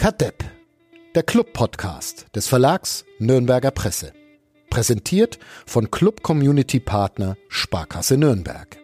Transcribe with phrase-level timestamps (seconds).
[0.00, 0.42] Kadepp,
[1.14, 4.14] der Club-Podcast des Verlags Nürnberger Presse.
[4.70, 8.78] Präsentiert von Club Community Partner Sparkasse Nürnberg.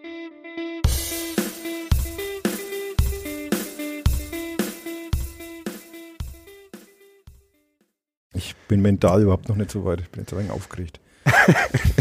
[8.35, 10.03] Ich bin mental überhaupt noch nicht so weit.
[10.03, 11.01] Ich bin jetzt ein wenig aufgeregt.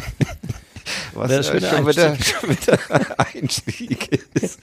[1.15, 2.79] was ja, schon, schon, wieder, schon wieder
[3.17, 4.59] Einstieg ist.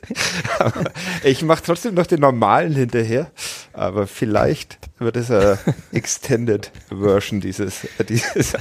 [0.58, 0.90] Aber
[1.24, 3.30] ich mache trotzdem noch den normalen hinterher,
[3.72, 5.58] aber vielleicht wird es eine
[5.92, 8.54] Extended Version dieses, dieses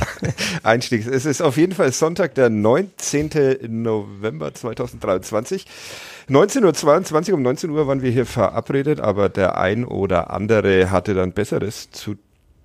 [0.63, 1.07] Einstiegs.
[1.07, 3.29] Es ist auf jeden Fall Sonntag, der 19.
[3.67, 5.65] November 2023.
[6.29, 11.13] 19.22 Uhr, um 19 Uhr waren wir hier verabredet, aber der ein oder andere hatte
[11.13, 12.15] dann Besseres zu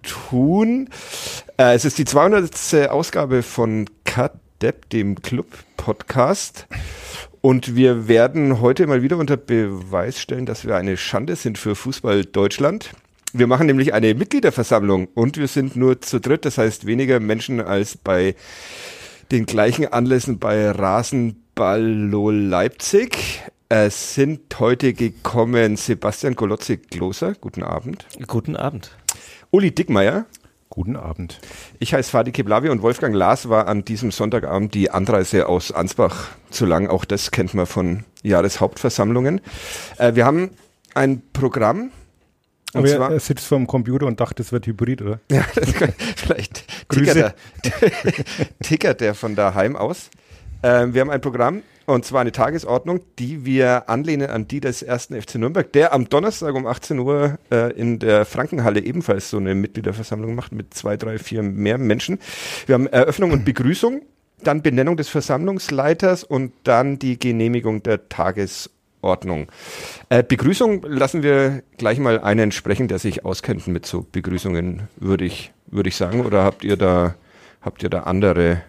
[0.03, 0.89] tun.
[1.59, 2.91] Äh, es ist die 200.
[2.91, 4.33] Ausgabe von Cut
[4.63, 6.67] Depp, dem Club-Podcast.
[7.41, 11.75] Und wir werden heute mal wieder unter Beweis stellen, dass wir eine Schande sind für
[11.75, 12.91] Fußball Deutschland.
[13.33, 17.61] Wir machen nämlich eine Mitgliederversammlung und wir sind nur zu dritt, das heißt weniger Menschen
[17.61, 18.35] als bei
[19.31, 23.43] den gleichen Anlässen bei Rasenballo Leipzig.
[23.69, 27.35] Es sind heute gekommen Sebastian Golotze-Gloser.
[27.41, 28.07] Guten Abend.
[28.27, 28.97] Guten Abend.
[29.51, 30.27] Uli Dickmeier.
[30.77, 31.41] Guten Abend.
[31.79, 36.29] Ich heiße Fadi Keblavi und Wolfgang Lars war an diesem Sonntagabend die Anreise aus Ansbach
[36.51, 36.89] zu lang.
[36.89, 39.41] Auch das kennt man von Jahreshauptversammlungen.
[39.97, 40.51] Äh, wir haben
[40.95, 41.93] ein Programm.
[42.75, 45.21] Aber er, er sitzt vor dem Computer und dachte, es wird Hybrid, oder?
[45.31, 45.41] Ja,
[45.79, 47.35] kann, vielleicht tickert er,
[48.63, 50.11] tickert er von daheim aus.
[50.61, 54.83] Äh, wir haben ein Programm und zwar eine Tagesordnung, die wir anlehnen an die des
[54.83, 59.37] ersten FC Nürnberg, der am Donnerstag um 18 Uhr äh, in der Frankenhalle ebenfalls so
[59.37, 62.19] eine Mitgliederversammlung macht mit zwei, drei, vier mehr Menschen.
[62.67, 64.03] Wir haben Eröffnung und Begrüßung,
[64.43, 69.47] dann Benennung des Versammlungsleiters und dann die Genehmigung der Tagesordnung.
[70.09, 75.25] Äh, Begrüßung lassen wir gleich mal einen sprechen, der sich auskennt mit so Begrüßungen, würde
[75.25, 76.27] ich, würde ich sagen.
[76.27, 77.15] Oder habt ihr da,
[77.63, 78.63] habt ihr da andere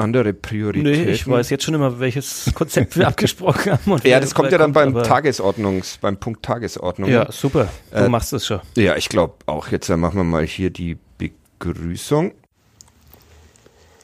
[0.00, 1.04] andere Prioritäten?
[1.04, 4.00] Nee, ich weiß jetzt schon immer, welches Konzept wir abgesprochen haben.
[4.04, 7.10] ja, das kommt ja dann kommt, beim Tagesordnungs, beim Punkt Tagesordnung.
[7.10, 7.68] Ja, super.
[7.90, 8.60] Du äh, machst es schon.
[8.76, 9.68] Ja, ich glaube auch.
[9.68, 12.32] Jetzt äh, machen wir mal hier die Begrüßung.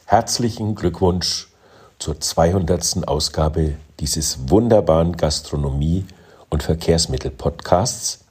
[0.05, 1.49] Herzlichen Glückwunsch
[1.99, 3.09] zur 200.
[3.09, 6.05] Ausgabe dieses wunderbaren Gastronomie-
[6.49, 8.25] und Verkehrsmittel-Podcasts,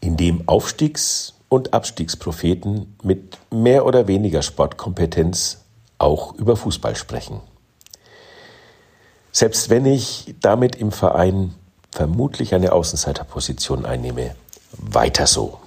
[0.00, 5.63] in dem Aufstiegs- und Abstiegspropheten mit mehr oder weniger Sportkompetenz
[5.98, 7.40] auch über Fußball sprechen.
[9.32, 11.54] Selbst wenn ich damit im Verein
[11.90, 14.34] vermutlich eine Außenseiterposition einnehme,
[14.72, 15.58] weiter so.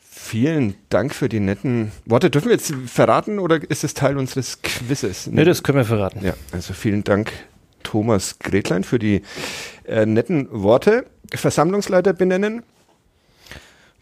[0.00, 2.30] Vielen Dank für die netten Worte.
[2.30, 5.28] Dürfen wir jetzt verraten oder ist es Teil unseres Quizzes?
[5.28, 6.24] Nee, das können wir verraten.
[6.24, 7.32] Ja, also vielen Dank,
[7.84, 9.22] Thomas Gretlein, für die
[9.84, 11.06] äh, netten Worte.
[11.32, 12.64] Versammlungsleiter benennen.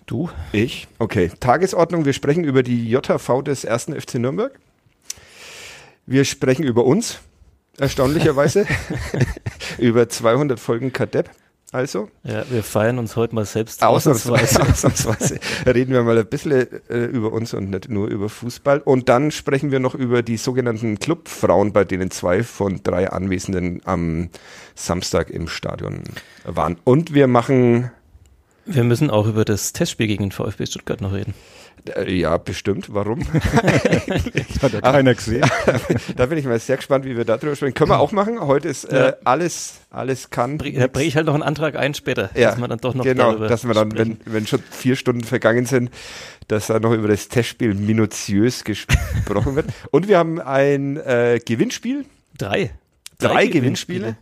[0.07, 0.31] Du?
[0.53, 0.89] Ich.
[0.99, 1.31] Okay.
[1.41, 2.05] Tagesordnung.
[2.05, 4.59] Wir sprechen über die JV des ersten FC Nürnberg.
[6.07, 7.21] Wir sprechen über uns,
[7.79, 8.67] erstaunlicherweise.
[9.79, 11.31] über 200 Folgen Kadepp.
[11.73, 12.09] Also.
[12.23, 14.61] Ja, wir feiern uns heute mal selbst ausnahmsweise.
[14.69, 18.79] ausnahmsweise reden wir mal ein bisschen äh, über uns und nicht nur über Fußball.
[18.79, 23.81] Und dann sprechen wir noch über die sogenannten Clubfrauen, bei denen zwei von drei Anwesenden
[23.87, 24.29] am
[24.77, 26.05] Samstag im Stadion
[26.45, 26.77] waren.
[26.85, 27.91] Und wir machen.
[28.67, 31.35] Wir müssen auch über das Testspiel gegen den VfB Stuttgart noch reden.
[31.89, 32.93] Äh, ja, bestimmt.
[32.93, 33.21] Warum?
[34.63, 35.45] Hat ja keiner gesehen.
[36.17, 37.75] da bin ich mal sehr gespannt, wie wir darüber sprechen.
[37.75, 38.41] Können wir auch machen.
[38.41, 40.59] Heute ist äh, alles, alles kann.
[40.59, 43.05] Da bringe ich halt noch einen Antrag ein später, ja, dass man dann doch noch
[43.05, 45.91] Genau, dass wir dann, wenn, wenn schon vier Stunden vergangen sind,
[46.49, 49.67] dass da noch über das Testspiel minutiös gesprochen wird.
[49.91, 52.07] Und wir haben ein äh, Gewinnspiel.
[52.39, 52.71] Drei.
[53.19, 54.17] Drei, Drei Gewinnspiele.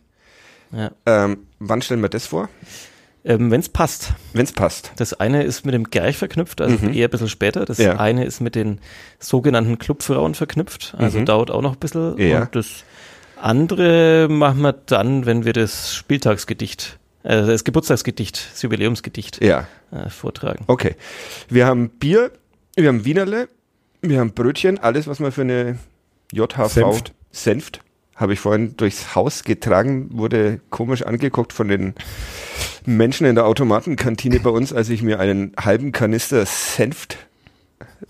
[0.71, 0.93] Gewinnspiele.
[1.07, 1.25] Ja.
[1.25, 2.49] Ähm, wann stellen wir das vor?
[3.25, 4.15] Ähm, wenn es passt.
[4.33, 4.93] Wenn es passt.
[4.97, 6.93] Das eine ist mit dem Gerch verknüpft, also mhm.
[6.93, 7.65] eher ein bisschen später.
[7.65, 7.99] Das ja.
[7.99, 8.81] eine ist mit den
[9.21, 11.27] sogenannten Clubfrauen verknüpft, also mhm.
[11.27, 12.19] dauert auch noch ein bisschen.
[12.19, 12.43] Ja.
[12.43, 12.85] Und das
[13.41, 19.69] andere machen wir dann, wenn wir das Spieltagsgedicht, äh, das Geburtstagsgedicht, das Jubiläumsgedicht ja.
[19.93, 20.65] äh, vortragen.
[20.67, 20.97] Okay.
[21.49, 22.33] Wir haben Bier,
[22.75, 23.49] wir haben Wienerle,
[24.01, 25.79] wir haben Brötchen, alles, was man für eine
[26.33, 27.13] JHV Senft.
[27.31, 27.81] Senft
[28.23, 31.95] habe ich vorhin durchs Haus getragen, wurde komisch angeguckt von den
[32.87, 37.19] Menschen in der Automatenkantine bei uns, als ich mir einen halben Kanister Senft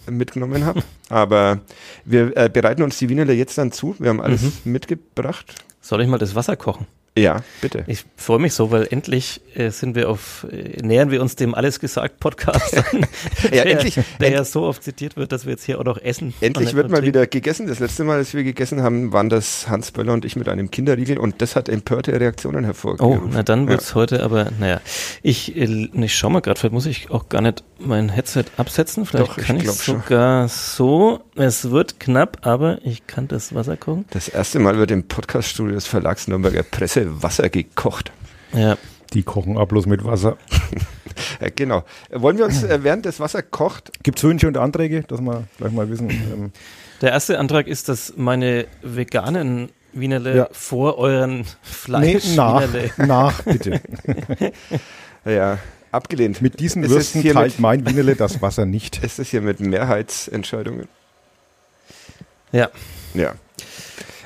[0.09, 0.83] mitgenommen habe.
[1.09, 1.61] Aber
[2.05, 3.97] wir äh, bereiten uns die Wienerle jetzt dann zu.
[3.99, 4.73] Wir haben alles mhm.
[4.73, 5.55] mitgebracht.
[5.81, 6.87] Soll ich mal das Wasser kochen?
[7.17, 7.85] Ja, bitte.
[7.89, 11.55] Ich freue mich so, weil endlich äh, sind wir auf, äh, nähern wir uns dem
[11.55, 13.07] Alles gesagt Podcast an.
[13.43, 13.95] ja, der, endlich.
[14.19, 16.33] Der end ja so oft zitiert wird, dass wir jetzt hier auch noch essen.
[16.41, 17.67] Endlich wird mal wieder gegessen.
[17.67, 20.71] Das letzte Mal, als wir gegessen haben, waren das Hans Böller und ich mit einem
[20.71, 23.25] Kinderriegel und das hat empörte Reaktionen hervorgerufen.
[23.25, 23.97] Oh, na dann wird's ja.
[23.97, 24.81] heute, aber naja.
[25.23, 29.05] Ich, äh, ich schau mal gerade, vielleicht muss ich auch gar nicht mein Headset absetzen.
[29.05, 31.21] Vielleicht Doch, kann ich, ich sogar so.
[31.35, 34.07] Es wird knapp, aber ich kann das Wasser kochen.
[34.11, 38.13] Das erste Mal wird im Podcaststudio des Verlags Nürnberger Presse Wasser gekocht.
[38.53, 38.77] Ja.
[39.13, 40.37] Die kochen auch bloß mit Wasser.
[41.41, 41.85] ja, genau.
[42.11, 43.93] Wollen wir uns, äh, während das Wasser kocht.
[44.03, 46.11] Gibt es Wünsche und Anträge, dass wir gleich mal wissen?
[46.11, 46.53] Ähm
[47.01, 50.49] Der erste Antrag ist, dass meine veganen Wienerle ja.
[50.53, 52.67] vor euren Fleisch nee, nach,
[52.97, 53.81] nach, bitte.
[55.25, 55.59] ja,
[55.91, 56.41] abgelehnt.
[56.41, 59.05] Mit diesen Würsten teilt mein Wienerle das Wasser nicht.
[59.05, 60.89] Ist das hier mit Mehrheitsentscheidungen?
[62.53, 62.71] Ja.
[63.15, 63.35] Ja.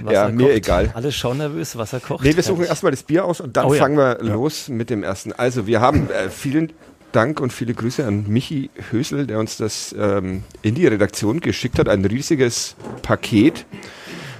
[0.02, 0.56] Wasser ja, mir kocht.
[0.56, 0.92] egal.
[0.94, 2.24] Alle schauen nervös, Wasser kocht.
[2.24, 4.18] Nee, wir suchen erstmal das Bier aus und dann oh, fangen ja.
[4.18, 4.32] wir ja.
[4.34, 5.32] los mit dem ersten.
[5.32, 6.72] Also, wir haben äh, vielen
[7.12, 11.78] Dank und viele Grüße an Michi Hösel, der uns das ähm, in die Redaktion geschickt
[11.78, 11.88] hat.
[11.88, 13.64] Ein riesiges Paket,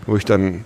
[0.06, 0.62] wo ich dann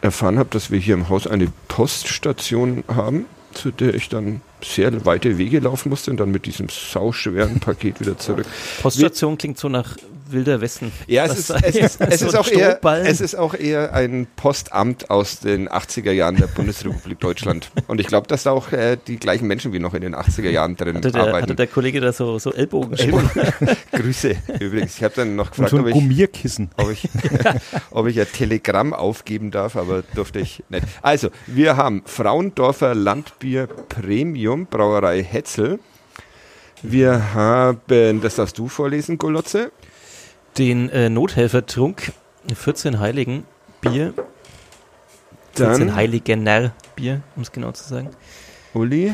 [0.00, 5.04] erfahren habe, dass wir hier im Haus eine Poststation haben, zu der ich dann sehr
[5.04, 8.46] weite Wege laufen musste und dann mit diesem sauschweren Paket wieder zurück.
[8.82, 9.96] Poststation klingt so nach
[10.32, 10.92] Wilder Westen.
[11.06, 14.26] Ja, es ist, es, ist, es, so ist auch eher, es ist auch eher ein
[14.36, 17.70] Postamt aus den 80er Jahren der Bundesrepublik Deutschland.
[17.86, 20.50] Und ich glaube, dass da auch äh, die gleichen Menschen wie noch in den 80er
[20.50, 21.42] Jahren drin hatte der, arbeiten.
[21.42, 22.96] Hatte der Kollege da so, so Ellbogen?
[23.92, 24.96] Grüße übrigens.
[24.96, 25.96] Ich habe dann noch gefragt, so ob, ich,
[26.76, 27.08] ob, ich,
[27.90, 30.86] ob ich ein Telegramm aufgeben darf, aber durfte ich nicht.
[31.02, 35.78] Also, wir haben Frauendorfer Landbier Premium, Brauerei Hetzel.
[36.82, 39.70] Wir haben, das darfst du vorlesen, Golotze
[40.58, 42.12] den äh, Nothelfertrunk,
[42.54, 43.44] 14 Heiligen
[43.80, 44.14] Bier.
[45.54, 48.10] 14 Dann, Heiligener Bier, um es genau zu sagen.
[48.74, 49.12] Uli?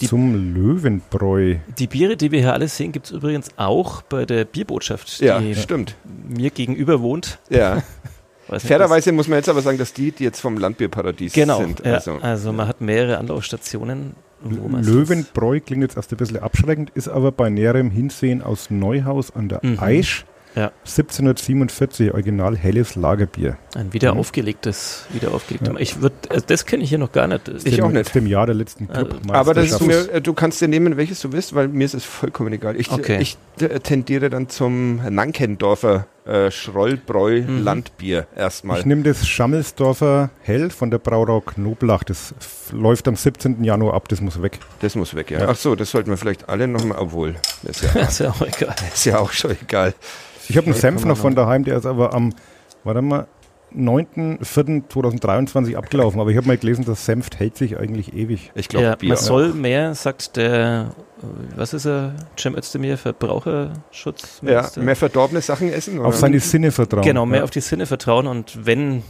[0.00, 1.56] Die, Zum Löwenbräu.
[1.78, 5.26] Die Biere, die wir hier alle sehen, gibt es übrigens auch bei der Bierbotschaft, die
[5.26, 5.96] ja, stimmt.
[6.28, 7.38] mir gegenüber wohnt.
[7.50, 7.82] Ja.
[8.58, 11.84] Fairerweise muss man jetzt aber sagen, dass die, die jetzt vom Landbierparadies genau, sind.
[11.84, 14.14] Ja, also, also man hat mehrere Anlaufstationen.
[14.44, 19.48] Löwenbräu klingt jetzt erst ein bisschen abschreckend, ist aber bei näherem Hinsehen aus Neuhaus an
[19.48, 19.78] der mhm.
[19.78, 20.72] Aisch ja.
[20.84, 23.56] 1747 original helles Lagerbier.
[23.74, 24.20] Ein wieder mhm.
[24.20, 25.72] aufgelegtes, wieder aufgelegtes.
[25.72, 25.80] Ja.
[25.80, 27.48] Ich würde, also das kenne ich hier noch gar nicht.
[27.48, 28.14] Das ich auch nicht.
[28.14, 29.14] Dem Jahr der letzten Club.
[29.22, 31.84] Also, aber das ist mir, äh, du kannst dir nehmen, welches du willst, weil mir
[31.84, 32.78] ist es vollkommen egal.
[32.78, 33.18] Ich, okay.
[33.20, 33.38] ich
[33.82, 37.64] tendiere dann zum Nankendorfer äh, Schrollbräu mhm.
[37.64, 38.78] Landbier erstmal.
[38.78, 42.04] Ich nehme das Schammelsdorfer Hell von der Braurau Knoblach.
[42.04, 42.34] Das
[42.72, 43.64] läuft am 17.
[43.64, 44.60] Januar ab, das muss weg.
[44.80, 45.40] Das muss weg, ja.
[45.40, 45.48] ja.
[45.48, 48.30] Ach so, das sollten wir vielleicht alle nochmal, obwohl, das ist ja, das ist ja
[48.30, 48.74] auch egal.
[48.92, 49.94] ist ja auch schon egal.
[50.48, 52.34] Ich habe einen Senf noch von daheim, der ist aber am,
[52.84, 53.26] warte mal,
[53.76, 58.52] 9.4.2023 abgelaufen, aber ich habe mal gelesen, das Senft hält sich eigentlich ewig.
[58.54, 60.94] Ich glaube, ja, man soll mehr, sagt der,
[61.56, 64.40] was ist er, Cem Özdemir, Verbraucherschutz?
[64.42, 65.98] Ja, mehr verdorbene Sachen essen?
[65.98, 66.08] Oder?
[66.08, 67.04] Auf seine Sinne vertrauen.
[67.04, 67.44] Genau, mehr ja.
[67.44, 69.02] auf die Sinne vertrauen und wenn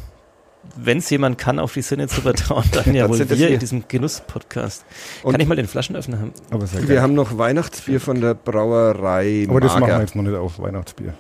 [0.77, 3.83] wenn es jemand kann, auf die Sinne zu vertrauen, dann ja wohl wir in diesem
[3.89, 4.85] Genuss-Podcast.
[5.25, 6.33] Kann ich mal den Flaschenöffner haben?
[6.51, 7.03] wir geil.
[7.03, 9.81] haben noch Weihnachtsbier von der Brauerei Aber das Mager.
[9.81, 11.15] machen wir jetzt noch nicht auf, Weihnachtsbier.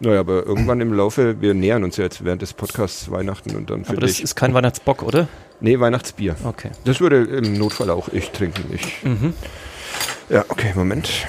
[0.00, 3.68] Naja, aber irgendwann im Laufe, wir nähern uns ja jetzt während des Podcasts Weihnachten und
[3.68, 4.22] dann für Aber das dich.
[4.22, 5.26] ist kein Weihnachtsbock, oder?
[5.60, 6.36] Nee, Weihnachtsbier.
[6.44, 6.70] Okay.
[6.84, 8.64] Das würde im Notfall auch ich trinken.
[8.72, 9.02] Ich.
[9.02, 9.34] Mhm.
[10.28, 11.26] Ja, okay, Moment.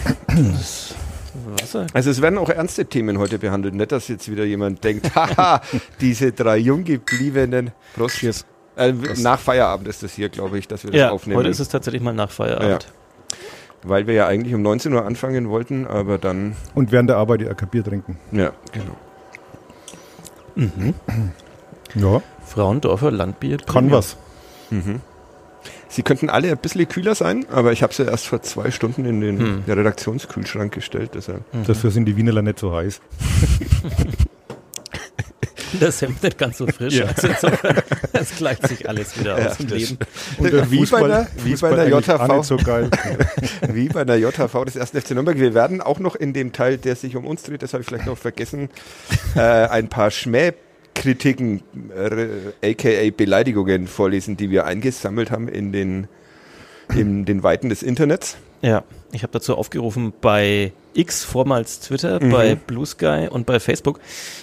[1.60, 1.88] Wasser.
[1.94, 3.74] Also es werden auch ernste Themen heute behandelt.
[3.74, 5.62] Nicht, dass jetzt wieder jemand denkt, haha,
[6.00, 8.18] diese drei jung gebliebenen Prost.
[8.18, 8.45] Cheers.
[8.75, 11.39] Äh, nach Feierabend ist das hier, glaube ich, dass wir das ja, aufnehmen.
[11.39, 12.83] Heute ist es tatsächlich mal nach Feierabend.
[12.83, 12.99] Ja
[13.83, 16.55] weil wir ja eigentlich um 19 Uhr anfangen wollten, aber dann.
[16.75, 18.17] Und während der Arbeit ihr Bier trinken.
[18.31, 18.95] Ja, genau.
[20.55, 20.93] Mhm.
[21.95, 22.21] Ja.
[22.45, 23.57] Frauendorfer Landbier.
[23.57, 24.17] Kann was.
[24.69, 25.01] Mhm.
[25.88, 29.05] Sie könnten alle ein bisschen kühler sein, aber ich habe sie erst vor zwei Stunden
[29.05, 29.63] in den hm.
[29.67, 31.12] Redaktionskühlschrank gestellt.
[31.15, 31.41] Deshalb.
[31.51, 31.65] Mhm.
[31.65, 33.01] Dafür sind die Wienerler nicht so heiß.
[35.79, 36.95] das Hemd nicht ganz so frisch.
[36.95, 37.05] Ja.
[37.05, 37.81] Also insofern,
[38.13, 39.97] es gleicht sich alles wieder ja, aus dem Leben.
[40.38, 42.43] Und der wie, Fußball, bei der, wie bei der JHV.
[42.43, 42.89] So geil.
[43.67, 45.38] wie bei der JHV des ersten FC Nürnberg.
[45.38, 47.88] Wir werden auch noch in dem Teil, der sich um uns dreht, das habe ich
[47.88, 48.69] vielleicht noch vergessen,
[49.35, 51.61] äh, ein paar Schmähkritiken,
[51.95, 56.07] äh, aka Beleidigungen vorlesen, die wir eingesammelt haben in den,
[56.95, 58.38] in den Weiten des Internets.
[58.62, 62.30] Ja, ich habe dazu aufgerufen bei X, vormals Twitter, mhm.
[62.32, 64.00] bei Blue Sky und bei Facebook.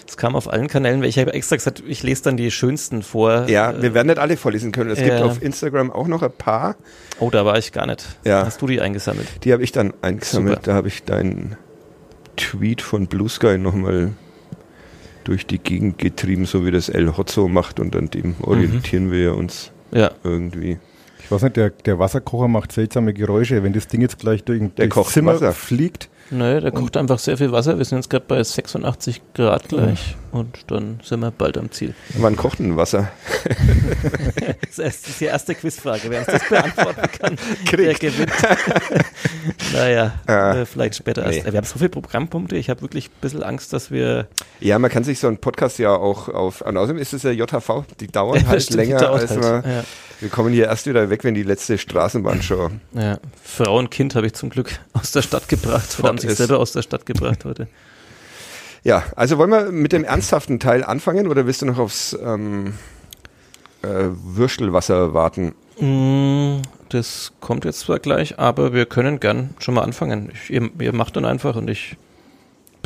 [0.09, 3.03] Es kam auf allen Kanälen, weil ich habe extra gesagt, ich lese dann die schönsten
[3.03, 3.49] vor.
[3.49, 4.91] Ja, wir werden nicht alle vorlesen können.
[4.91, 6.77] Es äh, gibt auf Instagram auch noch ein paar.
[7.21, 8.07] Oh, da war ich gar nicht.
[8.25, 8.45] Ja.
[8.47, 9.27] Hast du die eingesammelt?
[9.45, 10.57] Die habe ich dann eingesammelt.
[10.57, 10.67] Super.
[10.67, 11.57] Da habe ich deinen
[12.37, 14.13] Tweet von Blue Sky nochmal
[15.25, 19.13] durch die Gegend getrieben, so wie das El Hotzo macht und an dem orientieren mhm.
[19.13, 19.73] wir uns.
[19.91, 20.13] Ja.
[20.23, 20.79] Irgendwie.
[21.27, 23.65] Ich weiß nicht, der, der Wasserkocher macht seltsame Geräusche.
[23.65, 24.73] Wenn das Ding jetzt gleich durch ein
[25.09, 25.53] Zimmer Wasser.
[25.53, 27.79] fliegt, Nö, der kocht einfach sehr viel Wasser.
[27.79, 30.39] Wir sind jetzt gerade bei 86 Grad gleich mhm.
[30.39, 31.95] und dann sind wir bald am Ziel.
[32.19, 33.11] Wann kocht denn Wasser?
[34.77, 36.11] das ist die erste Quizfrage.
[36.11, 37.79] Wer uns das beantworten kann, Kriegt.
[37.79, 38.33] der gewinnt.
[39.73, 41.37] naja, ah, äh, vielleicht später nee.
[41.37, 41.53] erst.
[41.53, 42.57] Wir haben so viele Programmpunkte.
[42.57, 44.27] Ich habe wirklich ein bisschen Angst, dass wir.
[44.59, 46.61] Ja, man kann sich so einen Podcast ja auch auf.
[46.63, 49.41] Und außerdem ist es ja JHV, die dauern halt länger als halt.
[49.41, 49.63] man.
[49.65, 49.85] Ja.
[50.21, 52.81] Wir kommen hier erst wieder weg, wenn die letzte Straßenbahn schon.
[52.93, 56.35] Ja, Frau und Kind habe ich zum Glück aus der Stadt gebracht oder haben sich
[56.35, 57.69] selber aus der Stadt gebracht heute.
[58.83, 62.75] Ja, also wollen wir mit dem ernsthaften Teil anfangen oder willst du noch aufs ähm,
[63.83, 65.55] äh, Würstelwasser warten?
[65.81, 70.31] Mm, das kommt jetzt zwar gleich, aber wir können gern schon mal anfangen.
[70.33, 71.97] Ich, ihr, ihr macht dann einfach und ich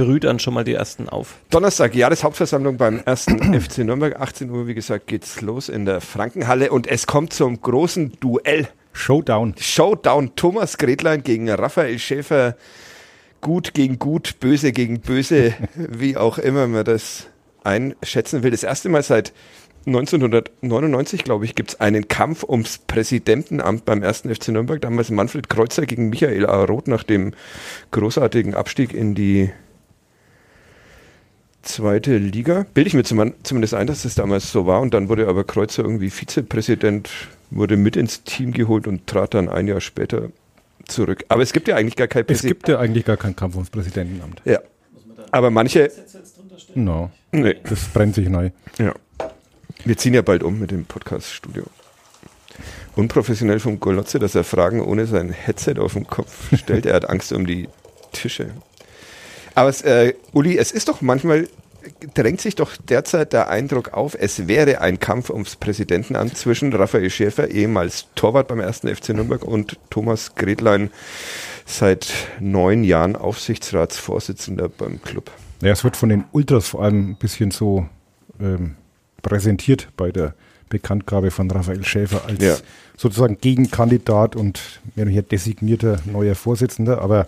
[0.01, 1.35] brühe dann schon mal die ersten auf.
[1.51, 4.19] Donnerstag, Jahreshauptversammlung beim ersten FC Nürnberg.
[4.19, 8.69] 18 Uhr, wie gesagt, geht's los in der Frankenhalle und es kommt zum großen Duell.
[8.95, 9.55] Showdown.
[9.59, 10.33] Showdown.
[10.37, 12.57] Thomas Gretlein gegen Raphael Schäfer.
[13.43, 17.27] Gut gegen gut, böse gegen böse, wie auch immer man das
[17.63, 18.53] einschätzen will.
[18.53, 19.35] Das erste Mal seit
[19.87, 24.81] 1999, glaube ich, gibt es einen Kampf ums Präsidentenamt beim ersten FC Nürnberg.
[24.81, 26.65] Damals Manfred Kreuzer gegen Michael A.
[26.65, 27.33] Roth nach dem
[27.91, 29.51] großartigen Abstieg in die
[31.63, 32.67] zweite Liga.
[32.75, 34.81] Bilde ich mir zumindest ein, dass das damals so war.
[34.81, 37.11] Und dann wurde aber Kreuzer irgendwie Vizepräsident,
[37.51, 40.31] wurde mit ins Team geholt und trat dann ein Jahr später
[40.87, 41.25] zurück.
[41.29, 42.53] Aber es gibt ja eigentlich gar kein Präsident.
[42.53, 44.43] Es gibt ja eigentlich gar keinen Kampf ums Präsidentenamt.
[44.45, 44.61] Ja.
[45.31, 45.91] Aber manche.
[46.75, 47.11] No.
[47.33, 47.57] Nee.
[47.69, 48.51] Das brennt sich neu.
[48.79, 48.95] Ja.
[49.85, 51.65] Wir ziehen ja bald um mit dem Podcast-Studio.
[52.97, 56.87] Unprofessionell vom Golotze, dass er Fragen ohne sein Headset auf dem Kopf stellt.
[56.87, 57.69] er hat Angst um die
[58.13, 58.51] Tische.
[59.55, 61.49] Aber es, äh, Uli, es ist doch manchmal,
[62.15, 67.11] drängt sich doch derzeit der Eindruck auf, es wäre ein Kampf ums Präsidentenamt zwischen Raphael
[67.11, 70.91] Schäfer, ehemals Torwart beim ersten FC Nürnberg, und Thomas Gretlein,
[71.67, 75.31] seit neun Jahren Aufsichtsratsvorsitzender beim Club.
[75.63, 77.87] Ja, es wird von den Ultras vor allem ein bisschen so
[78.41, 78.77] ähm,
[79.23, 80.35] präsentiert bei der
[80.69, 82.57] Bekanntgabe von Raphael Schäfer als ja.
[82.97, 87.03] sozusagen Gegenkandidat und mehr oder designierter neuer Vorsitzender.
[87.03, 87.27] Aber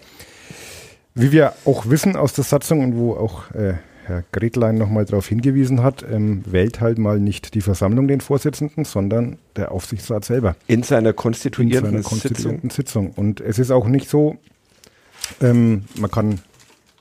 [1.14, 5.28] wie wir auch wissen aus der Satzung und wo auch äh, Herr Gretlein nochmal darauf
[5.28, 10.56] hingewiesen hat, ähm, wählt halt mal nicht die Versammlung den Vorsitzenden, sondern der Aufsichtsrat selber.
[10.66, 13.06] In seiner konstituierenden, In seiner konstituierenden Sitzung.
[13.06, 13.24] Sitzung.
[13.24, 14.38] Und es ist auch nicht so,
[15.40, 16.40] ähm, man kann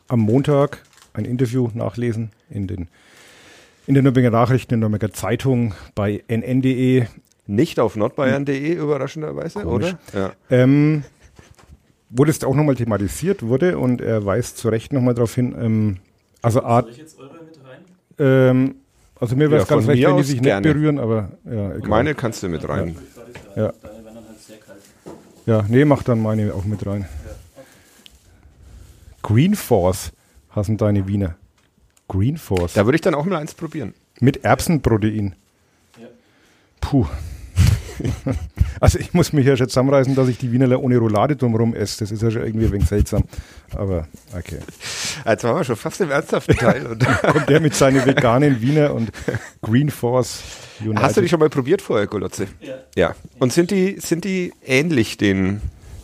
[0.08, 2.88] am Montag ein Interview nachlesen in den
[3.88, 7.08] in den Nürnberger Nachrichten, in der Nürnberger Zeitung, bei nn.de.
[7.48, 9.96] Nicht auf nordbayern.de überraschenderweise, Komisch.
[10.14, 10.20] oder?
[10.20, 10.32] Ja.
[10.50, 11.04] Ähm,
[12.12, 15.98] wo das auch nochmal thematisiert wurde und er weist zu Recht nochmal darauf hin, ähm,
[16.42, 16.86] also Art.
[16.86, 17.80] Soll ich jetzt eure mit rein?
[18.20, 18.76] Ähm,
[19.20, 20.68] also mir wäre es ja, ganz recht, wenn die sich gerne.
[20.68, 21.90] nicht berühren, aber ja, egal.
[21.90, 22.96] Meine kannst du mit rein.
[23.56, 23.64] Ja.
[23.64, 23.74] ja.
[25.46, 27.08] Ja, nee, mach dann meine auch mit rein.
[29.24, 30.12] Green Force
[30.50, 31.36] hassen deine Wiener.
[32.08, 32.74] Green Force.
[32.74, 33.94] Da würde ich dann auch mal eins probieren.
[34.20, 35.36] Mit Erbsenprotein.
[36.00, 36.08] Ja.
[36.80, 37.08] Puh.
[38.80, 42.00] also ich muss mich ja schon zusammenreißen, dass ich die Wienerler ohne Roulade drumherum esse.
[42.00, 43.24] Das ist ja schon irgendwie ein wenig seltsam.
[43.76, 44.60] Aber okay.
[45.26, 46.86] Jetzt waren wir schon fast im ernsthaften Teil.
[46.86, 49.12] Und kommt der mit seinen veganen Wiener und
[49.62, 50.42] Green Force
[50.80, 51.02] United.
[51.02, 52.48] Hast du die schon mal probiert vorher, Golotze?
[52.60, 52.76] Ja.
[52.96, 53.16] ja.
[53.40, 55.62] Und sind die, sind die ähnlich den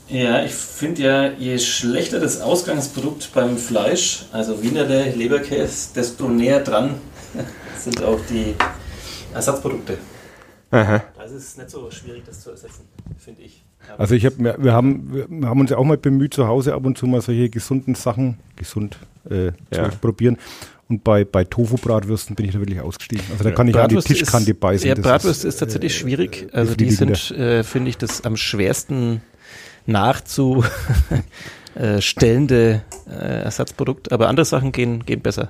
[0.09, 6.61] ja, ich finde ja, je schlechter das Ausgangsprodukt beim Fleisch, also Wienerle, Leberkäse, desto näher
[6.61, 6.95] dran
[7.77, 8.55] sind auch die
[9.33, 9.97] Ersatzprodukte.
[10.71, 11.03] Aha.
[11.17, 12.85] Das ist nicht so schwierig, das zu ersetzen,
[13.17, 13.63] finde ich.
[13.89, 16.47] Aber also ich habe, wir, wir, haben, wir haben uns ja auch mal bemüht, zu
[16.47, 18.97] Hause ab und zu mal solche gesunden Sachen, gesund
[19.29, 19.89] äh, ja.
[19.89, 20.37] zu probieren.
[20.89, 23.25] Und bei, bei Tofu-Bratwürsten bin ich da wirklich ausgestiegen.
[23.31, 24.87] Also da kann ich Bratwurst an die Tischkante ist, beißen.
[24.87, 26.47] Ja, Bratwurst ist, ist tatsächlich äh, schwierig.
[26.53, 29.21] Also die sind, äh, finde ich, das am schwersten
[29.85, 34.13] nachzustellende äh, Ersatzprodukt.
[34.13, 35.49] Aber andere Sachen gehen, gehen besser.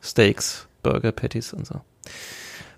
[0.00, 1.82] Steaks, Burger, Patties und so.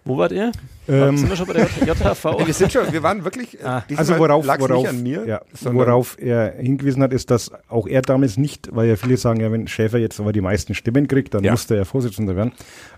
[0.05, 0.53] Wo wart ihr?
[0.89, 2.25] Ähm, sind wir schon bei der JHV?
[2.47, 3.85] wir sind schon, wir waren wirklich, ah.
[3.97, 8.37] also worauf, worauf, an mir, ja, worauf er hingewiesen hat, ist, dass auch er damals
[8.37, 11.45] nicht, weil ja viele sagen, ja, wenn Schäfer jetzt aber die meisten Stimmen kriegt, dann
[11.45, 11.53] ja.
[11.53, 12.53] musste er Vorsitzender werden,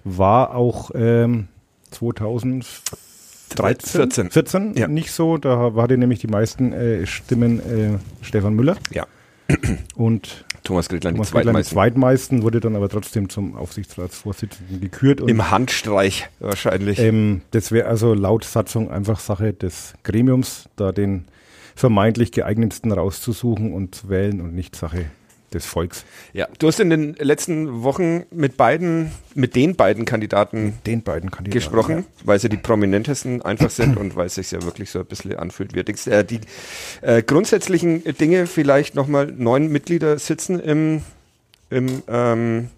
[0.04, 1.48] war auch ähm,
[1.90, 2.66] 2000
[3.54, 4.88] 13, 14, 14 ja.
[4.88, 5.36] nicht so.
[5.36, 8.76] Da hatte nämlich die meisten äh, Stimmen äh, Stefan Müller.
[8.90, 9.06] Ja.
[9.94, 11.62] Und Thomas Gretlein, Thomas die zweitmeisten.
[11.62, 15.20] Die zweitmeisten wurde dann aber trotzdem zum Aufsichtsratsvorsitzenden gekürt.
[15.20, 16.98] Im Handstreich wahrscheinlich.
[16.98, 21.26] Ähm, das wäre also laut Satzung einfach Sache des Gremiums, da den
[21.74, 25.06] vermeintlich geeignetsten rauszusuchen und zu wählen und nicht Sache
[25.54, 26.04] des Volks.
[26.32, 31.30] Ja, du hast in den letzten Wochen mit beiden, mit den beiden Kandidaten, den beiden
[31.30, 32.04] Kandidaten gesprochen, ja.
[32.24, 35.36] weil sie die prominentesten einfach sind und weil es sich ja wirklich so ein bisschen
[35.36, 36.40] anfühlt wie äh, die
[37.02, 41.02] äh, grundsätzlichen Dinge vielleicht nochmal neun Mitglieder sitzen im,
[41.70, 42.70] im ähm,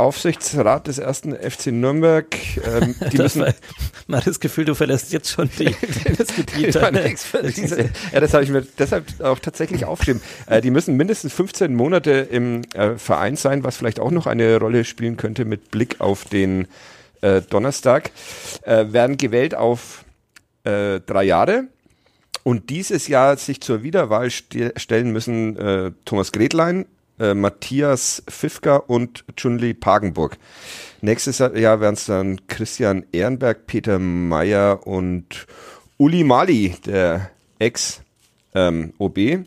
[0.00, 2.26] Aufsichtsrat des ersten FC Nürnberg.
[2.56, 3.54] Ähm, die das müssen,
[4.06, 5.74] man hat das Gefühl, du verlässt jetzt schon die,
[6.16, 6.74] das Gebiet.
[6.74, 10.22] ja, das habe ich mir deshalb auch tatsächlich aufgeschrieben.
[10.46, 14.58] Äh, die müssen mindestens 15 Monate im äh, Verein sein, was vielleicht auch noch eine
[14.58, 16.66] Rolle spielen könnte mit Blick auf den
[17.20, 18.10] äh, Donnerstag.
[18.62, 20.04] Äh, werden gewählt auf
[20.64, 21.64] äh, drei Jahre.
[22.42, 26.86] Und dieses Jahr sich zur Wiederwahl stellen müssen äh, Thomas Gretlein,
[27.20, 30.36] äh, Matthias Pfiffka und Chunli Pagenburg.
[31.02, 35.46] Nächstes Jahr werden es dann Christian Ehrenberg, Peter Meyer und
[35.98, 39.18] Uli Mali, der Ex-OB.
[39.18, 39.46] Ähm,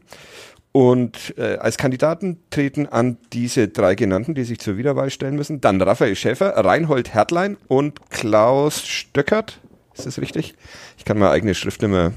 [0.72, 5.62] und äh, als Kandidaten treten an diese drei genannten, die sich zur Wiederwahl stellen müssen,
[5.62, 9.60] dann Raphael Schäfer, Reinhold Hertlein und Klaus Stöckert.
[9.94, 10.56] Ist das richtig?
[10.98, 12.14] Ich kann meine eigene Schrift nicht mehr,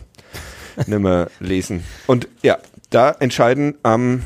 [0.87, 1.85] nicht mehr lesen.
[2.07, 2.57] Und ja,
[2.89, 4.25] da entscheiden am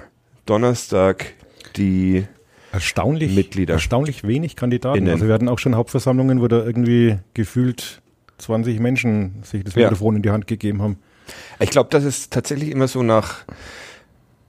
[0.50, 1.34] Donnerstag
[1.76, 2.26] die
[2.72, 3.74] erstaunlich, Mitglieder.
[3.74, 4.98] Erstaunlich wenig Kandidaten.
[4.98, 5.10] Innen.
[5.10, 8.02] Also wir hatten auch schon Hauptversammlungen, wo da irgendwie gefühlt
[8.38, 10.16] 20 Menschen sich das Mikrofon ja.
[10.16, 10.98] in die Hand gegeben haben.
[11.60, 13.44] Ich glaube, das ist tatsächlich immer so nach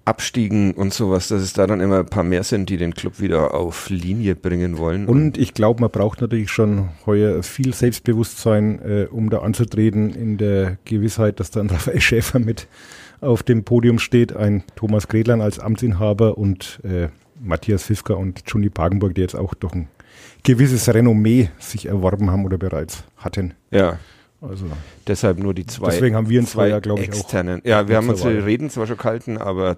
[0.04, 3.20] Abstiegen und sowas, dass es da dann immer ein paar mehr sind, die den Club
[3.20, 5.06] wieder auf Linie bringen wollen.
[5.06, 10.38] Und ich glaube, man braucht natürlich schon heuer viel Selbstbewusstsein, äh, um da anzutreten, in
[10.38, 12.68] der Gewissheit, dass dann Raphael Schäfer mit
[13.22, 17.08] auf dem Podium steht, ein Thomas Gredlein als Amtsinhaber und äh,
[17.40, 19.88] Matthias Fisker und Juni Pagenburg, die jetzt auch doch ein
[20.44, 23.54] gewisses Renommee sich erworben haben oder bereits hatten.
[23.72, 24.00] Ja.
[24.42, 24.66] Also
[25.06, 25.92] deshalb nur die zwei.
[25.92, 27.62] Deswegen haben wir uns zwei, ja, glaube ich, externen.
[27.62, 27.66] auch.
[27.66, 29.78] Ja, wir haben unsere Reden zwar schon gehalten, aber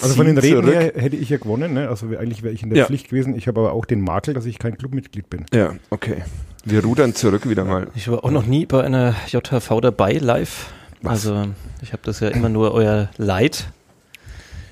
[0.00, 0.74] also von den Reden zurück.
[0.74, 1.88] her hätte ich ja gewonnen, ne?
[1.88, 2.86] Also eigentlich wäre ich in der ja.
[2.86, 3.36] Pflicht gewesen.
[3.36, 5.46] Ich habe aber auch den Makel, dass ich kein Clubmitglied bin.
[5.52, 6.22] Ja, okay.
[6.64, 7.86] Wir rudern zurück wieder mal.
[7.94, 10.70] Ich war auch noch nie bei einer JHV dabei, live.
[11.02, 11.26] Was?
[11.26, 11.48] Also
[11.82, 13.66] ich habe das ja immer nur euer Leid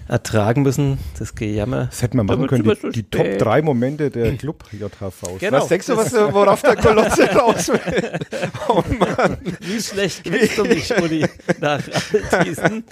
[0.09, 1.87] ertragen müssen, das Gejammer.
[1.87, 5.39] Das hätten wir machen können, die, die Top 3 Momente der Club JHV.
[5.39, 5.59] Genau.
[5.59, 8.13] Was denkst du, was, worauf der Kolotze raus will?
[8.69, 9.37] Oh Mann.
[9.61, 11.27] Wie schlecht kennst du mich, Uli,
[11.61, 11.83] nach
[12.33, 12.85] all diesen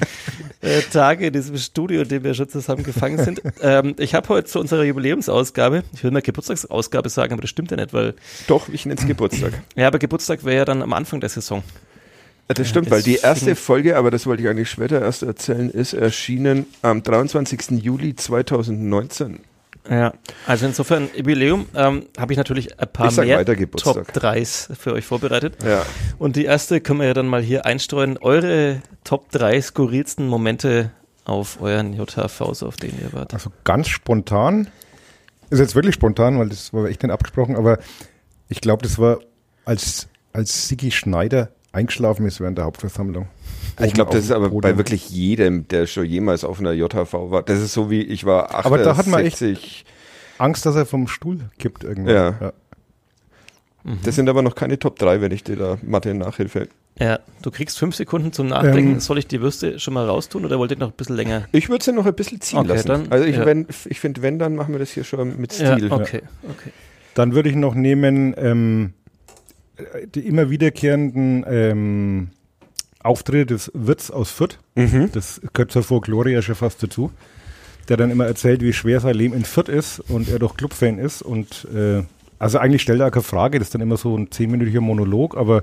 [0.60, 3.40] äh, Tagen in diesem Studio, in dem wir schon zusammen gefangen sind.
[3.62, 7.70] Ähm, ich habe heute zu unserer Jubiläumsausgabe, ich will mal Geburtstagsausgabe sagen, aber das stimmt
[7.70, 8.14] ja nicht, weil...
[8.46, 9.54] Doch, ich nenne es Geburtstag.
[9.74, 11.62] Ja, aber Geburtstag wäre ja dann am Anfang der Saison.
[12.48, 15.94] Das stimmt, weil die erste Folge, aber das wollte ich eigentlich später erst erzählen, ist
[15.94, 17.82] erschienen am 23.
[17.82, 19.40] Juli 2019.
[19.90, 20.14] Ja,
[20.46, 25.62] also insofern Jubiläum ähm, habe ich natürlich ein paar mehr Top 3s für euch vorbereitet.
[25.64, 25.84] Ja.
[26.18, 28.18] Und die erste können wir ja dann mal hier einstreuen.
[28.18, 30.90] Eure Top 3 skurrilsten Momente
[31.24, 33.34] auf euren JHVs, auf denen ihr wart.
[33.34, 34.68] Also ganz spontan,
[35.50, 37.78] ist jetzt wirklich spontan, weil das war echt nicht abgesprochen, aber
[38.48, 39.18] ich glaube, das war
[39.64, 43.28] als, als Sigi Schneider eingeschlafen ist während der Hauptversammlung.
[43.84, 44.62] Ich glaube, das ist aber Podium.
[44.62, 47.42] bei wirklich jedem, der schon jemals auf einer JHV war.
[47.42, 48.66] Das ist so wie ich war 68.
[48.66, 49.44] Aber da hat man echt
[50.38, 52.14] Angst, dass er vom Stuhl kippt irgendwann.
[52.14, 52.34] Ja.
[52.40, 52.52] ja.
[53.84, 53.98] Mhm.
[54.02, 56.68] Das sind aber noch keine Top 3, wenn ich dir da Mathe Nachhilfe.
[56.98, 58.94] Ja, du kriegst fünf Sekunden zum Nachdenken.
[58.94, 61.46] Ähm, Soll ich die Würste schon mal raustun oder wollt ihr noch ein bisschen länger?
[61.52, 62.88] Ich würde sie noch ein bisschen ziehen okay, lassen.
[62.88, 63.46] Dann, also ich, ja.
[63.84, 65.88] ich finde, wenn, dann machen wir das hier schon mit Stil.
[65.88, 66.70] Ja, okay, okay.
[67.14, 68.94] Dann würde ich noch nehmen, ähm,
[70.14, 72.28] die immer wiederkehrenden ähm,
[73.02, 74.58] Auftritte des Wirts aus Fürth.
[74.74, 75.10] Mhm.
[75.12, 77.10] Das gehört zur Folklore ja schon fast dazu.
[77.88, 80.98] Der dann immer erzählt, wie schwer sein Leben in Fürth ist und er doch Clubfan
[80.98, 81.22] ist.
[81.22, 82.02] Und äh,
[82.38, 85.62] also eigentlich stellt er keine Frage, das ist dann immer so ein zehnminütiger Monolog, aber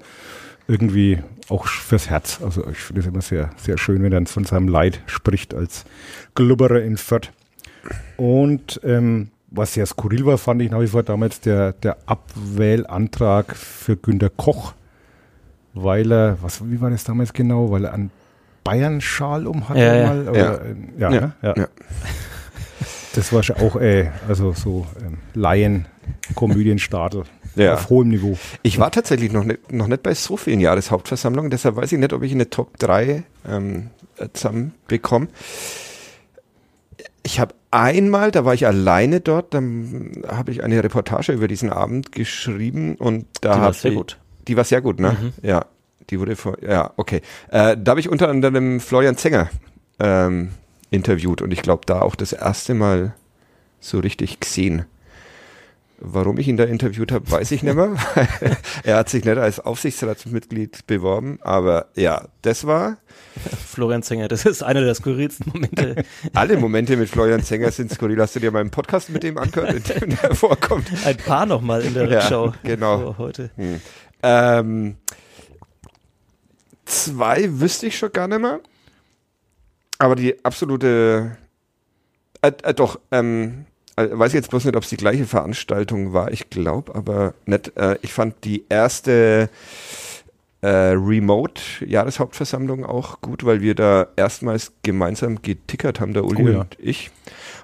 [0.68, 2.40] irgendwie auch fürs Herz.
[2.42, 5.54] Also ich finde es immer sehr, sehr schön, wenn er dann von seinem Leid spricht
[5.54, 5.84] als
[6.36, 7.32] Glubberer in Fürth.
[8.16, 13.56] Und ähm, was sehr skurril war, fand ich nach wie vor damals der, der Abwählantrag
[13.56, 14.74] für Günter Koch,
[15.74, 18.12] weil er, was, wie war das damals genau, weil er einen
[18.64, 20.28] Bayern-Schal um hatte ja, mal?
[20.28, 20.60] Oder, ja.
[20.98, 21.34] Ja, ja, ne?
[21.42, 21.68] ja.
[23.16, 27.76] Das war schon auch, äh, also so ähm, Laien-Komödienstadel ja.
[27.76, 28.38] auf hohem Niveau.
[28.64, 32.12] Ich war tatsächlich noch nicht, noch nicht bei so vielen Jahreshauptversammlungen, deshalb weiß ich nicht,
[32.12, 33.92] ob ich eine Top 3 ähm,
[34.34, 35.28] zusammenbekomme.
[37.22, 41.70] Ich habe einmal, da war ich alleine dort, dann habe ich eine Reportage über diesen
[41.70, 44.20] Abend geschrieben und da die war sehr gut.
[44.48, 45.18] Die war sehr gut, ne?
[45.20, 45.34] Mhm.
[45.42, 45.66] Ja,
[46.10, 47.22] die wurde vor, ja, okay.
[47.50, 49.50] Äh, da habe ich unter anderem Florian Zenger
[50.00, 50.50] ähm,
[50.92, 53.16] interviewt und ich glaube da auch das erste Mal
[53.80, 54.86] so richtig gesehen,
[56.06, 57.96] Warum ich ihn da interviewt habe, weiß ich nicht mehr.
[58.84, 62.98] er hat sich nicht als Aufsichtsratsmitglied beworben, aber ja, das war.
[63.66, 66.04] Florian Zenger, das ist einer der skurrilsten Momente.
[66.34, 68.20] Alle Momente mit Florian Zenger sind skurril.
[68.20, 70.92] Hast du dir meinen Podcast mit dem angehört, in dem der vorkommt?
[71.06, 72.48] Ein paar nochmal in der Rückschau.
[72.48, 73.16] Ja, genau.
[73.18, 73.52] Heute.
[73.56, 73.80] Hm.
[74.24, 74.98] Ähm,
[76.84, 78.60] zwei wüsste ich schon gar nicht mehr.
[80.00, 81.38] Aber die absolute.
[82.42, 86.12] Äh, äh, doch, ähm, äh, weiß ich jetzt bloß nicht, ob es die gleiche Veranstaltung
[86.14, 86.32] war.
[86.32, 87.78] Ich glaube aber nicht.
[87.78, 89.50] Äh, ich fand die erste
[90.62, 96.62] äh, Remote-Jahreshauptversammlung auch gut, weil wir da erstmals gemeinsam getickert haben, der Uli oh, ja.
[96.62, 97.12] und ich.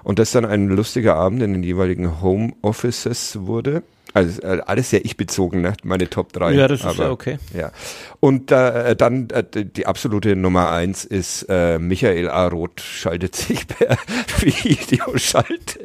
[0.02, 3.82] Und das dann ein lustiger Abend in den jeweiligen Home Offices wurde.
[4.12, 5.74] Also äh, alles sehr ich-bezogen, ne?
[5.84, 6.52] meine Top 3.
[6.52, 7.38] Ja, das ist ja okay.
[7.54, 7.70] Ja.
[8.18, 12.48] Und äh, dann äh, die absolute Nummer 1 ist äh, Michael A.
[12.48, 13.96] Roth schaltet sich per
[14.40, 15.80] Videoschalte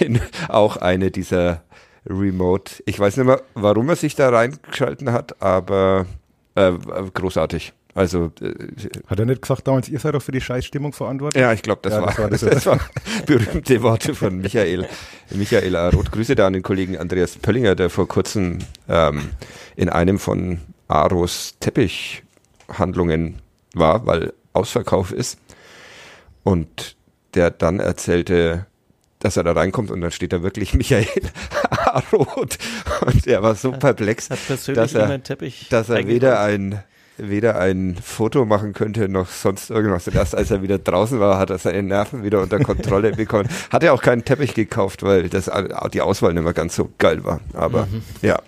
[0.00, 1.62] in auch eine dieser
[2.06, 2.82] Remote.
[2.86, 6.06] Ich weiß nicht mehr, warum er sich da reingeschalten hat, aber
[6.54, 6.72] äh,
[7.12, 7.72] großartig.
[7.94, 8.52] Also äh,
[9.06, 11.40] hat er nicht gesagt damals, ihr seid doch für die Scheißstimmung verantwortlich?
[11.40, 12.80] Ja, ich glaube, das, ja, war, das, war, das, das war
[13.26, 14.88] berühmte Worte von Michael
[15.30, 16.10] Michael Roth.
[16.10, 19.30] Grüße da an den Kollegen Andreas Pöllinger, der vor kurzem ähm,
[19.76, 23.40] in einem von Aros Teppichhandlungen
[23.74, 25.38] war, weil Ausverkauf ist
[26.42, 26.96] und
[27.34, 28.66] der dann erzählte,
[29.20, 31.06] dass er da reinkommt und dann steht da wirklich Michael
[32.12, 32.58] Roth
[33.06, 34.94] und er war so perplex, dass er, dass
[35.88, 36.82] er weder ein
[37.16, 40.08] weder ein Foto machen könnte noch sonst irgendwas.
[40.08, 43.48] Und erst als er wieder draußen war, hat er seine Nerven wieder unter Kontrolle bekommen.
[43.70, 45.50] Hat er auch keinen Teppich gekauft, weil das
[45.92, 47.40] die Auswahl nicht mehr ganz so geil war.
[47.52, 48.02] Aber mhm.
[48.22, 48.38] ja.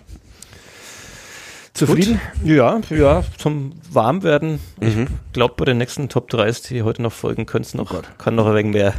[1.73, 2.19] Zufrieden?
[2.41, 2.49] Gut.
[2.49, 4.59] Ja, ja, zum Warmwerden.
[4.81, 5.07] Mhm.
[5.27, 8.33] Ich glaube, bei den nächsten Top 3s, die heute noch folgen, könnte noch, oh kann
[8.33, 8.93] noch ein wenig mehr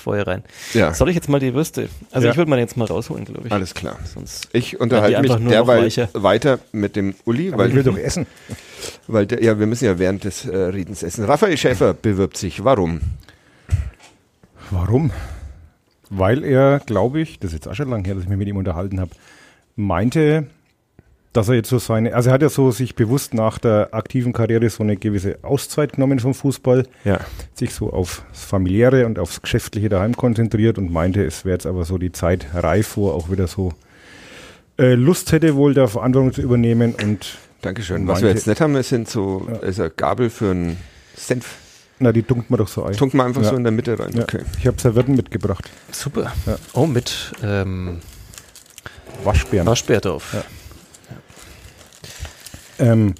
[0.00, 0.42] Feuer rein.
[0.74, 0.94] Ja.
[0.94, 1.88] Soll ich jetzt mal die Würste?
[2.10, 2.32] Also ja.
[2.32, 3.52] ich würde mal jetzt mal rausholen, glaube ich.
[3.52, 3.98] Alles klar.
[4.04, 7.56] Sonst ich unterhalte mich derweil weiter mit dem Uli.
[7.56, 8.26] weil ich will doch essen.
[9.06, 11.24] Weil der, ja, wir müssen ja während des äh, Redens essen.
[11.26, 12.64] Raphael Schäfer bewirbt sich.
[12.64, 13.00] Warum?
[14.70, 15.10] Warum?
[16.08, 18.48] Weil er, glaube ich, das ist jetzt auch schon lange her, dass ich mich mit
[18.48, 19.10] ihm unterhalten habe,
[19.76, 20.46] meinte,
[21.32, 24.32] dass er jetzt so seine, also er hat ja so sich bewusst nach der aktiven
[24.32, 27.20] Karriere so eine gewisse Auszeit genommen vom Fußball, ja.
[27.54, 31.84] sich so aufs familiäre und aufs geschäftliche daheim konzentriert und meinte, es wäre jetzt aber
[31.84, 33.72] so die Zeit reif, wo er auch wieder so
[34.78, 38.08] äh, Lust hätte, wohl da Verantwortung zu übernehmen und Dankeschön.
[38.08, 39.56] Was wir jetzt nicht haben, sind so, ja.
[39.58, 40.78] ist eine Gabel für einen
[41.14, 41.56] Senf.
[41.98, 42.96] Na, die tunkt man doch so ein.
[42.96, 43.50] Tunkt man einfach ja.
[43.50, 44.12] so in der Mitte rein.
[44.14, 44.22] Ja.
[44.22, 44.40] Okay.
[44.58, 45.68] Ich habe Servietten mitgebracht.
[45.92, 46.32] Super.
[46.72, 47.98] Oh, mit ähm,
[49.22, 49.66] Waschbären.
[49.66, 50.32] Waschbär drauf.
[50.32, 50.42] Ja.
[52.80, 53.14] Ähm,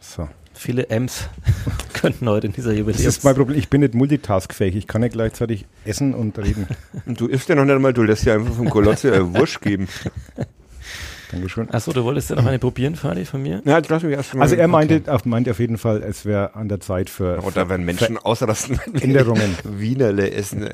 [0.00, 0.28] so.
[0.54, 1.28] Viele M's
[1.92, 3.04] könnten heute in dieser Jubiläum.
[3.04, 3.58] Das ist mein Problem.
[3.58, 4.76] Ich bin nicht multitaskfähig.
[4.76, 6.66] Ich kann ja gleichzeitig essen und reden.
[7.06, 9.88] du isst ja noch nicht einmal, du lässt ja einfach vom Kolotze äh, Wurst geben.
[11.30, 11.70] Dankeschön.
[11.70, 13.60] Achso, du wolltest ja noch eine probieren, Fadi, von mir?
[13.66, 15.10] Ja, lass mich erst mal Also er meinte, okay.
[15.10, 17.42] auf, meinte auf jeden Fall, es wäre an der Zeit für.
[17.42, 19.54] Oder wenn Menschen ausrasten, Änderungen.
[19.62, 20.68] Wienerle essen.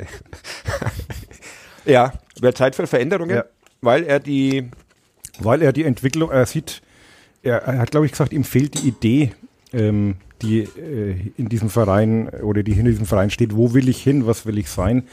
[1.85, 3.45] ja, wäre Zeit für Veränderungen, ja.
[3.81, 4.71] weil er die.
[5.41, 6.83] Weil er die Entwicklung, er sieht
[7.45, 9.33] er, hat, glaube ich, gesagt, ihm fehlt die Idee,
[9.73, 13.55] ähm, die äh, in diesem Verein oder die hinter diesem Verein steht.
[13.55, 14.27] Wo will ich hin?
[14.27, 15.05] Was will ich sein?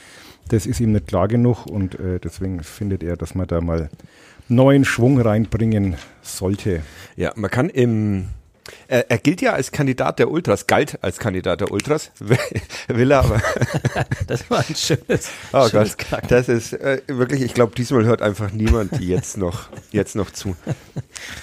[0.47, 3.89] Das ist ihm nicht klar genug und äh, deswegen findet er, dass man da mal
[4.49, 6.81] neuen Schwung reinbringen sollte.
[7.15, 8.25] Ja, man kann im
[8.87, 12.11] er, er, gilt ja als Kandidat der Ultras, galt als Kandidat der Ultras,
[12.87, 13.41] will er aber.
[14.27, 18.21] das war ein schönes, oh schönes Gott, Das ist äh, wirklich, ich glaube, diesmal hört
[18.21, 20.55] einfach niemand jetzt noch, jetzt noch zu.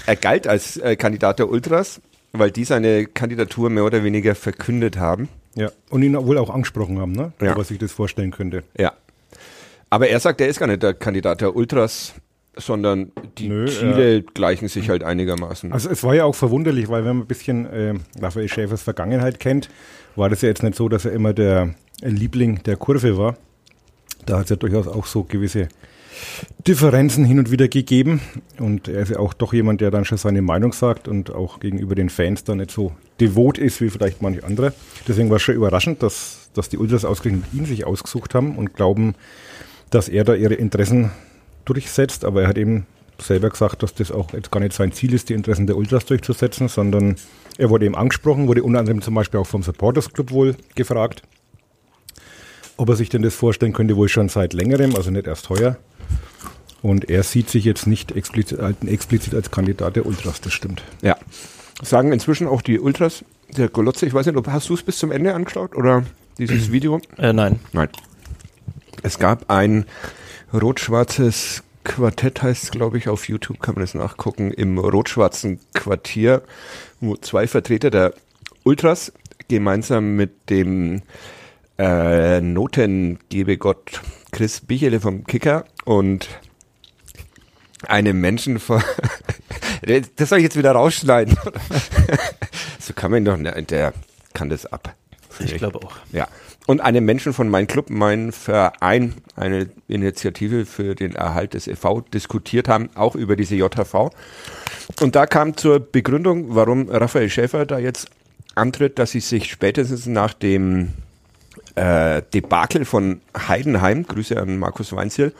[0.06, 2.00] Er galt als äh, Kandidat der Ultras,
[2.32, 5.28] weil die seine Kandidatur mehr oder weniger verkündet haben.
[5.54, 7.32] Ja, und ihn wohl auch angesprochen haben, ne?
[7.40, 7.56] Ja.
[7.56, 8.62] Was ich das vorstellen könnte.
[8.76, 8.92] Ja.
[9.90, 12.14] Aber er sagt, er ist gar nicht der Kandidat der Ultras
[12.56, 15.72] sondern die Nö, Ziele äh, gleichen sich halt einigermaßen.
[15.72, 19.38] Also es war ja auch verwunderlich, weil wenn man ein bisschen äh, Raphael Schäfers Vergangenheit
[19.40, 19.68] kennt,
[20.16, 23.36] war das ja jetzt nicht so, dass er immer der Liebling der Kurve war.
[24.26, 25.68] Da hat es ja durchaus auch so gewisse
[26.66, 28.20] Differenzen hin und wieder gegeben.
[28.58, 31.60] Und er ist ja auch doch jemand, der dann schon seine Meinung sagt und auch
[31.60, 34.72] gegenüber den Fans dann nicht so devot ist wie vielleicht manche andere.
[35.06, 38.74] Deswegen war es schon überraschend, dass, dass die Ultras ausgerechnet ihn sich ausgesucht haben und
[38.74, 39.14] glauben,
[39.90, 41.10] dass er da ihre Interessen
[41.68, 42.86] durchsetzt, aber er hat eben
[43.20, 46.06] selber gesagt, dass das auch jetzt gar nicht sein Ziel ist, die Interessen der Ultras
[46.06, 47.16] durchzusetzen, sondern
[47.56, 51.22] er wurde eben angesprochen, wurde unter anderem zum Beispiel auch vom Supporters Club wohl gefragt,
[52.76, 55.76] ob er sich denn das vorstellen könnte, wohl schon seit längerem, also nicht erst heuer.
[56.80, 60.82] Und er sieht sich jetzt nicht explizit, explizit als Kandidat der Ultras, das stimmt.
[61.02, 61.16] Ja.
[61.82, 63.24] Sagen inzwischen auch die Ultras,
[63.56, 66.04] der Golotze, ich weiß nicht, hast du es bis zum Ende angeschaut oder
[66.38, 67.00] dieses Video?
[67.16, 67.58] Äh, nein.
[67.72, 67.88] Nein.
[69.02, 69.84] Es gab ein
[70.52, 76.42] rot-schwarzes Quartett heißt es, glaube ich, auf YouTube kann man das nachgucken, im rot-schwarzen Quartier,
[77.00, 78.14] wo zwei Vertreter der
[78.64, 79.12] Ultras
[79.48, 81.02] gemeinsam mit dem
[81.78, 86.28] äh, Notengebegott Chris Bichele vom Kicker und
[87.86, 88.82] einem Menschen von
[90.16, 91.38] das soll ich jetzt wieder rausschneiden.
[92.78, 93.94] so kann man doch, der
[94.34, 94.94] kann das ab.
[95.38, 95.96] Ich glaube auch.
[96.12, 96.26] Ja.
[96.68, 102.02] Und einem Menschen von Mein Club, mein Verein, eine Initiative für den Erhalt des e.V.
[102.02, 104.10] diskutiert haben, auch über diese JHV.
[105.00, 108.10] Und da kam zur Begründung, warum Raphael Schäfer da jetzt
[108.54, 110.90] antritt, dass sie sich spätestens nach dem
[111.74, 115.32] äh, Debakel von Heidenheim, Grüße an Markus Weinziel,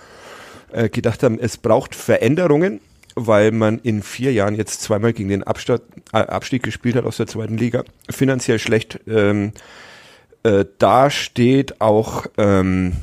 [0.72, 2.80] äh, gedacht haben, es braucht Veränderungen,
[3.16, 5.82] weil man in vier Jahren jetzt zweimal gegen den Abstieg,
[6.14, 9.52] äh, Abstieg gespielt hat aus der zweiten Liga, finanziell schlecht ähm,
[10.42, 12.96] äh, da steht, auch ähm,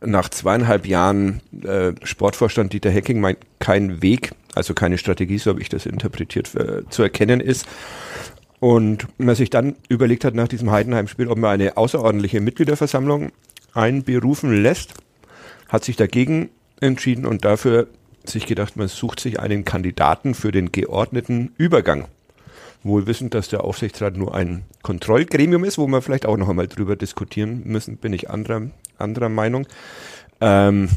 [0.00, 5.60] nach zweieinhalb Jahren äh, Sportvorstand Dieter Hecking meint, kein Weg, also keine Strategie, so habe
[5.60, 7.66] ich das interpretiert, äh, zu erkennen ist.
[8.58, 13.32] Und man sich dann überlegt hat nach diesem Heidenheim-Spiel, ob man eine außerordentliche Mitgliederversammlung
[13.72, 14.94] einberufen lässt,
[15.68, 17.88] hat sich dagegen entschieden und dafür
[18.24, 22.06] sich gedacht, man sucht sich einen Kandidaten für den geordneten Übergang.
[22.82, 26.66] Wohl wissend, dass der Aufsichtsrat nur ein Kontrollgremium ist, wo wir vielleicht auch noch einmal
[26.66, 29.66] drüber diskutieren müssen, bin ich anderer, anderer Meinung.
[30.40, 30.88] Ähm,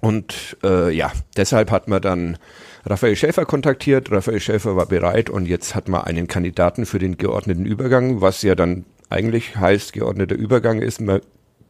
[0.00, 2.38] und äh, ja, deshalb hat man dann
[2.84, 4.12] Raphael Schäfer kontaktiert.
[4.12, 8.42] Raphael Schäfer war bereit und jetzt hat man einen Kandidaten für den geordneten Übergang, was
[8.42, 11.20] ja dann eigentlich heißt, geordneter Übergang ist, man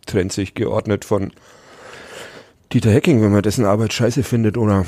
[0.06, 1.32] trennt sich geordnet von
[2.72, 4.84] Dieter Hecking, wenn man dessen Arbeit scheiße findet, oder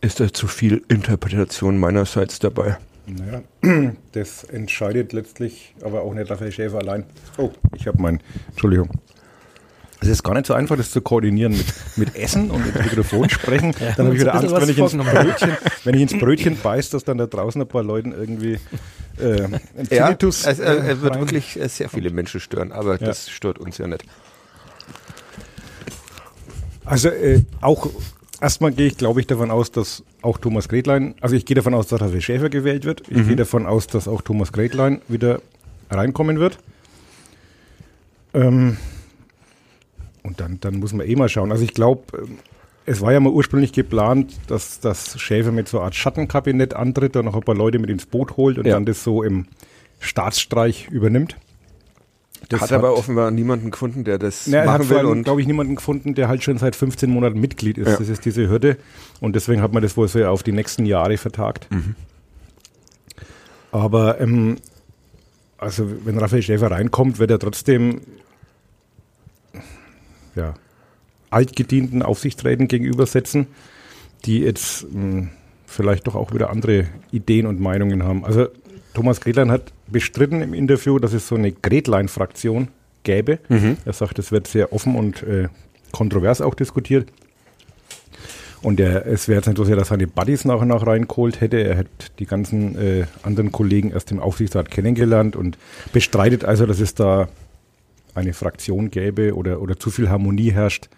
[0.00, 2.76] ist da zu viel Interpretation meinerseits dabei?
[3.18, 3.42] Naja,
[4.12, 7.04] das entscheidet letztlich aber auch nicht Raphael Schäfer allein.
[7.38, 8.90] Oh, ich habe mein, Entschuldigung.
[10.02, 13.28] Es ist gar nicht so einfach, das zu koordinieren mit, mit Essen und mit Mikrofon
[13.28, 13.74] sprechen.
[13.80, 16.90] Ja, dann habe ich wieder Angst, wenn ich, ins Brötchen, wenn ich ins Brötchen beiß,
[16.90, 18.58] dass dann da draußen ein paar Leuten irgendwie
[19.18, 23.06] äh, ein ja, es, äh, er wird wirklich sehr viele Menschen stören, aber ja.
[23.06, 24.04] das stört uns ja nicht.
[26.84, 27.90] Also äh, auch
[28.40, 31.74] erstmal gehe ich, glaube ich, davon aus, dass auch Thomas Gretlein, also ich gehe davon
[31.74, 33.02] aus, dass Raphael Schäfer gewählt wird.
[33.08, 33.26] Ich mhm.
[33.28, 35.40] gehe davon aus, dass auch Thomas Gretlein wieder
[35.90, 36.58] reinkommen wird.
[38.34, 38.76] Ähm,
[40.22, 41.50] und dann, dann muss man eh mal schauen.
[41.50, 42.38] Also ich glaube, ähm,
[42.86, 47.16] es war ja mal ursprünglich geplant, dass das Schäfer mit so einer Art Schattenkabinett antritt
[47.16, 48.74] und noch ein paar Leute mit ins Boot holt und ja.
[48.74, 49.46] dann das so im
[50.00, 51.36] Staatsstreich übernimmt.
[52.48, 55.04] Das hat, hat aber offenbar niemanden gefunden, der das na, machen will.
[55.04, 57.88] Und glaube ich, niemanden gefunden, der halt schon seit 15 Monaten Mitglied ist.
[57.88, 57.96] Ja.
[57.96, 58.76] Das ist diese Hürde.
[59.20, 61.68] Und deswegen hat man das wohl so auf die nächsten Jahre vertagt.
[61.70, 61.94] Mhm.
[63.72, 64.56] Aber ähm,
[65.58, 68.00] also wenn Raphael Schäfer reinkommt, wird er trotzdem
[70.34, 70.54] ja,
[71.30, 73.46] altgedienten Aufsichtsräten gegenübersetzen,
[74.24, 75.28] die jetzt mh, hm,
[75.66, 78.24] vielleicht doch auch wieder andere Ideen und Meinungen haben.
[78.24, 78.48] Also
[78.94, 82.68] Thomas Gretlein hat bestritten im Interview, dass es so eine Gretlein-Fraktion
[83.02, 83.38] gäbe.
[83.48, 83.76] Mhm.
[83.84, 85.48] Er sagt, es wird sehr offen und äh,
[85.92, 87.10] kontrovers auch diskutiert.
[88.62, 90.86] Und er, es wäre jetzt nicht so sehr, dass er seine Buddies nach und nach
[90.86, 91.62] reingeholt hätte.
[91.62, 95.56] Er hätte die ganzen äh, anderen Kollegen erst im Aufsichtsrat kennengelernt und
[95.92, 97.28] bestreitet also, dass es da
[98.14, 100.88] eine Fraktion gäbe oder, oder zu viel Harmonie herrscht.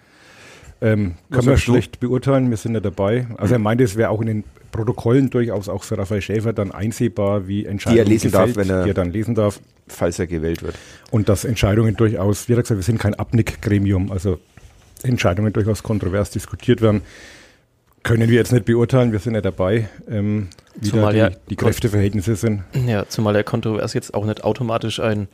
[0.80, 3.28] Ähm, können wir schlecht beurteilen, wir sind ja dabei.
[3.36, 6.72] Also er meinte, es wäre auch in den Protokollen durchaus auch für Raphael Schäfer dann
[6.72, 9.60] einsehbar, wie Entscheidungen die er lesen gefällt, darf, wenn er, die er dann lesen darf.
[9.86, 10.74] Falls er gewählt wird.
[11.10, 14.38] Und dass Entscheidungen durchaus, wie gesagt, wir sind kein Abnickgremium, also
[15.02, 17.02] Entscheidungen durchaus kontrovers diskutiert werden.
[18.02, 21.56] Können wir jetzt nicht beurteilen, wir sind ja dabei, ähm, wie zumal da die, die
[21.56, 22.62] Kräfteverhältnisse sind.
[22.86, 25.28] Ja, zumal der Kontrovers jetzt auch nicht automatisch ein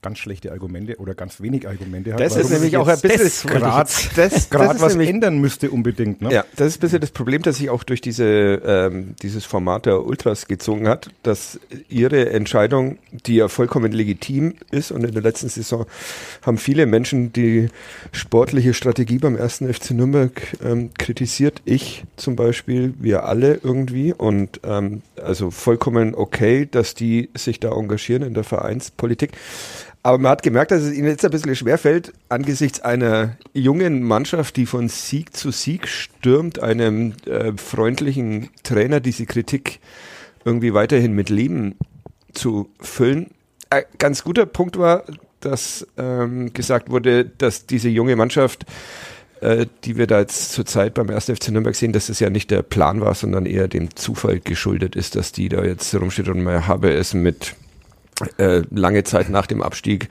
[0.01, 2.19] ganz schlechte Argumente oder ganz wenig Argumente hat.
[2.19, 6.21] Das ist nämlich auch ein bisschen das Grad, das, das was nämlich, ändern müsste unbedingt.
[6.21, 6.31] Ne?
[6.31, 9.85] Ja, das ist ein bisschen das Problem, das sich auch durch diese, ähm, dieses Format
[9.85, 11.59] der Ultras gezogen hat, dass
[11.89, 15.85] ihre Entscheidung, die ja vollkommen legitim ist und in der letzten Saison
[16.43, 17.67] haben viele Menschen die
[18.11, 21.61] sportliche Strategie beim ersten FC Nürnberg ähm, kritisiert.
[21.65, 27.71] Ich zum Beispiel, wir alle irgendwie und ähm, also vollkommen okay, dass die sich da
[27.71, 29.31] engagieren in der Vereinspolitik.
[30.01, 34.55] Aber man hat gemerkt, dass es ihnen jetzt ein bisschen schwerfällt, angesichts einer jungen Mannschaft,
[34.55, 39.79] die von Sieg zu Sieg stürmt, einem äh, freundlichen Trainer diese Kritik
[40.45, 41.75] irgendwie weiterhin mit Leben
[42.33, 43.31] zu füllen.
[43.69, 45.03] Ein ganz guter Punkt war,
[45.41, 48.65] dass ähm, gesagt wurde, dass diese junge Mannschaft,
[49.41, 51.25] äh, die wir da jetzt zurzeit beim 1.
[51.25, 54.95] FC Nürnberg sehen, dass es ja nicht der Plan war, sondern eher dem Zufall geschuldet
[54.95, 57.55] ist, dass die da jetzt rumsteht und man habe es mit
[58.37, 60.09] äh, lange Zeit nach dem Abstieg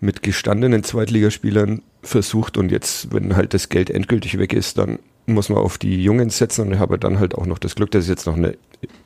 [0.00, 5.48] mit gestandenen Zweitligaspielern versucht und jetzt, wenn halt das Geld endgültig weg ist, dann muss
[5.48, 8.04] man auf die Jungen setzen und ich habe dann halt auch noch das Glück, das
[8.04, 8.52] ist jetzt noch eine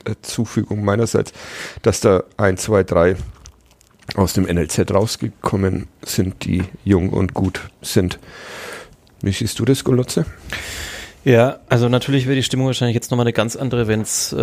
[0.04, 1.32] äh, Zufügung meinerseits,
[1.82, 3.16] dass da ein, zwei, drei
[4.14, 8.18] aus dem NLZ rausgekommen sind, die jung und gut sind.
[9.20, 10.24] Wie siehst du das, Golotze?
[11.26, 14.36] Ja, also natürlich wäre die Stimmung wahrscheinlich jetzt nochmal eine ganz andere, wenn es, äh,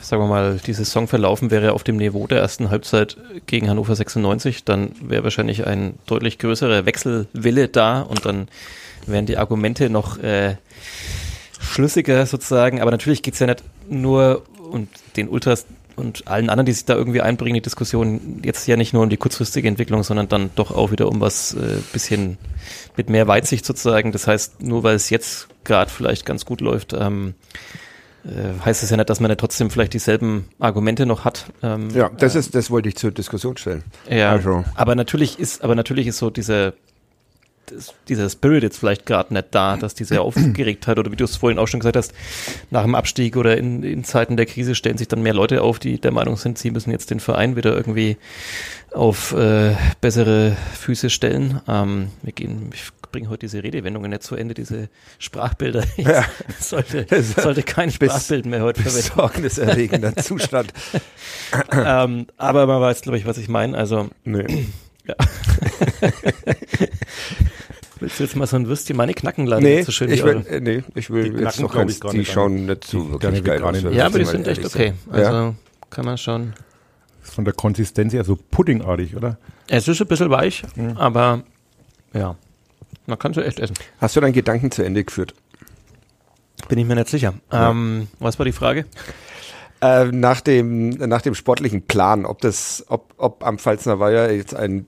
[0.00, 3.16] sagen wir mal, die Saison verlaufen wäre auf dem Niveau der ersten Halbzeit
[3.46, 4.62] gegen Hannover 96.
[4.62, 8.46] Dann wäre wahrscheinlich ein deutlich größerer Wechselwille da und dann
[9.06, 10.54] wären die Argumente noch äh,
[11.58, 12.80] schlüssiger sozusagen.
[12.80, 15.66] Aber natürlich geht's ja nicht nur und den Ultras
[16.00, 19.10] und allen anderen, die sich da irgendwie einbringen, die Diskussion jetzt ja nicht nur um
[19.10, 22.38] die kurzfristige Entwicklung, sondern dann doch auch wieder um was äh, bisschen
[22.96, 24.12] mit mehr Weitsicht sozusagen.
[24.12, 27.34] Das heißt, nur weil es jetzt gerade vielleicht ganz gut läuft, ähm,
[28.24, 31.46] äh, heißt es ja nicht, dass man ja trotzdem vielleicht dieselben Argumente noch hat.
[31.62, 33.82] Ähm, ja, das ist, das wollte ich zur Diskussion stellen.
[34.08, 34.64] Ja, also.
[34.74, 36.74] aber natürlich ist, aber natürlich ist so diese
[37.70, 41.36] das, dieser Spirit jetzt vielleicht gerade nicht da, dass diese Aufgeregtheit oder wie du es
[41.36, 42.12] vorhin auch schon gesagt hast,
[42.70, 45.78] nach dem Abstieg oder in, in Zeiten der Krise stellen sich dann mehr Leute auf,
[45.78, 48.16] die der Meinung sind, sie müssen jetzt den Verein wieder irgendwie
[48.92, 51.60] auf äh, bessere Füße stellen.
[51.68, 55.84] Ähm, wir gehen, ich bringe heute diese Redewendungen nicht zu Ende, diese Sprachbilder.
[55.96, 56.24] Ich ja.
[56.60, 59.08] sollte, sollte kein Sprachbild mehr heute verwenden.
[59.08, 60.72] Besorgniserregender Zustand.
[61.72, 63.76] ähm, aber man weiß, glaube ich, was ich meine.
[63.76, 64.66] Also, nee.
[65.06, 65.14] ja.
[68.00, 69.62] Willst du jetzt mal so ein Würstchen meine knacken lassen?
[69.62, 72.66] Nee, so schön ich will, äh, nee, ich will die jetzt noch ganz, die schauen
[72.66, 73.82] nicht so wirklich geil aus.
[73.82, 74.94] Ja, aber die sind echt okay.
[75.10, 75.54] Also ja.
[75.90, 76.54] kann man schon.
[77.20, 79.38] Von der Konsistenz her so puddingartig, oder?
[79.68, 80.96] Es ist ein bisschen weich, mhm.
[80.96, 81.42] aber
[82.14, 82.36] ja,
[83.06, 83.74] man kann sie echt essen.
[84.00, 85.34] Hast du deinen Gedanken zu Ende geführt?
[86.68, 87.34] Bin ich mir nicht sicher.
[87.52, 87.70] Ja.
[87.70, 88.86] Ähm, was war die Frage?
[89.82, 94.54] Äh, nach dem nach dem sportlichen Plan, ob das, ob, ob am Pfalzner Weiher jetzt
[94.54, 94.86] ein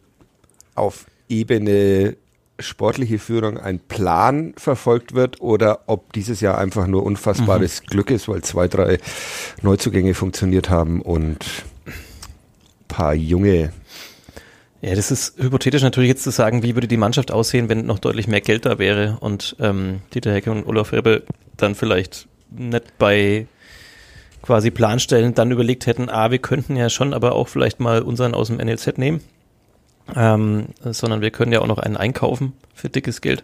[0.75, 2.17] auf Ebene
[2.63, 7.87] sportliche Führung ein Plan verfolgt wird oder ob dieses Jahr einfach nur unfassbares mhm.
[7.87, 8.99] Glück ist, weil zwei, drei
[9.63, 11.45] Neuzugänge funktioniert haben und
[12.89, 13.73] paar junge.
[14.81, 18.01] Ja, das ist hypothetisch natürlich jetzt zu sagen, wie würde die Mannschaft aussehen, wenn noch
[18.01, 21.23] deutlich mehr Geld da wäre und ähm, Dieter Hecke und Olaf Rebbe
[21.57, 23.47] dann vielleicht nicht bei
[24.43, 28.35] quasi Planstellen dann überlegt hätten, ah, wir könnten ja schon aber auch vielleicht mal unseren
[28.35, 29.21] aus dem NLZ nehmen
[30.15, 33.43] ähm, sondern wir können ja auch noch einen einkaufen für dickes Geld.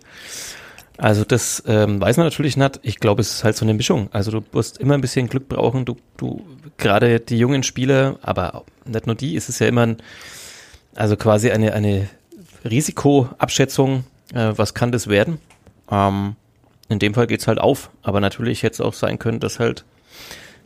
[0.98, 2.80] Also das ähm, weiß man natürlich nicht.
[2.82, 4.08] Ich glaube, es ist halt so eine Mischung.
[4.12, 5.84] Also du wirst immer ein bisschen Glück brauchen.
[5.84, 6.44] Du, du
[6.76, 9.96] gerade die jungen Spieler, aber nicht nur die, ist es ja immer ein,
[10.96, 12.08] also quasi eine eine
[12.68, 14.04] Risikoabschätzung.
[14.34, 15.38] Äh, was kann das werden?
[15.90, 16.34] Ähm,
[16.88, 17.90] in dem Fall geht's halt auf.
[18.02, 19.84] Aber natürlich hätte es auch sein können, dass halt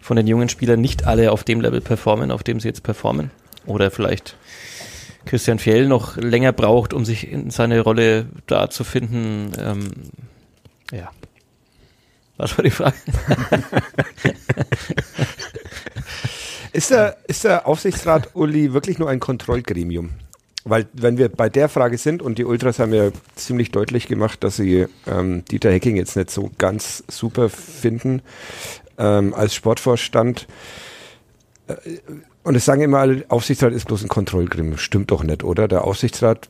[0.00, 3.31] von den jungen Spielern nicht alle auf dem Level performen, auf dem sie jetzt performen.
[3.66, 4.37] Oder vielleicht
[5.32, 9.50] Christian Fjell noch länger braucht, um sich in seine Rolle da zu finden.
[9.58, 9.90] Ähm,
[10.92, 11.10] ja.
[12.36, 12.96] Was war die Frage?
[16.74, 20.10] ist, der, ist der Aufsichtsrat Uli wirklich nur ein Kontrollgremium?
[20.64, 24.44] Weil wenn wir bei der Frage sind und die Ultras haben ja ziemlich deutlich gemacht,
[24.44, 28.20] dass sie ähm, Dieter Hecking jetzt nicht so ganz super finden
[28.98, 30.46] ähm, als Sportvorstand.
[31.68, 31.74] Äh,
[32.42, 34.78] und es sagen immer alle, Aufsichtsrat ist bloß ein Kontrollgremium.
[34.78, 35.68] Stimmt doch nicht, oder?
[35.68, 36.48] Der Aufsichtsrat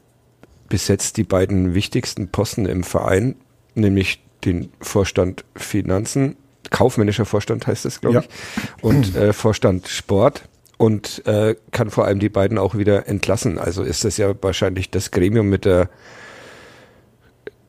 [0.69, 3.35] besetzt die beiden wichtigsten Posten im Verein,
[3.75, 6.37] nämlich den Vorstand Finanzen,
[6.71, 8.21] kaufmännischer Vorstand heißt das, glaube ja.
[8.23, 10.49] ich, und äh, Vorstand Sport
[10.79, 13.59] und äh, kann vor allem die beiden auch wieder entlassen.
[13.59, 15.89] Also ist das ja wahrscheinlich das Gremium mit der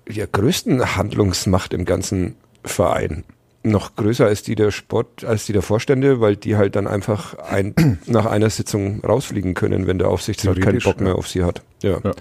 [0.09, 3.23] ja, größten Handlungsmacht im ganzen Verein.
[3.63, 7.37] Noch größer als die der Sport, als die der Vorstände, weil die halt dann einfach
[7.39, 7.73] ein,
[8.05, 11.61] nach einer Sitzung rausfliegen können, wenn der Aufsichtsrat keinen Bock mehr auf sie hat.
[11.81, 11.99] Ja.
[12.03, 12.11] ja.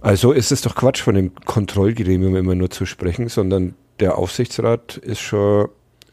[0.00, 4.98] Also ist es doch Quatsch, von dem Kontrollgremium immer nur zu sprechen, sondern der Aufsichtsrat
[4.98, 5.68] ist schon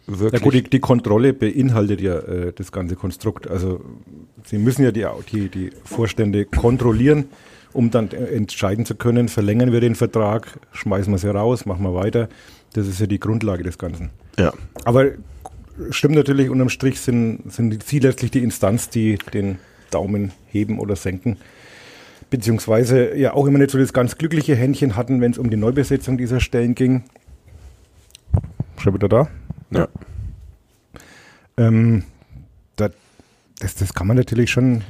[0.07, 0.39] wirklich.
[0.41, 3.49] Ja gut, die, die Kontrolle beinhaltet ja äh, das ganze Konstrukt.
[3.49, 3.81] Also
[4.45, 7.25] sie müssen ja die, die, die Vorstände kontrollieren
[7.73, 11.93] um dann entscheiden zu können, verlängern wir den Vertrag, schmeißen wir sie raus, machen wir
[11.95, 12.29] weiter.
[12.73, 14.09] Das ist ja die Grundlage des Ganzen.
[14.37, 14.53] Ja.
[14.83, 15.11] Aber
[15.91, 19.59] stimmt natürlich, unterm Strich sind, sind sie letztlich die Instanz, die den
[19.91, 21.37] Daumen heben oder senken.
[22.29, 25.57] Beziehungsweise ja auch immer nicht so das ganz glückliche Händchen hatten, wenn es um die
[25.57, 27.03] Neubesetzung dieser Stellen ging.
[28.77, 29.27] Schon wieder da?
[29.69, 29.87] Ja.
[31.57, 32.03] Ähm,
[32.75, 32.89] da,
[33.59, 34.81] das, das kann man natürlich schon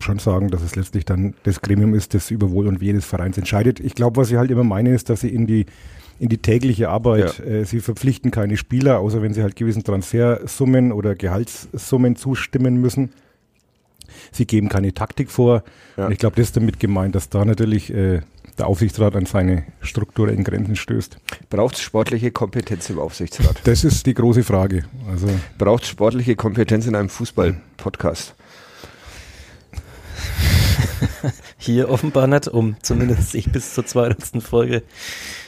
[0.00, 3.04] schon sagen, dass es letztlich dann das Gremium ist, das über Wohl und Wehe des
[3.04, 3.80] Vereins entscheidet.
[3.80, 5.66] Ich glaube, was sie halt immer meinen, ist, dass sie in die
[6.18, 7.44] in die tägliche Arbeit, ja.
[7.44, 13.12] äh, sie verpflichten keine Spieler, außer wenn sie halt gewissen Transfersummen oder Gehaltssummen zustimmen müssen.
[14.32, 15.64] Sie geben keine Taktik vor.
[15.96, 16.06] Ja.
[16.06, 18.20] Und ich glaube, das ist damit gemeint, dass da natürlich äh,
[18.58, 21.16] der Aufsichtsrat an seine Struktur in Grenzen stößt.
[21.50, 23.60] Braucht es sportliche Kompetenz im Aufsichtsrat?
[23.64, 24.84] Das ist die große Frage.
[25.10, 28.34] Also Braucht es sportliche Kompetenz in einem Fußball-Podcast?
[31.58, 34.42] Hier offenbar nicht, um zumindest sich bis zur 200.
[34.42, 34.82] Folge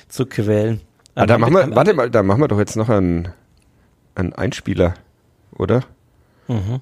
[0.09, 0.81] zu quälen.
[1.15, 3.29] Ah, da machen wir, warte mal, da machen wir doch jetzt noch einen,
[4.15, 4.95] einen Einspieler,
[5.57, 5.83] oder?
[6.49, 6.81] Mhm.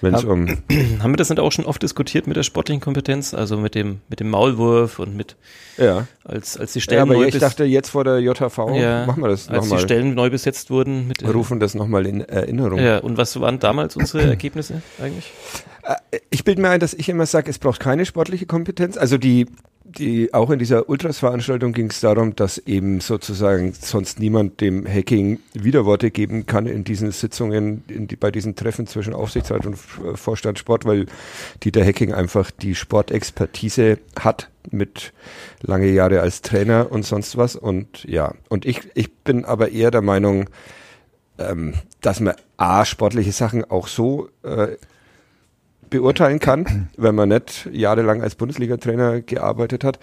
[0.00, 0.46] Wenn es um
[1.00, 4.00] haben wir das nicht auch schon oft diskutiert mit der sportlichen Kompetenz, also mit dem
[4.08, 5.36] mit dem Maulwurf und mit
[5.78, 9.22] ja als als die Stellen ja, aber ich dachte jetzt vor der JHV ja, machen
[9.22, 12.78] wir das als die Stellen neu besetzt wurden mit rufen das nochmal in Erinnerung.
[12.78, 15.32] Ja und was waren damals unsere Ergebnisse eigentlich?
[15.82, 18.96] Äh, ich bilde mir ein, dass ich immer sage, es braucht keine sportliche Kompetenz.
[18.96, 19.46] Also die
[19.98, 25.40] die, auch in dieser Ultras-Veranstaltung ging es darum, dass eben sozusagen sonst niemand dem Hacking
[25.52, 30.58] Widerworte geben kann in diesen Sitzungen, in die, bei diesen Treffen zwischen Aufsichtsrat und Vorstand
[30.58, 31.06] Sport, weil
[31.62, 35.12] Dieter Hacking einfach die Sportexpertise hat mit
[35.60, 37.56] lange Jahre als Trainer und sonst was.
[37.56, 40.50] Und ja, und ich, ich bin aber eher der Meinung,
[41.38, 44.76] ähm, dass man A, sportliche Sachen auch so äh,
[45.94, 50.00] beurteilen kann, wenn man nicht jahrelang als Bundesliga-Trainer gearbeitet hat.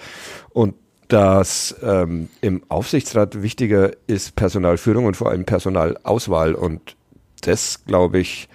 [0.50, 0.76] Und
[1.10, 6.56] dass ähm, im Aufsichtsrat wichtiger ist Personalführung und vor allem Personalauswahl.
[6.56, 6.96] Und
[7.42, 8.48] das, glaube ich,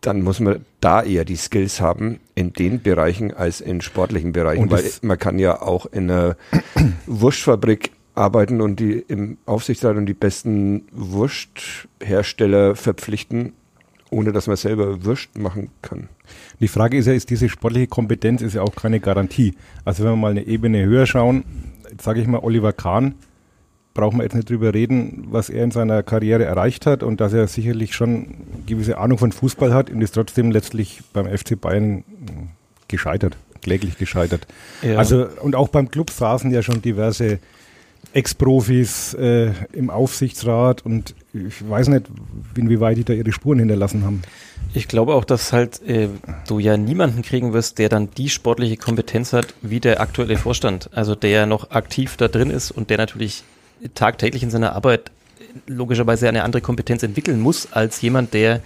[0.00, 4.70] dann muss man da eher die Skills haben in den Bereichen als in sportlichen Bereichen,
[4.70, 6.36] weil man kann ja auch in einer
[7.06, 13.52] Wurstfabrik arbeiten und die im Aufsichtsrat und die besten Wursthersteller verpflichten,
[14.10, 16.08] ohne dass man selber Wurst machen kann.
[16.60, 19.54] Die Frage ist ja, ist diese sportliche Kompetenz ist ja auch keine Garantie.
[19.84, 21.44] Also wenn wir mal eine Ebene höher schauen,
[22.00, 23.14] sage ich mal Oliver Kahn,
[23.94, 27.32] brauchen wir jetzt nicht drüber reden, was er in seiner Karriere erreicht hat und dass
[27.32, 28.28] er sicherlich schon
[28.66, 32.04] gewisse Ahnung von Fußball hat und ist trotzdem letztlich beim FC Bayern
[32.86, 34.46] gescheitert, kläglich gescheitert.
[34.82, 34.98] Ja.
[34.98, 37.40] Also und auch beim Club saßen ja schon diverse
[38.12, 41.14] Ex-Profis äh, im Aufsichtsrat und
[41.46, 42.06] ich weiß nicht,
[42.56, 44.22] inwieweit die da ihre Spuren hinterlassen haben.
[44.74, 46.08] Ich glaube auch, dass halt äh,
[46.46, 50.90] du ja niemanden kriegen wirst, der dann die sportliche Kompetenz hat wie der aktuelle Vorstand.
[50.92, 53.44] Also der noch aktiv da drin ist und der natürlich
[53.94, 55.10] tagtäglich in seiner Arbeit
[55.66, 58.60] logischerweise eine andere Kompetenz entwickeln muss als jemand, der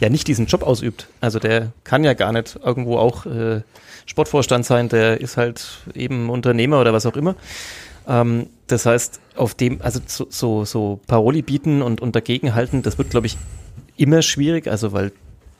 [0.00, 1.08] ja nicht diesen Job ausübt.
[1.20, 3.60] Also der kann ja gar nicht irgendwo auch äh,
[4.06, 5.64] Sportvorstand sein, der ist halt
[5.94, 7.36] eben Unternehmer oder was auch immer.
[8.06, 12.82] Ähm, das heißt, auf dem, also so, so, so Paroli bieten und, und dagegen halten,
[12.82, 13.36] das wird, glaube ich,
[13.96, 15.12] immer schwierig, also weil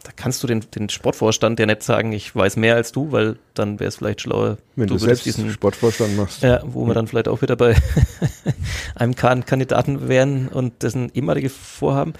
[0.03, 3.37] da kannst du den, den Sportvorstand ja nicht sagen, ich weiß mehr als du, weil
[3.55, 6.43] dann wäre es vielleicht schlauer, wenn du, du selbst diesen Sportvorstand machst.
[6.43, 7.77] Ja, wo wir dann vielleicht auch wieder bei
[8.97, 12.15] einem Kandidaten wären und dessen ehemalige Vorhaben.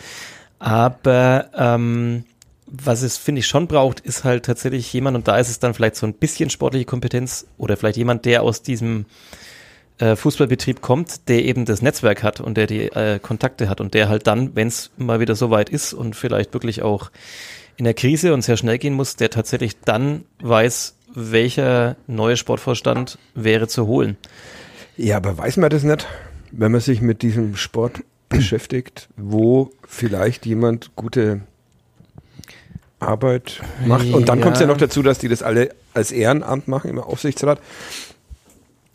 [0.61, 2.25] Aber ähm,
[2.67, 5.75] was es, finde ich, schon braucht, ist halt tatsächlich jemand, und da ist es dann
[5.75, 9.07] vielleicht so ein bisschen sportliche Kompetenz oder vielleicht jemand, der aus diesem
[9.99, 13.95] äh, Fußballbetrieb kommt, der eben das Netzwerk hat und der die äh, Kontakte hat und
[13.95, 17.11] der halt dann, wenn es mal wieder so weit ist und vielleicht wirklich auch
[17.77, 23.19] in der Krise und sehr schnell gehen muss, der tatsächlich dann weiß, welcher neue Sportvorstand
[23.35, 24.17] wäre zu holen.
[24.97, 26.07] Ja, aber weiß man das nicht,
[26.51, 31.41] wenn man sich mit diesem Sport beschäftigt, wo vielleicht jemand gute
[32.99, 34.13] Arbeit macht.
[34.13, 34.45] Und dann ja.
[34.45, 37.61] kommt es ja noch dazu, dass die das alle als Ehrenamt machen im Aufsichtsrat.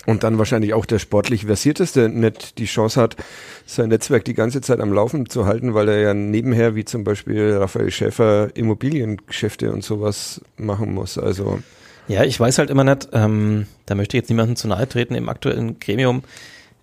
[0.07, 3.17] Und dann wahrscheinlich auch der sportlich versierteste nicht die Chance hat,
[3.65, 7.03] sein Netzwerk die ganze Zeit am Laufen zu halten, weil er ja nebenher, wie zum
[7.03, 11.17] Beispiel Raphael Schäfer, Immobiliengeschäfte und sowas machen muss.
[11.17, 11.59] Also
[12.07, 15.13] ja, ich weiß halt immer nicht, ähm, da möchte ich jetzt niemandem zu nahe treten
[15.13, 16.23] im aktuellen Gremium,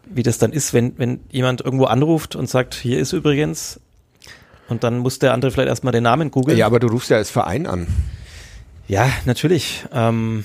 [0.05, 3.81] wie das dann ist, wenn, wenn jemand irgendwo anruft und sagt, hier ist übrigens,
[4.69, 6.59] und dann muss der andere vielleicht erstmal den Namen googeln.
[6.59, 7.87] Ja, aber du rufst ja als Verein an.
[8.87, 9.87] Ja, natürlich.
[9.95, 10.45] Ähm,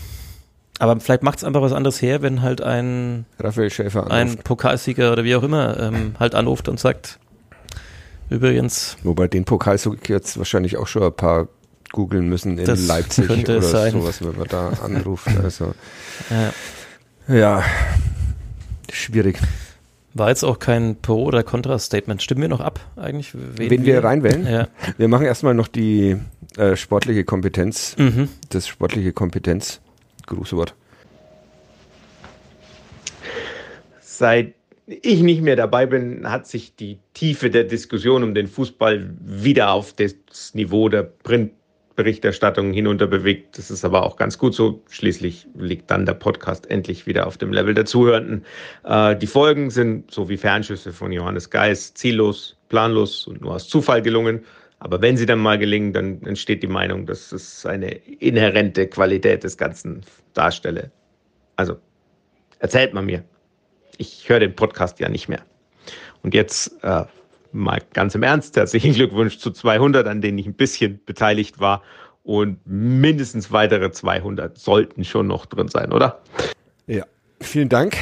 [0.79, 4.13] aber vielleicht macht es einfach was anderes her, wenn halt ein Raphael Schäfer anruft.
[4.13, 7.19] ein Pokalsieger oder wie auch immer ähm, halt anruft und sagt,
[8.29, 8.97] übrigens.
[9.03, 11.47] Wobei den Pokalsieger jetzt wahrscheinlich auch schon ein paar
[11.91, 13.91] googeln müssen in das Leipzig oder sein.
[13.91, 15.27] sowas, wenn man da anruft.
[15.43, 15.73] Also
[17.27, 17.35] ja.
[17.35, 17.63] ja,
[18.91, 19.39] schwierig.
[20.13, 22.21] War jetzt auch kein Pro- oder Contra-Statement.
[22.21, 23.31] Stimmen wir noch ab eigentlich?
[23.33, 24.45] Wen, Wen wir, wir reinwählen?
[24.47, 24.67] Ja.
[24.97, 26.17] Wir machen erstmal noch die
[26.57, 27.95] äh, sportliche Kompetenz.
[27.97, 28.27] Mhm.
[28.49, 29.81] Das sportliche Kompetenz.
[30.29, 30.73] Grußwort.
[33.99, 34.53] Seit
[34.87, 39.71] ich nicht mehr dabei bin, hat sich die Tiefe der Diskussion um den Fußball wieder
[39.71, 40.15] auf das
[40.53, 41.51] Niveau der Print
[41.99, 43.57] Berichterstattung hinunter bewegt.
[43.57, 44.81] Das ist aber auch ganz gut so.
[44.89, 48.45] Schließlich liegt dann der Podcast endlich wieder auf dem Level der Zuhörenden.
[48.85, 53.67] Äh, die Folgen sind, so wie Fernschüsse von Johannes Geis, ziellos, planlos und nur aus
[53.67, 54.45] Zufall gelungen.
[54.79, 59.43] Aber wenn sie dann mal gelingen, dann entsteht die Meinung, dass es eine inhärente Qualität
[59.43, 60.01] des Ganzen
[60.33, 60.91] darstelle.
[61.57, 61.77] Also,
[62.59, 63.23] erzählt man mir.
[63.97, 65.41] Ich höre den Podcast ja nicht mehr.
[66.23, 67.03] Und jetzt äh,
[67.51, 71.83] mal ganz im Ernst, herzlichen Glückwunsch zu 200, an denen ich ein bisschen beteiligt war.
[72.23, 76.21] Und mindestens weitere 200 sollten schon noch drin sein, oder?
[76.87, 77.05] Ja,
[77.41, 77.97] vielen Dank.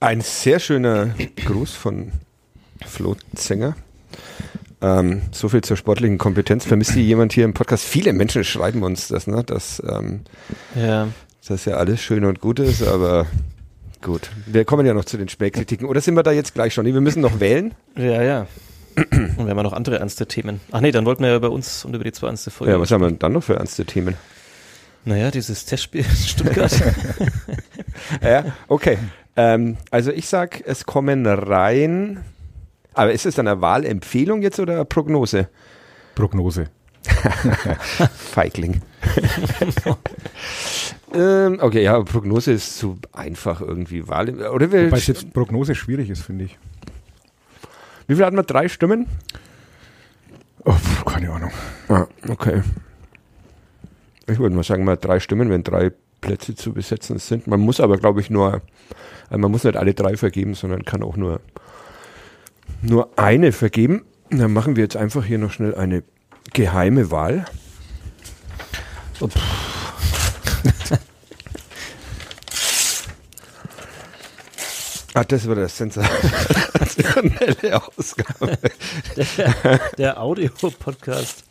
[0.00, 2.12] Ein sehr schöner Gruß von
[2.84, 3.76] Flo Zenger.
[4.80, 6.64] Ähm, so viel zur sportlichen Kompetenz.
[6.64, 7.84] Vermisst hier jemand hier im Podcast?
[7.84, 9.42] Viele Menschen schreiben uns das, ne?
[9.44, 10.20] dass ähm,
[10.74, 11.08] ja.
[11.46, 13.26] das ja alles schön und gut ist, aber
[14.02, 14.30] gut.
[14.46, 15.86] Wir kommen ja noch zu den Spähkritiken.
[15.86, 16.84] Oder sind wir da jetzt gleich schon?
[16.84, 17.74] Wir müssen noch wählen.
[17.96, 18.46] Ja, ja.
[18.96, 20.60] Und wir haben ja noch andere ernste Themen.
[20.70, 22.72] Ach nee, dann wollten wir ja bei uns und über die zwei ernste Folgen.
[22.72, 24.16] Ja, was haben wir dann noch für ernste Themen?
[25.04, 26.72] Naja, dieses Testspiel in Stuttgart.
[28.22, 28.98] ja, okay.
[29.36, 32.24] Ähm, also ich sag, es kommen rein.
[32.94, 35.48] Aber ist es dann eine Wahlempfehlung jetzt oder eine Prognose?
[36.14, 36.70] Prognose.
[38.14, 38.80] Feigling.
[41.14, 44.08] ähm, okay, ja, Prognose ist zu einfach irgendwie.
[44.08, 46.58] Wahl, oder Wobei es jetzt Prognose schwierig ist, finde ich.
[48.06, 48.42] Wie viel hatten wir?
[48.42, 49.06] Drei Stimmen?
[50.64, 50.74] Oh,
[51.04, 51.50] keine Ahnung.
[51.88, 52.62] Ah, okay.
[54.26, 55.92] Ich würde mal sagen, mal drei Stimmen, wenn drei
[56.22, 57.46] Plätze zu besetzen sind.
[57.46, 58.62] Man muss aber, glaube ich, nur,
[59.28, 61.40] also man muss nicht alle drei vergeben, sondern kann auch nur,
[62.84, 64.04] nur eine vergeben.
[64.30, 66.02] Dann machen wir jetzt einfach hier noch schnell eine
[66.52, 67.44] geheime Wahl.
[69.20, 69.28] Oh,
[75.16, 78.58] Ah, das war das sensationelle Ausgabe.
[79.14, 81.44] Der, der Audio-Podcast.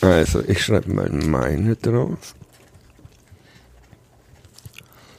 [0.00, 2.36] Also, ich schreibe mal meine drauf.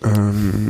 [0.01, 0.66] Ähm,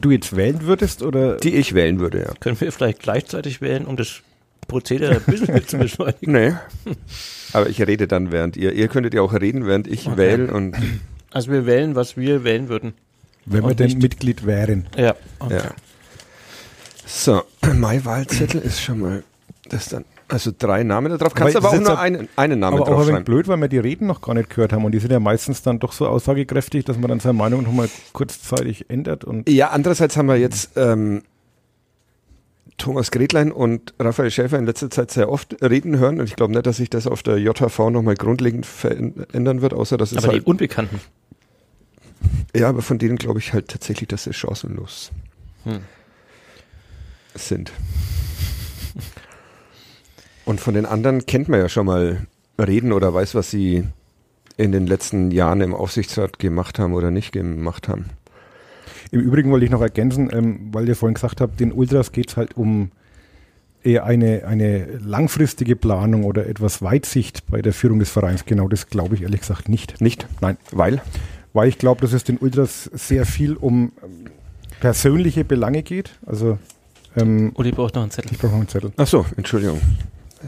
[0.00, 1.36] du jetzt wählen würdest, oder?
[1.36, 2.34] Die ich wählen würde, ja.
[2.40, 4.22] Können wir vielleicht gleichzeitig wählen, um das
[4.66, 6.32] Prozedere ein bisschen zu beschleunigen?
[6.32, 6.54] Nee.
[7.52, 8.72] Aber ich rede dann während ihr.
[8.72, 10.16] Ihr könntet ja auch reden, während ich okay.
[10.16, 10.76] wähle und.
[11.30, 12.94] Also wir wählen, was wir wählen würden.
[13.46, 14.86] Wenn wir denn Mitglied wären.
[14.96, 15.14] Ja.
[15.38, 15.56] Okay.
[15.56, 15.74] ja.
[17.06, 17.42] So,
[17.74, 19.24] mein Wahlzettel ist schon mal
[19.68, 20.04] das dann.
[20.30, 21.34] Also drei Namen da drauf.
[21.34, 23.68] Kannst aber, aber auch nur einen, einen Namen aber drauf auch ein blöd, weil wir
[23.68, 26.06] die Reden noch gar nicht gehört haben und die sind ja meistens dann doch so
[26.06, 29.24] aussagekräftig, dass man dann seine Meinung nochmal kurzzeitig ändert.
[29.24, 31.22] Und ja, andererseits haben wir jetzt ähm,
[32.80, 36.52] Thomas Gretlein und Raphael Schäfer in letzter Zeit sehr oft reden hören und ich glaube
[36.52, 40.28] nicht, dass sich das auf der JHV nochmal grundlegend verändern wird, außer dass es aber
[40.28, 41.00] halt die Unbekannten.
[42.54, 45.10] Ja, aber von denen glaube ich halt tatsächlich, dass sie chancenlos
[45.64, 45.80] hm.
[47.34, 47.72] sind.
[50.50, 52.26] Und von den anderen kennt man ja schon mal
[52.58, 53.84] reden oder weiß, was sie
[54.56, 58.06] in den letzten Jahren im Aufsichtsrat gemacht haben oder nicht gemacht haben.
[59.12, 62.30] Im Übrigen wollte ich noch ergänzen, ähm, weil ihr vorhin gesagt habt, den Ultras geht
[62.30, 62.90] es halt um
[63.84, 68.44] eher eine, eine langfristige Planung oder etwas Weitsicht bei der Führung des Vereins.
[68.44, 70.00] Genau das glaube ich ehrlich gesagt nicht.
[70.00, 70.26] Nicht?
[70.40, 70.56] Nein.
[70.72, 71.00] Weil?
[71.52, 74.32] weil ich glaube, dass es den Ultras sehr viel um ähm,
[74.80, 76.18] persönliche Belange geht.
[76.26, 76.58] Also
[77.16, 78.32] ähm, Uli braucht noch einen Zettel.
[78.32, 78.90] Ich brauche noch einen Zettel.
[78.96, 79.80] Ach so, Entschuldigung.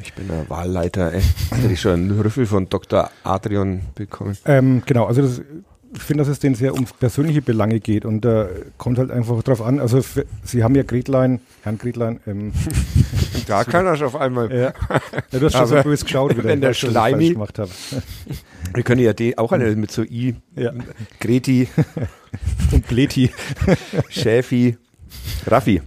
[0.01, 1.23] Ich bin der Wahlleiter, ey.
[1.51, 3.11] Hätte ich schon einen Rüffel von Dr.
[3.25, 4.37] Adrian bekommen.
[4.47, 5.43] Ähm, genau, also das
[5.95, 9.11] ich finde, dass es denen sehr ums persönliche Belange geht und da äh, kommt halt
[9.11, 9.79] einfach drauf an.
[9.79, 12.21] Also für, Sie haben ja Gretlein, Herrn Gretlein.
[12.27, 12.53] Ähm,
[13.47, 14.51] da kann er schon auf einmal.
[14.51, 14.73] Ja.
[15.33, 17.71] ja du hast schon so böse geschaut, wieder, wenn der Schleimi gemacht habe.
[18.75, 20.37] Wir können ja die, auch eine mit so I.
[20.57, 20.73] Ja.
[21.21, 21.69] Greti.
[22.73, 23.31] und Gleti.
[24.09, 24.79] Schäfi.
[25.47, 25.83] Raffi.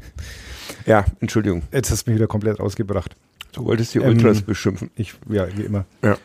[0.86, 1.64] Ja, Entschuldigung.
[1.72, 3.16] Jetzt hast du mich wieder komplett rausgebracht.
[3.56, 4.91] Du wolltest die Ultras ähm, beschimpfen.
[4.95, 5.86] Ich, ja, wie immer.
[6.03, 6.18] Ja.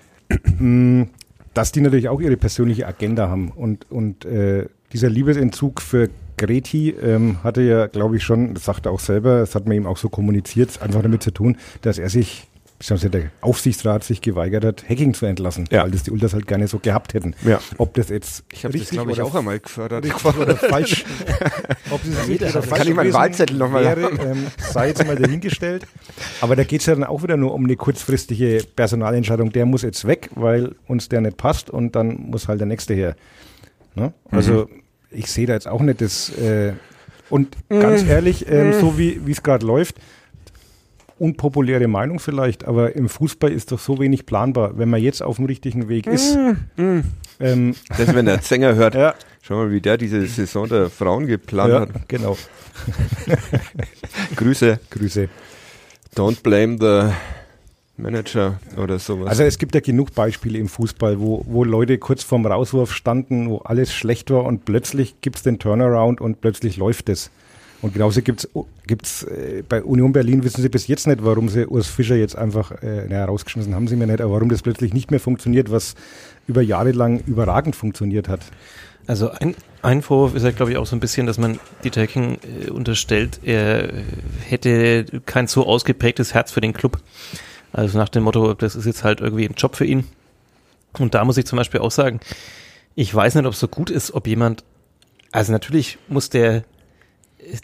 [0.59, 1.09] Mm,
[1.55, 3.51] dass die natürlich auch ihre persönliche Agenda haben.
[3.51, 8.87] Und, und äh, dieser Liebesentzug für Greti ähm, hatte ja, glaube ich, schon, das sagt
[8.87, 11.99] er auch selber, das hat man ihm auch so kommuniziert, einfach damit zu tun, dass
[11.99, 12.49] er sich
[12.81, 15.83] beziehungsweise der Aufsichtsrat sich geweigert hat, Hacking zu entlassen, ja.
[15.83, 17.35] weil das die Ultras halt gerne so gehabt hätten.
[17.45, 17.61] Ja.
[17.76, 21.05] Ob das jetzt ich habe das glaube ich auch einmal gefördert oder falsch,
[21.91, 25.14] ob das jetzt oder falsch kann ich meinen Wahlzettel nochmal wäre, ähm, sei jetzt mal
[25.14, 25.87] dahingestellt.
[26.41, 29.53] Aber da geht es ja dann auch wieder nur um eine kurzfristige Personalentscheidung.
[29.53, 32.95] Der muss jetzt weg, weil uns der nicht passt und dann muss halt der nächste
[32.95, 33.14] her.
[33.95, 34.14] Ne?
[34.31, 34.83] Also mhm.
[35.11, 36.72] ich sehe da jetzt auch nicht das äh,
[37.28, 38.11] und ganz mhm.
[38.11, 38.81] ehrlich, ähm, mhm.
[38.81, 39.97] so wie es gerade läuft,
[41.21, 45.37] unpopuläre Meinung vielleicht, aber im Fußball ist doch so wenig planbar, wenn man jetzt auf
[45.37, 46.37] dem richtigen Weg ist.
[46.77, 47.05] Mm, mm.
[47.41, 49.14] Ähm, das, wenn der Sänger hört, ja.
[49.43, 52.09] schau mal, wie der diese Saison der Frauen geplant ja, hat.
[52.09, 52.39] Genau.
[54.37, 54.81] Grüße.
[54.91, 55.29] Grüße.
[56.16, 57.14] Don't blame the
[57.99, 59.29] Manager oder sowas.
[59.29, 63.51] Also es gibt ja genug Beispiele im Fußball, wo, wo Leute kurz vorm Rauswurf standen,
[63.51, 67.31] wo alles schlecht war und plötzlich gibt es den Turnaround und plötzlich läuft es.
[67.83, 68.47] Und genauso gibt
[69.03, 72.37] es äh, bei Union Berlin, wissen Sie bis jetzt nicht, warum sie Urs Fischer jetzt
[72.37, 75.70] einfach, äh, naja, rausgeschmissen haben sie mir nicht, aber warum das plötzlich nicht mehr funktioniert,
[75.70, 75.95] was
[76.47, 78.41] über Jahre lang überragend funktioniert hat.
[79.07, 82.03] Also ein, ein Vorwurf ist ja, glaube ich, auch so ein bisschen, dass man Dieter
[82.03, 83.91] Hecking äh, unterstellt, er
[84.47, 86.99] hätte kein so ausgeprägtes Herz für den Club.
[87.72, 90.05] Also nach dem Motto, das ist jetzt halt irgendwie ein Job für ihn.
[90.99, 92.20] Und da muss ich zum Beispiel auch sagen,
[92.95, 94.64] ich weiß nicht, ob es so gut ist, ob jemand,
[95.33, 96.64] also natürlich muss der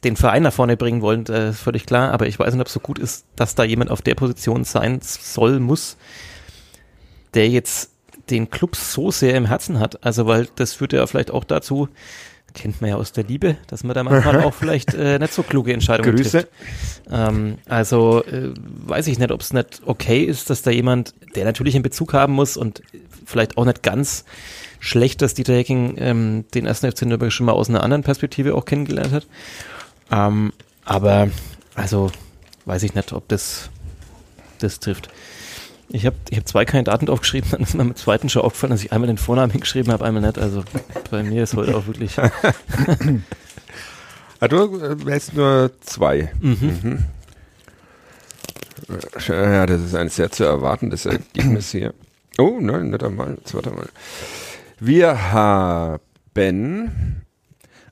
[0.05, 2.67] den Verein nach vorne bringen wollen, das ist völlig klar, aber ich weiß nicht, ob
[2.67, 5.97] es so gut ist, dass da jemand auf der Position sein soll, muss,
[7.35, 7.91] der jetzt
[8.31, 10.05] den Club so sehr im Herzen hat.
[10.05, 11.89] Also, weil das führt ja vielleicht auch dazu,
[12.57, 15.45] kennt man ja aus der Liebe, dass man da manchmal auch vielleicht äh, nicht so
[15.45, 16.31] kluge Entscheidungen Grüße.
[16.31, 16.49] trifft.
[17.11, 18.53] Ähm, also äh,
[18.87, 22.15] weiß ich nicht, ob es nicht okay ist, dass da jemand, der natürlich einen Bezug
[22.15, 22.83] haben muss und
[23.25, 24.25] vielleicht auch nicht ganz
[24.81, 28.55] schlecht, dass Dieter Hecking ähm, den ersten FC Nürnberg schon mal aus einer anderen Perspektive
[28.55, 29.27] auch kennengelernt hat.
[30.11, 30.53] Ähm,
[30.85, 31.29] aber,
[31.75, 32.11] also,
[32.65, 33.71] weiß ich nicht, ob das,
[34.59, 35.11] das trifft.
[35.89, 38.83] Ich habe ich hab zwei Kandidaten aufgeschrieben, dann ist mir mit zweiten schon aufgefallen, dass
[38.83, 40.39] ich einmal den Vornamen hingeschrieben habe, einmal nicht.
[40.39, 40.65] Also
[41.11, 42.19] bei mir ist heute auch wirklich.
[44.41, 46.33] ah, du hältst nur zwei.
[46.41, 46.79] Mhm.
[46.83, 47.05] Mhm.
[49.29, 51.95] Ja, das ist ein sehr zu erwartendes Ergebnis hier.
[52.39, 53.39] Oh, nein, nicht einmal.
[53.45, 53.89] Zweiter Mal.
[54.79, 56.01] Wir haben.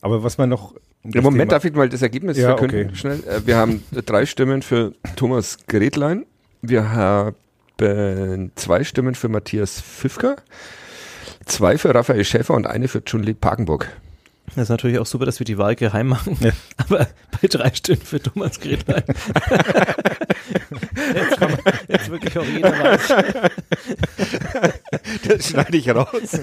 [0.01, 1.51] Aber was man noch im Moment Thema.
[1.51, 2.88] darf ich mal das Ergebnis ja, verkünden.
[2.88, 2.97] Okay.
[2.97, 3.24] Schnell.
[3.24, 6.26] Äh, wir haben drei Stimmen für Thomas Gretlein.
[6.61, 7.34] Wir haben
[7.79, 10.37] zwei Stimmen für Matthias Pfiffker,
[11.45, 13.89] zwei für Raphael Schäfer und eine für Chun-Li Parkenburg.
[14.55, 16.37] Das ist natürlich auch super, dass wir die Wahl geheim machen.
[16.41, 16.53] Ja.
[16.77, 17.09] Aber
[17.41, 19.03] bei drei Stunden für Thomas Gretlein.
[21.15, 23.09] jetzt, man, jetzt wirklich auch jeder weiß.
[25.27, 26.39] Das schneide ich raus.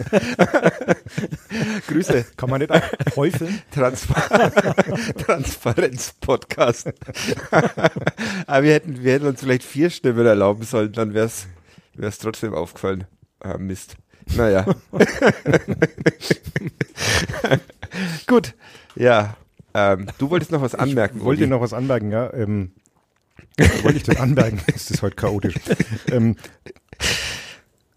[1.87, 2.25] Grüße.
[2.35, 2.73] Kann man nicht
[3.15, 3.61] häufeln?
[3.71, 4.21] Transpa
[5.25, 6.91] Transparenz-Podcast.
[8.47, 12.53] Aber wir hätten, wir hätten uns vielleicht vier Stimmen erlauben sollen, dann wäre es trotzdem
[12.53, 13.05] aufgefallen.
[13.39, 13.95] Ah, Mist.
[14.35, 14.65] Naja.
[18.27, 18.55] Gut.
[18.95, 19.35] Ja.
[19.73, 21.19] Ähm, du wolltest noch was anmerken.
[21.19, 22.33] Ich wollte noch was anmerken, ja.
[22.33, 22.71] Ähm,
[23.83, 24.59] wollte ich das anmerken?
[24.75, 25.55] ist das heute chaotisch.
[26.11, 26.35] ähm,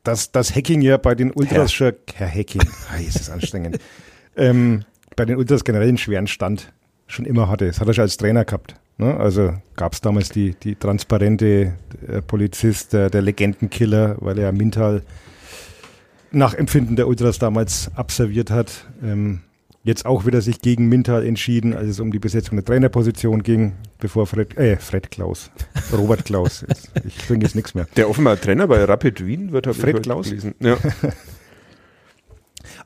[0.04, 3.78] dass das Hacking ja bei den Ultras schon, Herr Hacking, ah, ist das anstrengend,
[4.36, 4.84] ähm,
[5.16, 6.72] bei den Ultras generell einen schweren Stand
[7.06, 7.66] schon immer hatte.
[7.66, 8.74] Das hat er schon als Trainer gehabt.
[8.98, 9.16] Ne?
[9.16, 11.74] Also gab es damals die, die transparente
[12.06, 15.02] äh, Polizist, der, der Legendenkiller, weil er Mintal
[16.30, 18.86] nach Empfinden der Ultras damals absolviert hat.
[19.02, 19.40] Ähm,
[19.84, 23.74] jetzt auch wieder sich gegen Mintal entschieden, als es um die Besetzung der Trainerposition ging,
[24.00, 25.50] bevor Fred, äh, Fred Klaus,
[25.92, 27.86] Robert Klaus, jetzt, ich bringe jetzt nichts mehr.
[27.96, 30.28] Der offenbar Trainer bei Rapid Wien wird, habe Fred Klaus.
[30.28, 30.54] Gelesen.
[30.58, 30.76] Ja.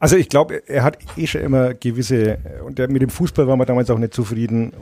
[0.01, 3.57] Also ich glaube, er hat eh schon immer gewisse, und der, mit dem Fußball war
[3.57, 4.73] man damals auch nicht zufrieden,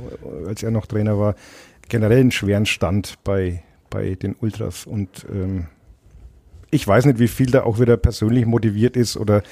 [0.47, 1.37] als er noch Trainer war,
[1.89, 5.69] generell einen schweren Stand bei, bei den Ultras und ähm,
[6.71, 9.43] ich weiß nicht, wie viel da auch wieder persönlich motiviert ist oder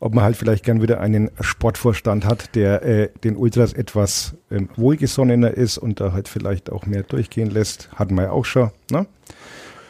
[0.00, 4.68] ob man halt vielleicht gern wieder einen Sportvorstand hat, der äh, den Ultras etwas ähm,
[4.76, 7.90] wohlgesonnener ist und da halt vielleicht auch mehr durchgehen lässt.
[7.94, 8.70] Hatten wir ja auch schon.
[8.90, 9.06] Ne?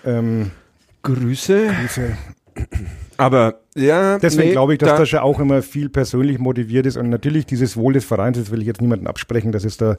[0.05, 0.51] Ähm,
[1.03, 1.69] Grüße.
[1.81, 2.17] Grüße.
[3.17, 6.87] Aber Ja, Deswegen nee, glaube ich, dass da das ja auch immer viel persönlich motiviert
[6.87, 9.77] ist und natürlich dieses Wohl des Vereins, das will ich jetzt niemanden absprechen, dass es
[9.77, 9.97] da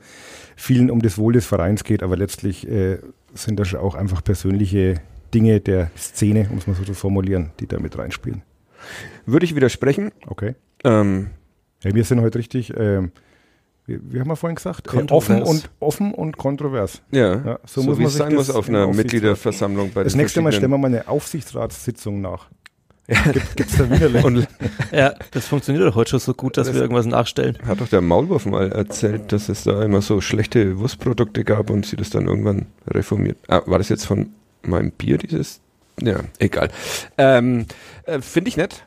[0.55, 2.97] vielen um das Wohl des Vereins geht, aber letztlich äh,
[3.33, 4.95] sind das auch einfach persönliche
[5.33, 8.41] Dinge der Szene, um es mal so zu formulieren, die da mit reinspielen.
[9.25, 10.11] Würde ich widersprechen.
[10.27, 10.55] Okay.
[10.83, 11.31] Ähm,
[11.83, 13.11] ja, wir sind heute richtig, ähm,
[13.85, 17.01] wie, wie, haben wir vorhin gesagt, äh, offen, und, offen und kontrovers.
[17.11, 19.91] Ja, ja so, so muss man sagen muss auf einer Mitgliederversammlung.
[19.91, 22.49] Bei das nächste Mal stellen wir mal eine Aufsichtsratssitzung nach.
[23.07, 23.23] Ja.
[23.55, 24.47] Gibt es da wieder und,
[24.91, 27.57] Ja, das funktioniert doch heute schon so gut, dass das wir irgendwas nachstellen.
[27.65, 31.85] Hat doch der Maulwurf mal erzählt, dass es da immer so schlechte Wurstprodukte gab und
[31.85, 33.37] sie das dann irgendwann reformiert.
[33.47, 34.29] Ah, war das jetzt von
[34.61, 35.59] meinem Bier, dieses?
[36.01, 36.69] Ja, egal.
[37.17, 37.65] Ähm,
[38.05, 38.85] äh, Finde ich nett.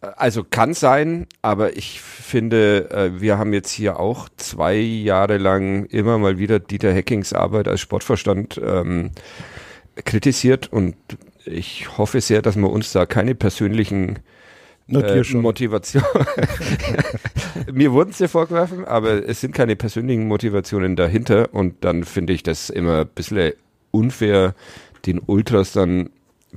[0.00, 5.84] Also kann sein, aber ich finde, äh, wir haben jetzt hier auch zwei Jahre lang
[5.86, 9.12] immer mal wieder Dieter Hackings Arbeit als Sportverstand ähm,
[10.04, 10.96] kritisiert und
[11.44, 14.18] ich hoffe sehr, dass wir uns da keine persönlichen
[14.88, 16.02] äh, Motivation.
[17.72, 22.42] Mir wurden ja vorgeworfen, aber es sind keine persönlichen Motivationen dahinter und dann finde ich
[22.42, 23.52] das immer ein bisschen
[23.90, 24.54] unfair,
[25.06, 26.10] den Ultras dann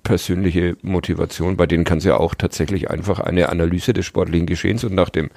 [0.03, 4.83] persönliche Motivation, bei denen kann es ja auch tatsächlich einfach eine Analyse des sportlichen Geschehens
[4.83, 5.29] und nach dem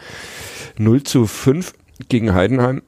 [0.77, 1.73] 0 zu 5
[2.09, 2.83] gegen Heidenheim,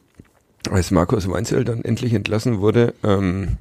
[0.71, 3.57] als Markus Weinzel dann endlich entlassen wurde, ähm,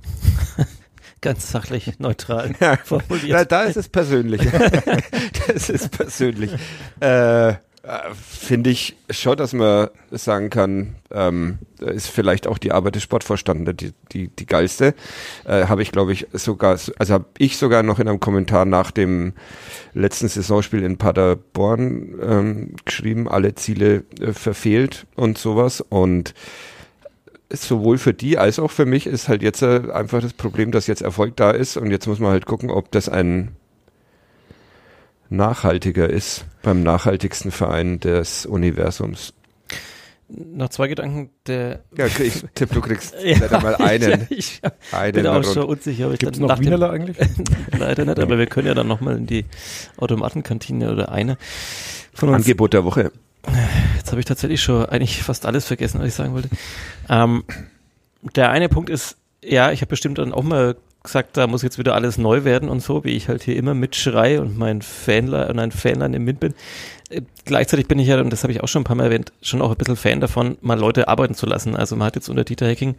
[1.21, 3.31] ganz sachlich neutral ja, formuliert.
[3.31, 4.41] Da, da ist es persönlich.
[5.47, 6.51] das ist persönlich.
[6.99, 7.53] Äh,
[8.21, 13.75] Finde ich schon, dass man sagen kann, ähm, ist vielleicht auch die Arbeit des Sportvorstandes
[13.77, 14.93] die, die, die geilste.
[15.45, 18.91] Äh, habe ich, glaube ich, sogar, also habe ich sogar noch in einem Kommentar nach
[18.91, 19.33] dem
[19.93, 25.79] letzten Saisonspiel in Paderborn ähm, geschrieben, alle Ziele äh, verfehlt und sowas.
[25.79, 26.33] Und
[27.49, 30.87] sowohl für die als auch für mich ist halt jetzt äh, einfach das Problem, dass
[30.87, 33.55] jetzt Erfolg da ist und jetzt muss man halt gucken, ob das ein
[35.29, 39.33] nachhaltiger ist beim nachhaltigsten Verein des Universums.
[40.29, 41.31] Noch zwei Gedanken.
[41.47, 44.27] Der ja, ich tipp, du kriegst ja, mal einen.
[44.29, 46.09] ich, ich einen bin auch schon unsicher.
[46.11, 47.17] Gibt es noch Wienerler eigentlich?
[47.77, 49.45] Leider nicht, aber wir können ja dann nochmal in die
[49.97, 51.37] Automatenkantine oder eine
[52.13, 52.45] von uns.
[52.45, 53.11] Angebot der Woche.
[53.95, 56.49] Jetzt habe ich tatsächlich schon eigentlich fast alles vergessen, was ich sagen wollte.
[57.09, 57.43] Ähm,
[58.35, 60.75] der eine Punkt ist, ja, ich habe bestimmt dann auch mal
[61.09, 63.73] gesagt, da muss jetzt wieder alles neu werden und so, wie ich halt hier immer
[63.73, 66.53] mitschrei und mein Fanler und ein Fanlein im Wind bin.
[67.09, 69.31] Äh, gleichzeitig bin ich ja, und das habe ich auch schon ein paar Mal erwähnt,
[69.41, 71.75] schon auch ein bisschen Fan davon, mal Leute arbeiten zu lassen.
[71.75, 72.95] Also man hat jetzt unter Dieter Hecking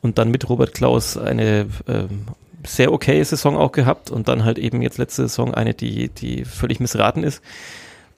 [0.00, 2.04] und dann mit Robert Klaus eine äh,
[2.66, 6.44] sehr okay Saison auch gehabt und dann halt eben jetzt letzte Saison eine, die, die
[6.44, 7.42] völlig missraten ist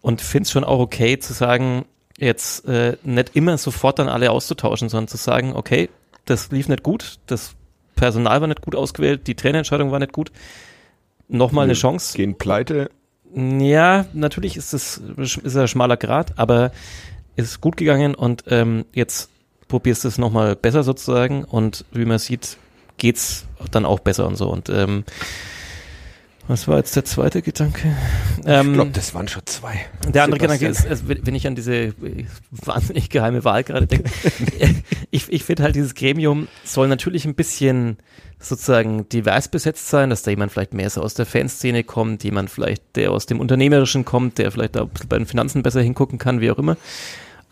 [0.01, 1.85] und finde es schon auch okay zu sagen,
[2.19, 5.89] jetzt äh, nicht immer sofort dann alle auszutauschen, sondern zu sagen, okay,
[6.27, 7.55] das lief nicht gut, das
[7.95, 10.33] Personal war nicht gut ausgewählt, die Trainerentscheidung war nicht gut,
[11.29, 12.17] nochmal eine Chance.
[12.17, 12.91] Gehen pleite.
[13.35, 16.71] Ja, natürlich ist es ist ein schmaler Grad, aber
[17.37, 19.31] es ist gut gegangen und ähm, jetzt
[19.67, 22.59] probierst du es nochmal besser sozusagen und wie man sieht,
[22.97, 25.05] geht's dann auch besser und so und ähm,
[26.47, 27.95] was war jetzt der zweite Gedanke?
[28.45, 29.87] Ähm, ich glaube, das waren schon zwei.
[30.07, 34.11] Der andere Gedanke ist, ist, wenn ich an diese äh, wahnsinnig geheime Wahl gerade denke,
[35.11, 37.97] ich, ich finde halt, dieses Gremium soll natürlich ein bisschen
[38.39, 42.51] sozusagen divers besetzt sein, dass da jemand vielleicht mehr so aus der Fanszene kommt, jemand
[42.51, 46.41] vielleicht, der aus dem Unternehmerischen kommt, der vielleicht da bei den Finanzen besser hingucken kann,
[46.43, 46.77] wie auch immer.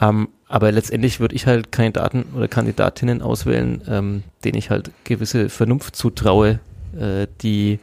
[0.01, 5.49] Ähm, aber letztendlich würde ich halt Kandidaten oder Kandidatinnen auswählen, ähm, denen ich halt gewisse
[5.49, 6.61] Vernunft zutraue,
[6.99, 7.79] äh, die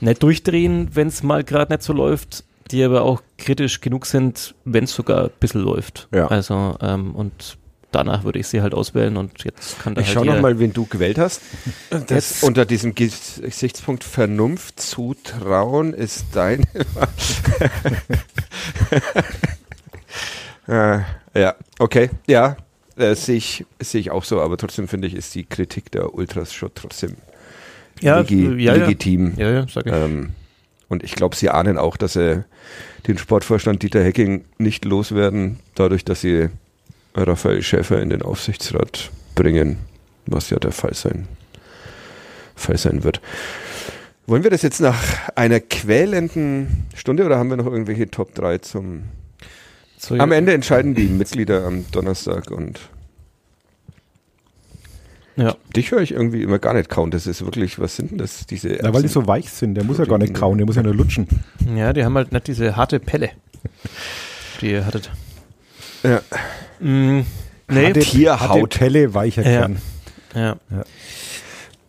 [0.00, 4.54] nicht durchdrehen, wenn es mal gerade nicht so läuft, die aber auch kritisch genug sind,
[4.64, 6.08] wenn es sogar ein bisschen läuft.
[6.12, 6.26] Ja.
[6.28, 7.58] Also, ähm, und
[7.92, 10.58] danach würde ich sie halt auswählen und jetzt kann da Ich halt schau noch mal,
[10.58, 11.40] wen du gewählt hast.
[12.08, 16.66] Das unter diesem Gesichtspunkt Vernunft zutrauen ist dein.
[20.68, 21.00] äh,
[21.34, 22.56] ja, okay, ja,
[22.96, 26.14] äh, sehe ich, seh ich auch so, aber trotzdem finde ich, ist die Kritik der
[26.14, 27.16] Ultras schon trotzdem
[28.00, 29.34] ja, legi ja, legitim.
[29.36, 29.92] Ja, ja, sag ich.
[29.92, 30.30] Ähm,
[30.88, 32.44] und ich glaube, sie ahnen auch, dass sie
[33.06, 36.48] den Sportvorstand Dieter Hecking nicht loswerden, dadurch, dass sie
[37.14, 39.78] Raphael Schäfer in den Aufsichtsrat bringen,
[40.26, 41.26] was ja der Fall sein,
[42.54, 43.20] Fall sein wird.
[44.26, 48.58] Wollen wir das jetzt nach einer quälenden Stunde oder haben wir noch irgendwelche Top 3
[48.58, 49.04] zum.
[49.98, 52.80] So, am Ende entscheiden die Mitglieder am Donnerstag und
[55.36, 55.54] ja.
[55.74, 57.10] Dich höre ich irgendwie immer gar nicht kauen.
[57.10, 58.46] Das ist wirklich, was sind denn das?
[58.46, 58.86] Diese Erbsen?
[58.86, 59.74] Ja, weil die so weich sind.
[59.74, 61.28] Der muss ja gar nicht kauen, der muss ja nur lutschen.
[61.76, 63.30] Ja, die haben halt nicht diese harte Pelle,
[64.60, 65.10] die ihr hattet.
[66.02, 66.22] Ja.
[66.80, 67.26] Mm,
[67.68, 67.86] nee.
[67.86, 68.78] Harte, Tierhaut.
[68.78, 69.60] Pelle, weicher ja.
[69.60, 69.76] Kern.
[70.34, 70.56] Ja.
[70.70, 70.84] ja.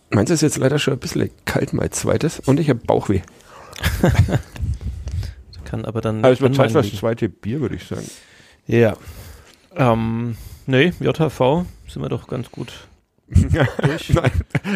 [0.09, 2.39] Meins ist jetzt leider schon ein bisschen kalt, mein zweites.
[2.39, 3.21] Und ich habe Bauchweh.
[5.65, 6.23] Kann aber dann.
[6.23, 8.09] Also es wird Zeit für das zweite Bier, würde ich sagen.
[8.65, 8.95] Ja.
[9.75, 10.35] Ähm,
[10.65, 12.87] nee, JHV sind wir doch ganz gut.
[14.13, 14.31] Nein,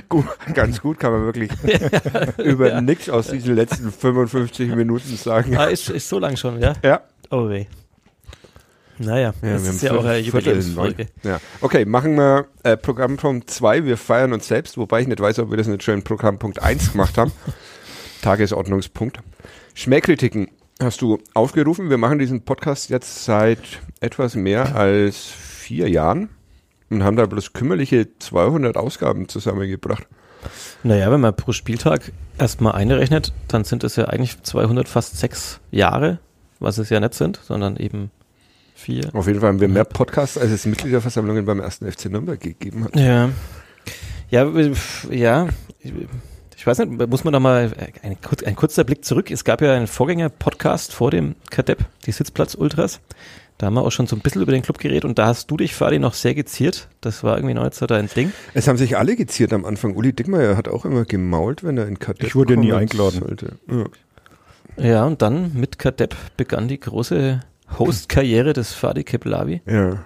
[0.10, 1.52] gut, ganz gut kann man wirklich
[2.38, 2.82] über ja.
[2.82, 5.56] nichts aus diesen letzten 55 Minuten sagen.
[5.56, 6.74] Ah, ist, ist so lang schon, ja?
[6.84, 7.02] Ja.
[7.30, 7.66] Oh weh.
[8.98, 11.08] Naja, ja, das ist ja auch eine Jubiläumsfolge.
[11.24, 11.40] Ja.
[11.62, 13.86] Okay, machen wir äh, Programmpunkt 2.
[13.86, 16.62] Wir feiern uns selbst, wobei ich nicht weiß, ob wir das nicht schon in Programmpunkt
[16.62, 17.32] 1 gemacht haben.
[18.22, 19.20] Tagesordnungspunkt.
[19.74, 20.50] Schmähkritiken
[20.80, 21.90] hast du aufgerufen.
[21.90, 23.60] Wir machen diesen Podcast jetzt seit
[24.02, 26.30] etwas mehr als vier Jahren
[26.92, 30.06] und haben da bloß kümmerliche 200 Ausgaben zusammengebracht.
[30.84, 35.18] Naja, wenn man pro Spieltag erstmal eine rechnet, dann sind es ja eigentlich 200 fast
[35.18, 36.20] sechs Jahre,
[36.60, 38.12] was es ja nicht sind, sondern eben
[38.74, 39.10] vier.
[39.14, 42.86] Auf jeden Fall haben wir mehr Podcasts, als es Mitgliederversammlungen beim ersten FC Nürnberg gegeben
[42.86, 42.96] hat.
[42.96, 43.30] Ja.
[44.30, 44.50] Ja,
[45.10, 45.48] ja.
[46.56, 47.72] Ich weiß nicht, muss man da mal
[48.02, 49.30] ein, ein kurzer Blick zurück.
[49.30, 53.02] Es gab ja einen Vorgänger-Podcast vor dem Kadepp, die Sitzplatz-Ultras.
[53.62, 55.52] Da haben wir auch schon so ein bisschen über den Club geredet und da hast
[55.52, 56.88] du dich, Fadi, noch sehr geziert.
[57.00, 58.32] Das war irgendwie noch so dein Ding.
[58.56, 59.96] Es haben sich alle geziert am Anfang.
[59.96, 63.20] Uli Dickmeyer hat auch immer gemault, wenn er in Kadepp Ich wurde nie eingeladen.
[63.20, 63.60] Sollte.
[64.78, 64.84] Ja.
[64.84, 67.42] ja, und dann mit Kadepp begann die große
[67.78, 69.62] Host-Karriere des Fadi Keblavi.
[69.68, 70.06] Ja.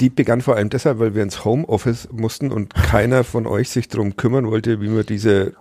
[0.00, 3.86] Die begann vor allem deshalb, weil wir ins Homeoffice mussten und keiner von euch sich
[3.86, 5.52] darum kümmern wollte, wie man diese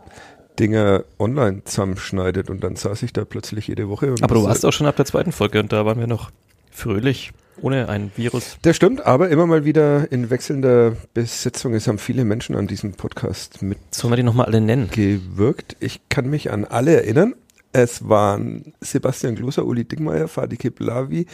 [0.58, 4.16] Dinger online zusammenschneidet und dann saß ich da plötzlich jede Woche.
[4.20, 6.32] aber du warst auch schon ab der zweiten Folge und da waren wir noch
[6.76, 8.58] fröhlich, ohne ein Virus.
[8.62, 11.74] Das stimmt, aber immer mal wieder in wechselnder Besetzung.
[11.74, 13.78] Es haben viele Menschen an diesem Podcast mit.
[13.92, 14.90] Sollen wir die nochmal alle nennen?
[14.92, 15.78] Gewirkt.
[15.80, 17.36] Ich kann mich an alle erinnern.
[17.72, 21.26] Es waren Sebastian Gloser, Uli Dickmeier, Fadi Kiblavi,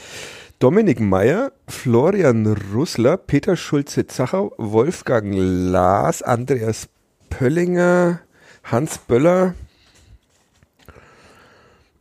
[0.60, 6.88] Dominik Meyer, Florian Russler, Peter Schulze-Zachau, Wolfgang Lars, Andreas
[7.30, 8.22] Pöllinger,
[8.64, 9.56] Hans Böller.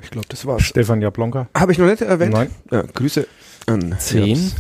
[0.03, 0.63] Ich glaube, das war's.
[0.63, 1.49] Stefan Jablonka.
[1.55, 2.33] Habe ich noch nicht erwähnt?
[2.33, 2.51] Nein.
[2.71, 3.27] Ja, Grüße
[3.67, 4.53] an Zehn.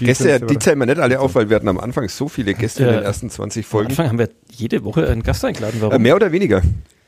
[0.00, 2.54] Die Gäste, die zählen wir nicht alle auf, weil wir hatten am Anfang so viele
[2.54, 3.86] Gäste ja, in den ersten 20 Folgen.
[3.86, 5.76] Am Anfang haben wir jede Woche einen Gast eingeladen.
[5.80, 5.94] Warum?
[5.94, 6.60] Äh, mehr oder weniger.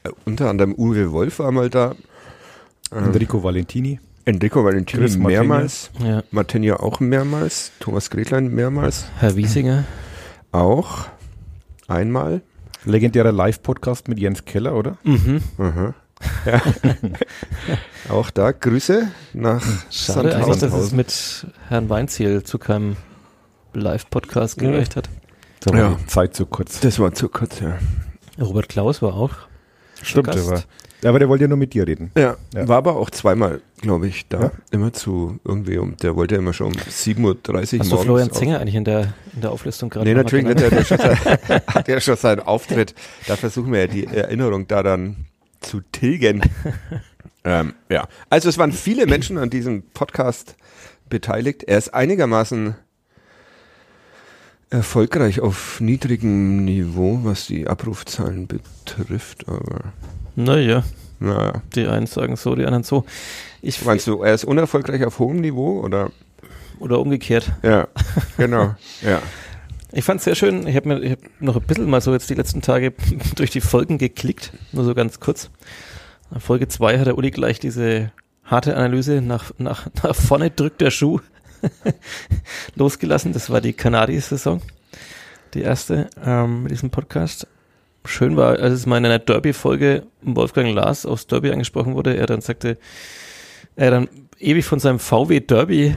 [0.04, 1.94] Äh, unter anderem Uwe Wolf war mal da.
[2.90, 4.00] Enrico Valentini.
[4.26, 5.90] Enrico Valentini Chris mehrmals.
[6.02, 6.22] Ja.
[6.30, 7.72] Martinia auch mehrmals.
[7.80, 9.06] Thomas Gretlein mehrmals.
[9.18, 9.84] Herr Wiesinger.
[10.52, 11.06] Auch.
[11.88, 12.42] Einmal.
[12.84, 14.98] Legendärer Live-Podcast mit Jens Keller, oder?
[15.04, 15.40] Mhm.
[15.58, 15.94] Aha.
[16.44, 16.62] Ja.
[18.10, 20.42] auch da Grüße nach Schade Sandhausen.
[20.42, 22.96] eigentlich, dass es mit Herrn Weinziel zu keinem
[23.72, 25.08] Live-Podcast gereicht hat.
[25.60, 25.96] Da war ja.
[25.98, 26.80] die Zeit zu kurz.
[26.80, 27.78] Das war zu kurz, ja.
[28.38, 29.32] Robert Klaus war auch
[30.04, 30.62] Stimmt, war.
[31.02, 32.10] Ja, aber der wollte ja nur mit dir reden.
[32.16, 32.66] Ja, ja.
[32.66, 34.40] war aber auch zweimal, glaube ich, da.
[34.40, 34.52] Ja?
[34.70, 37.90] Immer zu irgendwie um, der wollte ja immer schon um 7.30 Uhr Hast morgens.
[37.90, 40.06] du Florian Zenger eigentlich in der, in der Auflistung gerade?
[40.06, 40.60] Nee, natürlich nicht.
[40.60, 41.18] Der hat ja, schon sein,
[41.66, 42.94] hat ja schon seinen Auftritt.
[43.26, 45.26] Da versuchen wir ja die Erinnerung da dann
[45.60, 46.42] zu tilgen.
[47.44, 50.56] ähm, ja, also es waren viele Menschen an diesem Podcast
[51.10, 51.64] beteiligt.
[51.64, 52.76] Er ist einigermaßen
[54.74, 59.92] erfolgreich auf niedrigem Niveau, was die Abrufzahlen betrifft, aber.
[60.36, 60.84] Naja.
[61.20, 61.62] Naja.
[61.74, 63.04] Die einen sagen so, die anderen so.
[63.62, 66.10] Ich Meinst du, er ist unerfolgreich auf hohem Niveau oder?
[66.80, 67.52] Oder umgekehrt.
[67.62, 67.88] Ja,
[68.36, 68.74] genau.
[69.02, 69.22] ja.
[69.92, 70.66] Ich fand es sehr schön.
[70.66, 72.92] Ich habe mir ich hab noch ein bisschen mal so jetzt die letzten Tage
[73.36, 75.50] durch die Folgen geklickt, nur so ganz kurz.
[76.38, 78.10] Folge 2 hat der Uli gleich diese
[78.42, 81.20] harte Analyse nach, nach, nach vorne drückt der Schuh
[82.74, 83.32] losgelassen.
[83.32, 84.62] Das war die Kanadi-Saison,
[85.54, 87.46] die erste ähm, mit diesem Podcast.
[88.06, 92.26] Schön war, als es mal in einer Derby-Folge Wolfgang Lars aus Derby angesprochen wurde, er
[92.26, 92.76] dann sagte,
[93.76, 94.08] er dann
[94.38, 95.96] ewig von seinem VW Derby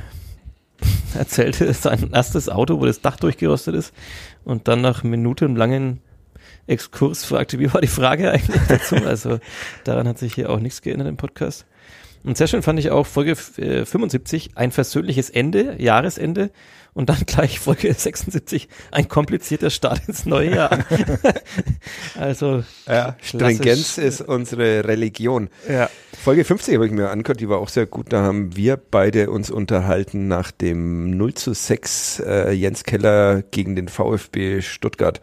[1.17, 3.93] erzählte, sein erstes Auto, wo das Dach durchgerostet ist
[4.45, 6.01] und dann nach minutenlangen
[6.67, 8.95] Exkurs fragte, wie war die Frage eigentlich dazu?
[8.95, 9.39] Also
[9.85, 11.65] daran hat sich hier auch nichts geändert im Podcast.
[12.27, 16.51] Und sehr schön fand ich auch Folge 75, äh, ein versöhnliches Ende, Jahresende.
[16.93, 20.77] Und dann gleich Folge 76, ein komplizierter Start ins neue Jahr.
[22.19, 22.65] also.
[22.85, 25.49] Ja, Stringenz ist unsere Religion.
[25.69, 25.89] Ja.
[26.21, 28.11] Folge 50 habe ich mir angehört, die war auch sehr gut.
[28.11, 33.77] Da haben wir beide uns unterhalten nach dem 0 zu 6 äh, Jens Keller gegen
[33.77, 35.21] den VfB Stuttgart.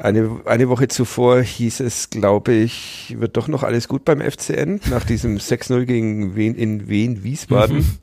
[0.00, 4.80] Eine, eine Woche zuvor hieß es, glaube ich, wird doch noch alles gut beim FCN
[4.90, 7.78] nach diesem 6-0 gegen Wien in Wien Wiesbaden.
[7.78, 7.98] Mhm.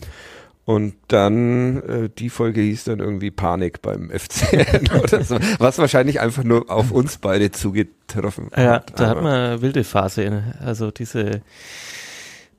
[0.66, 6.20] Und dann äh, die Folge hieß dann irgendwie Panik beim FCN oder so, was wahrscheinlich
[6.20, 8.90] einfach nur auf uns beide zugetroffen ja, hat.
[8.90, 10.56] Ja, da hat man eine wilde Phase.
[10.60, 11.42] Also diese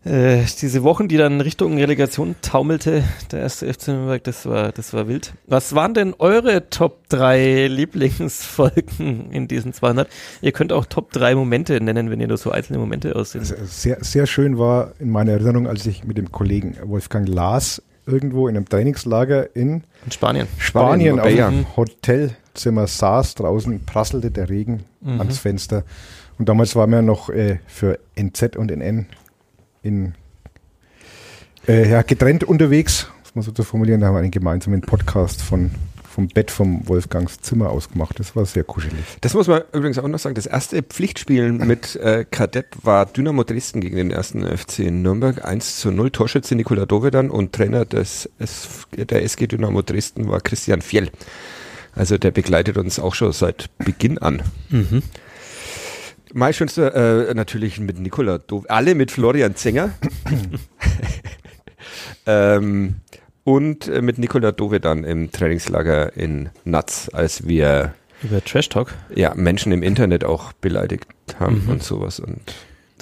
[0.06, 3.02] Äh, diese Wochen, die dann Richtung Relegation taumelte,
[3.32, 5.34] der erste FC Nürnberg, das war, das war wild.
[5.48, 10.08] Was waren denn eure Top 3 Lieblingsfolgen in diesen 200?
[10.42, 13.44] Ihr könnt auch Top 3 Momente nennen, wenn ihr nur so einzelne Momente aussehen.
[13.44, 18.46] Sehr, sehr schön war in meiner Erinnerung, als ich mit dem Kollegen Wolfgang Lars irgendwo
[18.46, 24.48] in einem Trainingslager in, in Spanien, Spanien, Spanien auf dem Hotelzimmer saß, draußen prasselte der
[24.48, 25.18] Regen mhm.
[25.18, 25.82] ans Fenster.
[26.38, 29.06] Und damals waren wir noch äh, für NZ und NN
[29.86, 30.14] in
[31.68, 34.00] äh, ja, getrennt unterwegs, muss man so zu formulieren.
[34.00, 35.70] Da haben wir einen gemeinsamen Podcast von
[36.16, 38.18] vom Bett vom Wolfgangs Zimmer aus gemacht.
[38.18, 39.04] Das war sehr kuschelig.
[39.20, 40.34] Das muss man übrigens auch noch sagen.
[40.34, 45.44] Das erste Pflichtspiel mit äh, Kadett war Dynamo Dresden gegen den ersten FC in Nürnberg.
[45.44, 46.10] 1 zu 0.
[46.12, 48.30] Torschütze Nikola Dovedan und Trainer des,
[48.94, 51.10] der SG Dynamo Dresden war Christian Fjell.
[51.94, 54.40] Also der begleitet uns auch schon seit Beginn an.
[54.70, 55.02] Mhm.
[56.32, 58.68] Mein schönster äh, natürlich mit Nikola Dove.
[58.68, 59.90] Alle mit Florian Zenger.
[62.26, 62.96] ähm,
[63.44, 68.94] und äh, mit Nikola Dove dann im Trainingslager in Natz, als wir über Trash Talk
[69.14, 71.06] ja Menschen im Internet auch beleidigt
[71.38, 71.72] haben mhm.
[71.72, 72.40] und sowas und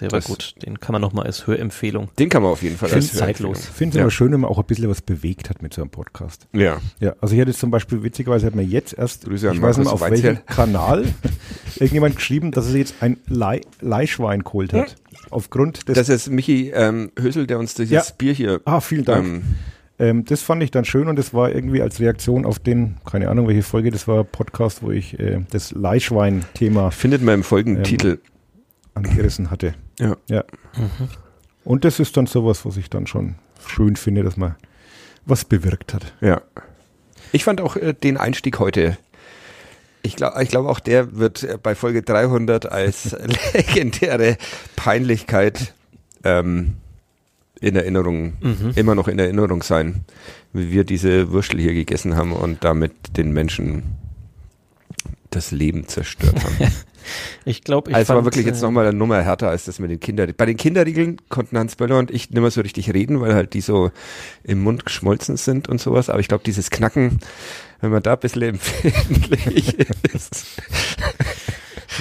[0.01, 0.55] der war gut.
[0.65, 2.09] Den kann man nochmal als Hörempfehlung.
[2.19, 3.61] Den kann man auf jeden Fall als zeitlos.
[3.61, 4.03] Ich finde es ja.
[4.03, 6.49] immer schön, wenn man auch ein bisschen was bewegt hat mit so einem Podcast.
[6.53, 6.79] Ja.
[7.01, 9.89] Ja, also ich hatte zum Beispiel, witzigerweise hat mir jetzt erst, Grüße ich weiß nicht
[9.89, 11.05] auf welchem Kanal,
[11.77, 14.91] irgendjemand geschrieben, dass er jetzt ein Leih Leihschwein geholt hat.
[14.91, 14.97] Hm?
[15.31, 15.95] Aufgrund des.
[15.95, 18.03] Das ist Michi ähm, Hösel, der uns dieses ja.
[18.19, 18.61] Bier hier.
[18.65, 19.27] Ah, vielen Dank.
[19.27, 19.43] Ähm,
[20.01, 23.29] ähm, das fand ich dann schön und das war irgendwie als Reaktion auf den, keine
[23.29, 26.91] Ahnung welche Folge, das war ein Podcast, wo ich äh, das Leihschwein-Thema.
[26.91, 28.09] Findet man im Folgentitel.
[28.09, 28.19] Ähm,
[28.95, 29.75] angerissen hatte.
[29.99, 30.17] Ja.
[30.29, 30.45] ja.
[30.77, 31.09] Mhm.
[31.65, 33.37] Und das ist dann sowas, was ich dann schon
[33.67, 34.57] schön finde, dass man
[35.25, 36.13] was bewirkt hat.
[36.21, 36.43] Ja.
[37.33, 38.99] Ich fand auch äh, den Einstieg heute
[40.05, 43.17] ich glaube ich glaub auch der wird äh, bei Folge 300 als
[43.55, 44.37] legendäre
[44.77, 45.75] Peinlichkeit
[46.23, 46.75] ähm,
[47.61, 48.73] in Erinnerung, mhm.
[48.75, 50.05] immer noch in Erinnerung sein,
[50.53, 53.97] wie wir diese Würstel hier gegessen haben und damit den Menschen
[55.35, 56.73] das Leben zerstört haben.
[57.45, 59.79] Ich glaube, ich Also fand, war wirklich jetzt äh, nochmal eine Nummer härter als das
[59.79, 60.33] mit den Kindern.
[60.37, 63.53] Bei den Kinderriegeln konnten Hans Böller und ich nicht mehr so richtig reden, weil halt
[63.53, 63.91] die so
[64.43, 66.09] im Mund geschmolzen sind und sowas.
[66.09, 67.19] Aber ich glaube, dieses Knacken,
[67.83, 69.79] wenn man da ein bisschen empfindlich
[70.15, 70.47] ist,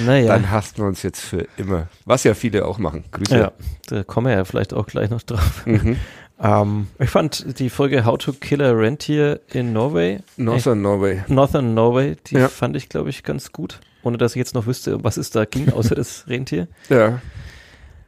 [0.06, 0.28] naja.
[0.28, 1.90] dann hasst man uns jetzt für immer.
[2.06, 3.04] Was ja viele auch machen.
[3.12, 3.38] Grüße.
[3.38, 3.52] Ja,
[3.88, 5.66] da kommen wir ja vielleicht auch gleich noch drauf.
[5.66, 5.98] Mhm.
[6.44, 10.20] Um, ich fand die Folge How to Kill a Rentier in Norway.
[10.36, 11.24] Northern Norway.
[11.30, 12.50] Northern Norway, die ja.
[12.50, 15.46] fand ich, glaube ich, ganz gut ohne dass ich jetzt noch wüsste, was es da
[15.46, 16.68] ging, außer das Rentier.
[16.90, 17.22] Ja.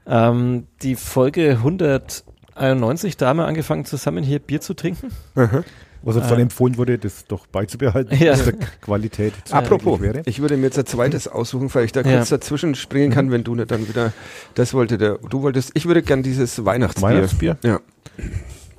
[0.06, 5.12] Ähm, die Folge 191, da haben wir angefangen, zusammen hier Bier zu trinken.
[5.34, 5.64] Mhm.
[6.04, 8.34] Was uns dann äh, empfohlen wurde, das doch beizubehalten, ja.
[8.34, 10.22] dass der Qualität Apropos, wäre.
[10.26, 12.38] ich würde mir jetzt ein zweites aussuchen, weil ich da kurz ja.
[12.38, 13.32] dazwischen springen kann, mhm.
[13.32, 14.14] wenn du dann wieder,
[14.54, 17.08] das wollte der, du wolltest, ich würde gern dieses Weihnachtsbier.
[17.08, 17.58] Weihnachtsbier?
[17.64, 17.80] Ja.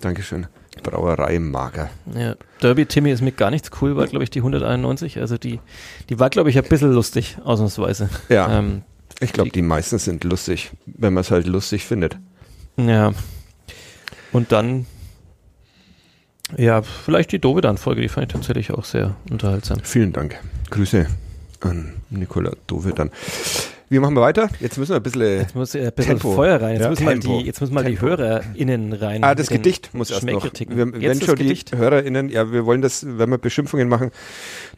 [0.00, 0.46] Dankeschön.
[0.82, 1.90] Brauerei Mager.
[2.14, 5.18] Ja, Derby Timmy ist mit gar nichts cool, war glaube ich die 191.
[5.18, 5.60] Also die,
[6.08, 8.08] die war glaube ich ein bisschen lustig, ausnahmsweise.
[8.28, 8.58] Ja.
[8.58, 8.82] Ähm,
[9.20, 12.18] ich glaube, die meisten sind lustig, wenn man es halt lustig findet.
[12.76, 13.12] Ja.
[14.32, 14.84] Und dann,
[16.56, 19.80] ja, vielleicht die Dovedan-Folge, die fand ich tatsächlich auch sehr unterhaltsam.
[19.82, 20.38] Vielen Dank.
[20.70, 21.06] Grüße
[21.60, 23.10] an Nikola Dovedan.
[23.88, 24.48] Wie machen wir weiter?
[24.58, 26.34] Jetzt müssen wir ein bisschen, jetzt muss ein bisschen Tempo.
[26.34, 26.74] Feuer rein.
[26.74, 26.90] Jetzt ja.
[26.90, 29.22] müssen mal die, jetzt müssen mal die HörerInnen rein.
[29.22, 30.44] Ah, das Gedicht muss erst noch.
[30.44, 31.72] Wir, wenn schon Gedicht?
[31.72, 34.10] die HörerInnen, ja, wir wollen das, wenn wir Beschimpfungen machen,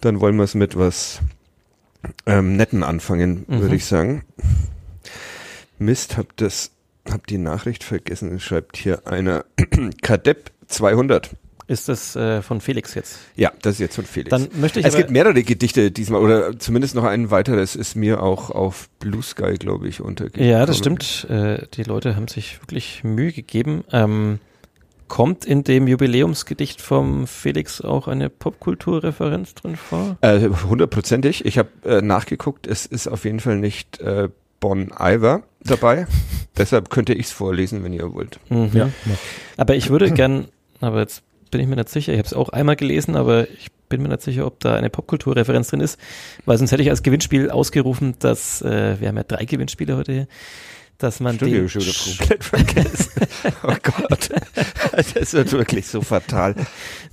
[0.02, 1.20] dann wollen wir es mit was
[2.26, 3.60] ähm, Netten anfangen, mhm.
[3.62, 4.24] würde ich sagen.
[5.78, 6.72] Mist, hab das,
[7.10, 8.38] hab die Nachricht vergessen.
[8.40, 9.46] Schreibt hier einer
[10.02, 11.30] Kadepp 200.
[11.68, 13.18] Ist das äh, von Felix jetzt?
[13.36, 14.30] Ja, das ist jetzt von Felix.
[14.30, 18.22] Dann möchte ich es gibt mehrere Gedichte diesmal oder zumindest noch ein weiteres ist mir
[18.22, 20.48] auch auf Blue Sky, glaube ich, untergekommen.
[20.48, 21.26] Ja, das stimmt.
[21.28, 23.84] Äh, die Leute haben sich wirklich Mühe gegeben.
[23.92, 24.38] Ähm,
[25.08, 30.16] kommt in dem Jubiläumsgedicht vom Felix auch eine Popkulturreferenz drin vor?
[30.22, 31.44] Äh, hundertprozentig.
[31.44, 32.66] ich habe äh, nachgeguckt.
[32.66, 36.06] Es ist auf jeden Fall nicht äh, Bon Iver dabei.
[36.56, 38.40] Deshalb könnte ich es vorlesen, wenn ihr wollt.
[38.48, 38.70] Mhm.
[38.72, 38.88] Ja.
[39.58, 40.48] Aber ich würde gern,
[40.80, 42.12] aber jetzt bin ich mir nicht sicher.
[42.12, 44.90] Ich habe es auch einmal gelesen, aber ich bin mir nicht sicher, ob da eine
[44.90, 45.98] Popkulturreferenz drin ist,
[46.44, 50.12] weil sonst hätte ich als Gewinnspiel ausgerufen, dass äh, wir haben ja drei Gewinnspiele heute
[50.12, 50.28] hier,
[50.98, 53.12] dass man Stimmt, den komplett vergessen.
[53.62, 54.30] oh Gott,
[55.14, 56.54] das wird wirklich so fatal.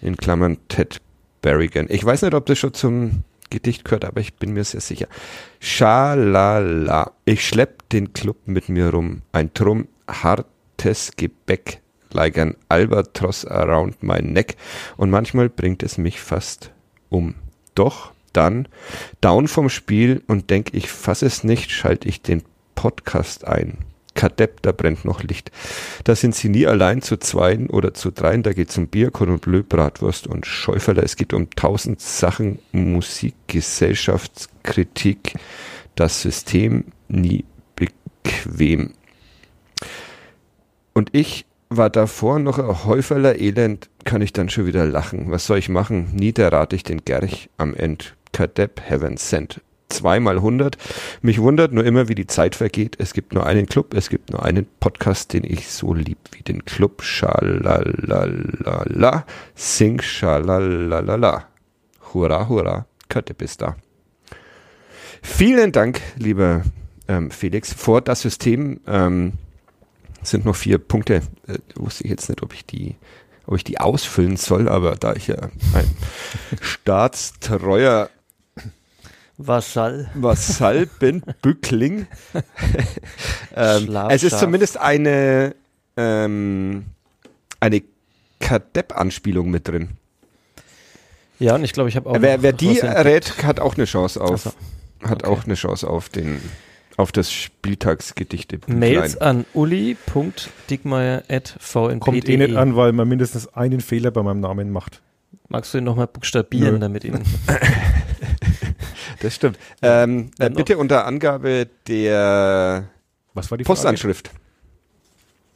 [0.00, 1.00] In Klammern Ted
[1.42, 1.86] Berrigan.
[1.90, 5.08] Ich weiß nicht, ob das schon zum Gedicht gehört, aber ich bin mir sehr sicher.
[5.60, 13.44] Schalala, ich schlepp den Club mit mir rum, ein Trumm hartes Gebäck, like an Albatross
[13.44, 14.56] around my neck,
[14.96, 16.72] und manchmal bringt es mich fast
[17.10, 17.34] um.
[17.74, 18.68] Doch dann,
[19.20, 22.42] down vom Spiel und denk, ich fass es nicht, schalte ich den
[22.74, 23.78] Podcast ein.
[24.18, 25.52] Kadepp, da brennt noch Licht.
[26.02, 29.30] Da sind sie nie allein zu zweien oder zu dreien, da geht's um Bier, Korn
[29.30, 31.04] und Bleu, Bratwurst und Schäuferler.
[31.04, 35.34] Es geht um tausend Sachen, Musik, Gesellschaftskritik,
[35.94, 37.44] das System nie
[37.76, 38.92] bequem.
[40.94, 45.30] Und ich war davor noch ein Häuferler Elend, kann ich dann schon wieder lachen.
[45.30, 46.08] Was soll ich machen?
[46.12, 48.16] Niederrate ich den Gerch am End.
[48.32, 50.76] Kadepp Heaven Sent zweimal 100.
[51.22, 52.96] Mich wundert nur immer, wie die Zeit vergeht.
[52.98, 56.42] Es gibt nur einen Club, es gibt nur einen Podcast, den ich so lieb wie
[56.42, 57.02] den Club.
[57.02, 58.16] Schalalala,
[59.54, 61.46] sing schalalalala.
[62.12, 63.76] Hurra, hurra, Kötte bis da.
[65.22, 66.62] Vielen Dank, lieber
[67.08, 67.72] ähm, Felix.
[67.72, 69.32] Vor das System ähm,
[70.22, 71.22] sind noch vier Punkte.
[71.46, 72.96] Äh, wusste ich jetzt nicht, ob ich die
[73.46, 75.36] ob ich die ausfüllen soll, aber da ich ja
[75.72, 75.96] ein
[76.60, 78.10] staatstreuer
[79.38, 80.10] Vasall.
[80.14, 82.06] Vasall bin, Bückling.
[83.56, 85.54] ähm, es ist zumindest eine,
[85.96, 86.84] ähm,
[87.60, 87.82] eine
[88.40, 89.90] Kadepp-Anspielung mit drin.
[91.38, 92.20] Ja, und ich glaube, ich habe auch.
[92.20, 94.42] Wer, wer die errät, hat auch eine Chance auf.
[94.42, 94.50] So.
[95.04, 95.30] Hat okay.
[95.30, 96.40] auch eine Chance auf den
[96.96, 98.58] auf das Spieltagsgedichte.
[98.66, 104.72] Mails an uli.dickmeier.vnp.de Kommt eh nicht an, weil man mindestens einen Fehler bei meinem Namen
[104.72, 105.00] macht.
[105.48, 106.80] Magst du ihn nochmal buchstabieren, Nö.
[106.80, 107.22] damit ihn.
[109.20, 109.58] Das stimmt.
[109.82, 112.88] Ähm, äh, bitte unter Angabe der
[113.34, 114.28] Was war die Postanschrift.
[114.28, 114.40] Frage?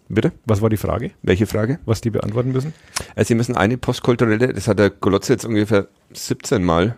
[0.09, 0.33] Bitte?
[0.45, 1.13] Was war die Frage?
[1.23, 1.79] Welche Frage?
[1.87, 2.75] Was die beantworten müssen?
[3.15, 6.97] Also Sie müssen eine postkulturelle, das hat der Golotze jetzt ungefähr 17 Mal.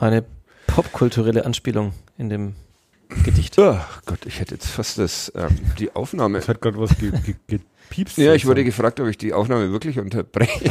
[0.00, 0.24] Eine
[0.66, 2.54] popkulturelle Anspielung in dem
[3.24, 3.58] Gedicht.
[3.58, 6.38] Oh Gott, ich hätte jetzt fast das, ähm, die Aufnahme.
[6.38, 7.12] Es hat gerade was ge
[7.46, 7.60] ge
[7.90, 8.16] Pieps.
[8.16, 10.70] Ja, ich wurde gefragt, ob ich die Aufnahme wirklich unterbreche.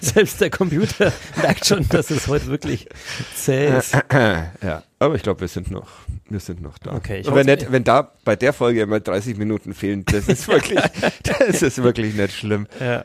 [0.00, 2.88] Selbst der Computer merkt schon, dass es heute wirklich
[3.34, 3.94] zäh ist.
[4.12, 5.88] ja, aber ich glaube, wir sind noch,
[6.28, 6.94] wir sind noch da.
[6.94, 10.48] Okay, Und wenn, nicht, wenn da bei der Folge immer 30 Minuten fehlen, das ist
[10.48, 10.80] wirklich,
[11.22, 12.66] das ist wirklich nicht schlimm.
[12.80, 13.04] Ja.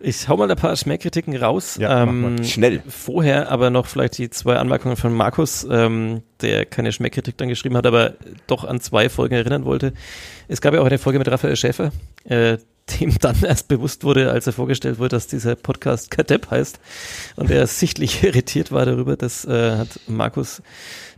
[0.00, 1.76] Ich hau mal ein paar Schmähkritiken raus.
[1.78, 2.82] Ja, ähm, Schnell.
[2.88, 7.76] Vorher aber noch vielleicht die zwei Anmerkungen von Markus, ähm, der keine Schmähkritik dann geschrieben
[7.76, 8.14] hat, aber
[8.46, 9.92] doch an zwei Folgen erinnern wollte.
[10.48, 11.92] Es gab ja auch eine Folge mit Raphael Schäfer,
[12.24, 12.58] äh,
[13.00, 16.80] dem dann erst bewusst wurde, als er vorgestellt wurde, dass dieser Podcast Kadepp heißt
[17.36, 19.16] und er sichtlich irritiert war darüber.
[19.16, 20.62] Das äh, hat Markus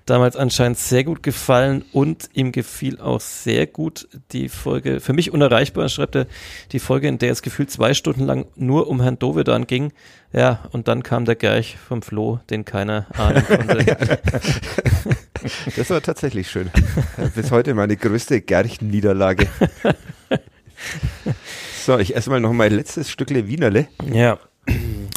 [0.06, 5.32] damals anscheinend sehr gut gefallen und ihm gefiel auch sehr gut die Folge, für mich
[5.32, 6.26] unerreichbar, schreibt er,
[6.72, 9.92] die Folge, in der es gefühlt zwei Stunden lang nur um Herrn Dovedan ging.
[10.32, 14.18] Ja, und dann kam der Gerch vom Floh, den keiner ahnen konnte.
[15.76, 16.70] das war tatsächlich schön.
[17.34, 19.48] Bis heute meine größte Gerch-Niederlage.
[21.84, 23.88] So, ich esse mal noch mein letztes Stückle Wienerle.
[24.12, 24.38] Ja.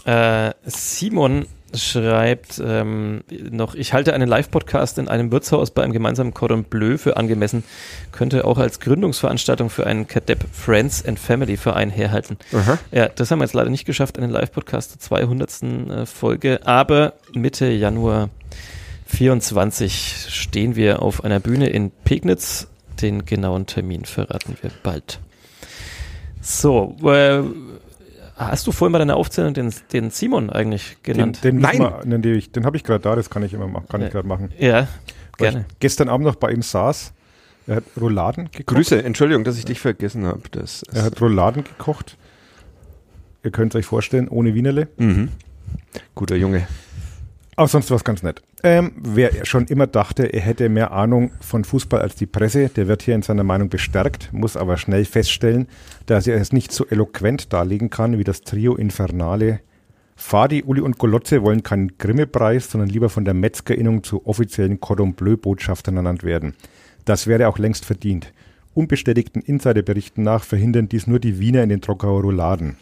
[0.06, 1.48] Äh, Simon
[1.78, 6.98] schreibt ähm, noch, ich halte einen Live-Podcast in einem Wirtshaus bei einem gemeinsamen Cordon Bleu
[6.98, 7.64] für angemessen,
[8.12, 12.38] könnte auch als Gründungsveranstaltung für einen Cadepp Friends and Family Verein herhalten.
[12.54, 12.78] Aha.
[12.92, 15.48] Ja, das haben wir jetzt leider nicht geschafft, einen Live-Podcast zur 200.
[15.64, 18.30] Äh, Folge, aber Mitte Januar
[19.08, 22.68] 24 stehen wir auf einer Bühne in Pegnitz.
[23.02, 25.20] Den genauen Termin verraten wir bald.
[26.42, 27.42] So, äh,
[28.38, 31.44] Hast du vorhin bei deiner Aufzählung den, den Simon eigentlich genannt?
[31.44, 31.78] Den, den Nein.
[31.80, 34.28] Mal, den, den habe ich gerade da, das kann ich immer machen, kann ich gerade
[34.28, 34.52] machen.
[34.60, 34.88] Ja,
[35.40, 35.66] Weil gerne.
[35.72, 37.14] Ich gestern Abend noch bei ihm saß.
[37.66, 38.68] Er hat Rouladen gekocht.
[38.68, 40.42] Grüße, Entschuldigung, dass ich dich vergessen habe.
[40.94, 42.16] Er hat Rouladen gekocht.
[43.44, 44.88] Ihr könnt es euch vorstellen, ohne Wienerle.
[44.98, 45.30] Mhm.
[46.16, 46.68] Guter Junge.
[47.58, 48.44] Auch sonst was ganz nett.
[48.62, 52.88] Ähm, wer schon immer dachte, er hätte mehr Ahnung von Fußball als die Presse, der
[52.88, 55.68] wird hier in seiner Meinung bestärkt, muss aber schnell feststellen,
[56.06, 59.62] dass er es nicht so eloquent darlegen kann wie das Trio Infernale.
[60.16, 65.16] Fadi, Uli und Golotze wollen keinen Grimme-Preis, sondern lieber von der Metzgerinnung zu offiziellen Cordon
[65.16, 66.54] Bleu-Botschaftern ernannt werden.
[67.06, 68.34] Das wäre auch längst verdient.
[68.76, 72.78] Unbestätigten Insiderberichten nach verhindern dies nur die Wiener in den Trockauer Rouladen.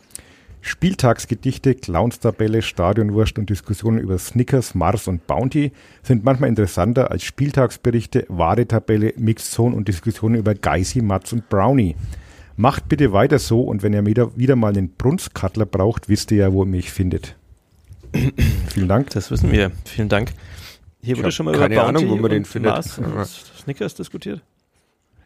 [0.65, 5.71] Spieltagsgedichte, Clownstabelle, Stadionwurst und Diskussionen über Snickers, Mars und Bounty
[6.01, 11.95] sind manchmal interessanter als Spieltagsberichte, wahre Tabelle, Mixzone und Diskussionen über Geisi, Matz und Brownie.
[12.57, 16.37] Macht bitte weiter so und wenn ihr wieder, wieder mal einen Brunskattler braucht, wisst ihr
[16.39, 17.35] ja, wo ihr mich findet.
[18.73, 19.11] Vielen Dank.
[19.11, 19.71] Das wissen wir.
[19.85, 20.33] Vielen Dank.
[21.03, 22.71] Hier wurde schon mal keine über Ahnung, wo man den findet.
[22.71, 24.41] Mars Snickers diskutiert.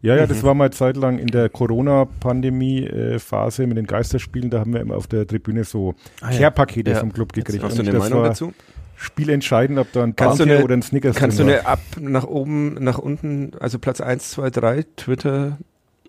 [0.02, 0.48] Ja, ja, das mhm.
[0.48, 4.50] war mal zeitlang in der Corona-Pandemie-Phase mit den Geisterspielen.
[4.50, 7.00] Da haben wir immer auf der Tribüne so ah, Care-Pakete ja.
[7.00, 7.64] vom Club gekriegt.
[7.64, 8.54] Hast du eine Meinung dazu?
[8.96, 12.76] Spielentscheidend, ob da ein kannst eine, oder ein Snickers Kannst du eine ab nach oben,
[12.76, 15.58] nach unten, also Platz 1, 2, 3, Twitter,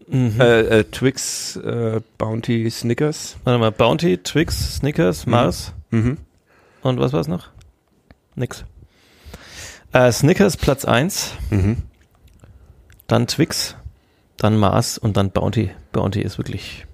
[0.08, 0.40] mhm.
[0.40, 3.36] äh, äh, Twix, äh, Bounty, Snickers.
[3.44, 5.30] Warte mal, Bounty, Twix, Snickers, mhm.
[5.30, 5.72] Mars.
[5.90, 6.16] Mhm.
[6.82, 7.48] Und was war es noch?
[8.34, 8.64] Nix.
[9.92, 11.34] Äh, Snickers Platz 1.
[11.50, 11.76] Mhm.
[13.06, 13.76] Dann Twix,
[14.42, 15.70] dann Mars und dann Bounty.
[15.92, 16.86] Bounty ist wirklich.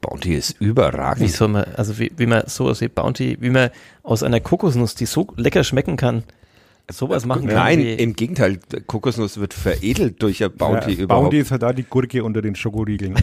[0.00, 1.24] Bounty ist überragend.
[1.24, 3.70] Wie soll man, also wie, wie man sowas wie Bounty, wie man
[4.02, 6.22] aus einer Kokosnuss, die so lecker schmecken kann,
[6.90, 7.56] sowas machen kann.
[7.56, 11.24] Nein, im Gegenteil, Kokosnuss wird veredelt durch ein Bounty ja, überhaupt.
[11.24, 13.14] Bounty ist halt da die Gurke unter den Schokoriegeln.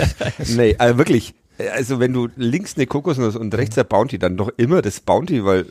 [0.56, 1.34] nee, also wirklich.
[1.72, 5.44] Also wenn du links eine Kokosnuss und rechts ein Bounty, dann doch immer das Bounty,
[5.44, 5.66] weil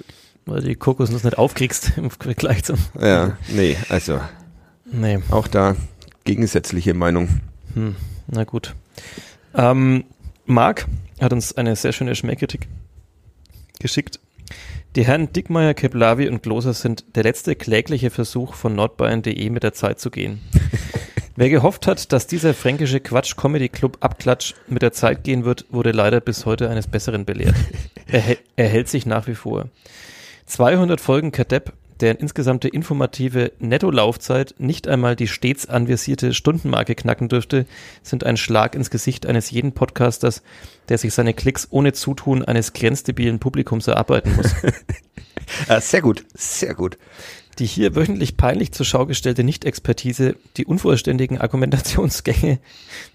[0.45, 2.77] weil du die Kokosnuss nicht aufkriegst im Vergleich zum.
[2.99, 4.19] Ja, nee, also.
[4.85, 5.19] Nee.
[5.29, 5.75] Auch da
[6.23, 7.41] gegensätzliche Meinung.
[7.73, 7.95] Hm,
[8.27, 8.75] na gut.
[9.55, 10.05] Ähm,
[10.45, 10.87] Marc
[11.19, 12.67] hat uns eine sehr schöne Schmähkritik
[13.79, 14.19] geschickt.
[14.95, 19.73] Die Herren Dickmeyer, Keplavi und Gloser sind der letzte klägliche Versuch von nordbayern.de mit der
[19.73, 20.41] Zeit zu gehen.
[21.35, 26.21] Wer gehofft hat, dass dieser fränkische Quatsch-Comedy-Club Abklatsch mit der Zeit gehen wird, wurde leider
[26.21, 27.55] bis heute eines Besseren belehrt.
[28.05, 29.69] Er, er hält sich nach wie vor.
[30.45, 37.65] 200 Folgen Kadepp deren insgesamte informative Nettolaufzeit nicht einmal die stets anvisierte Stundenmarke knacken dürfte,
[38.01, 40.41] sind ein Schlag ins Gesicht eines jeden Podcasters,
[40.89, 44.53] der sich seine Klicks ohne Zutun eines grenzdebilen Publikums erarbeiten muss.
[45.87, 46.97] sehr gut, sehr gut.
[47.59, 52.59] Die hier wöchentlich peinlich zur Schau gestellte Nicht-Expertise, die unvollständigen Argumentationsgänge,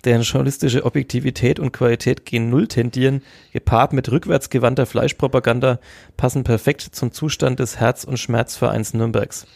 [0.05, 5.81] deren journalistische Objektivität und Qualität gen Null tendieren, gepaart mit rückwärtsgewandter Fleischpropaganda,
[6.16, 9.47] passen perfekt zum Zustand des Herz- und Schmerzvereins Nürnbergs.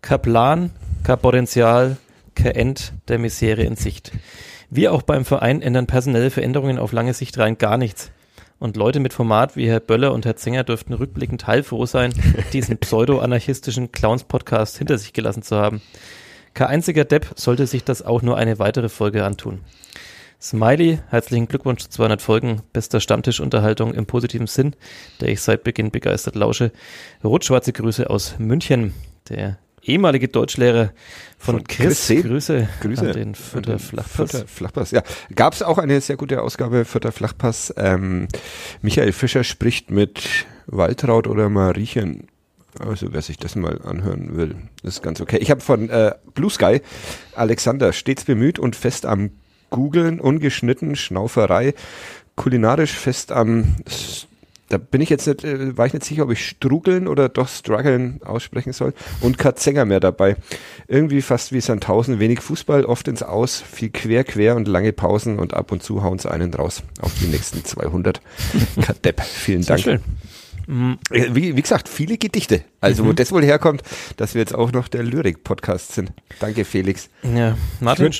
[0.00, 0.70] Kaplan,
[1.04, 1.98] Potenzial,
[2.34, 4.12] kein End der Misere in Sicht.
[4.70, 8.10] Wie auch beim Verein ändern personelle Veränderungen auf lange Sicht rein gar nichts.
[8.62, 12.14] Und Leute mit Format wie Herr Böller und Herr Zenger dürften rückblickend heilfroh sein,
[12.52, 15.82] diesen pseudo-anarchistischen Clowns-Podcast hinter sich gelassen zu haben.
[16.54, 19.62] Kein einziger Depp sollte sich das auch nur eine weitere Folge antun.
[20.40, 24.76] Smiley, herzlichen Glückwunsch zu 200 Folgen bester Stammtischunterhaltung im positiven Sinn,
[25.20, 26.70] der ich seit Beginn begeistert lausche.
[27.24, 28.94] Rot-schwarze Grüße aus München,
[29.28, 30.92] der ehemalige Deutschlehrer
[31.38, 32.06] von, von Chris.
[32.06, 34.30] Chris Grüße, Grüße an den Fürther Flachpass.
[34.30, 35.02] Fürther Flachpass, ja.
[35.34, 37.74] Gab es auch eine sehr gute Ausgabe Fürther Flachpass.
[37.76, 38.28] Ähm,
[38.80, 42.28] Michael Fischer spricht mit Waltraud oder Mariechen.
[42.78, 45.36] Also wer sich das mal anhören will, ist ganz okay.
[45.38, 46.80] Ich habe von äh, Blue Sky
[47.34, 49.30] Alexander stets bemüht und fest am
[49.68, 51.74] Googeln, ungeschnitten, Schnauferei,
[52.36, 53.76] kulinarisch fest am
[54.72, 57.48] da bin ich jetzt nicht, äh, war ich nicht sicher, ob ich strugeln oder doch
[57.48, 58.94] strugglen aussprechen soll.
[59.20, 60.36] Und Kat Sänger mehr dabei.
[60.88, 65.38] Irgendwie fast wie Sandhausen, wenig Fußball, oft ins Aus, viel quer, quer und lange Pausen
[65.38, 68.22] und ab und zu hauen sie einen raus auf die nächsten 200.
[68.80, 69.80] Kadepp, vielen Dank.
[69.80, 70.00] Schön.
[70.66, 70.98] Mhm.
[71.10, 72.64] Wie, wie, gesagt, viele Gedichte.
[72.80, 73.08] Also, mhm.
[73.08, 73.82] wo das wohl herkommt,
[74.16, 76.12] dass wir jetzt auch noch der Lyrik-Podcast sind.
[76.38, 77.10] Danke, Felix.
[77.22, 78.12] Ja, Martin,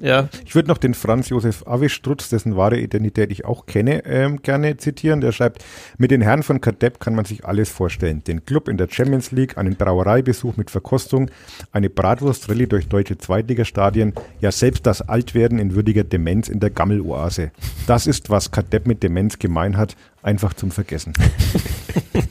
[0.00, 0.28] ja.
[0.46, 4.78] Ich würde noch den Franz Josef Awistrutz, dessen wahre Identität ich auch kenne, ähm, gerne
[4.78, 5.20] zitieren.
[5.20, 5.64] Der schreibt,
[5.98, 8.24] mit den Herren von Kadepp kann man sich alles vorstellen.
[8.24, 11.30] Den Club in der Champions League, einen Brauereibesuch mit Verkostung,
[11.72, 17.50] eine Bratwurstrallye durch deutsche Zweitligastadien, ja selbst das Altwerden in würdiger Demenz in der Gammeloase.
[17.86, 21.12] Das ist, was Kadepp mit Demenz gemein hat, einfach zum Vergessen.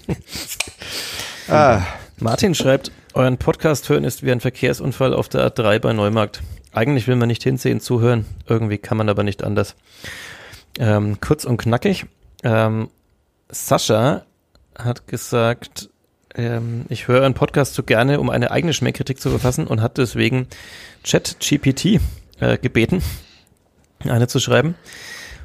[1.49, 1.81] ah.
[2.21, 6.41] Martin schreibt, euren Podcast hören ist wie ein Verkehrsunfall auf der A3 bei Neumarkt.
[6.73, 8.25] Eigentlich will man nicht hinsehen, zuhören.
[8.45, 9.75] Irgendwie kann man aber nicht anders.
[10.77, 12.07] Ähm, kurz und knackig.
[12.43, 12.89] Ähm,
[13.47, 14.23] Sascha
[14.77, 15.89] hat gesagt,
[16.35, 19.97] ähm, ich höre einen Podcast so gerne, um eine eigene Schmähkritik zu verfassen und hat
[19.97, 20.47] deswegen
[21.05, 22.01] ChatGPT
[22.41, 23.01] äh, gebeten,
[24.03, 24.75] eine zu schreiben.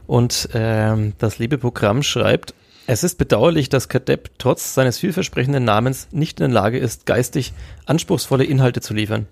[0.09, 2.53] Und ähm, das liebe Programm schreibt,
[2.87, 7.55] es ist bedauerlich, dass Kadepp trotz seines vielversprechenden Namens nicht in der Lage ist, geistig
[7.87, 9.27] anspruchsvolle Inhalte zu liefern.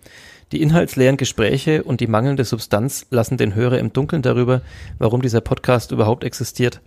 [0.53, 4.63] Die inhaltsleeren Gespräche und die mangelnde Substanz lassen den Hörer im Dunkeln darüber,
[4.99, 6.81] warum dieser Podcast überhaupt existiert.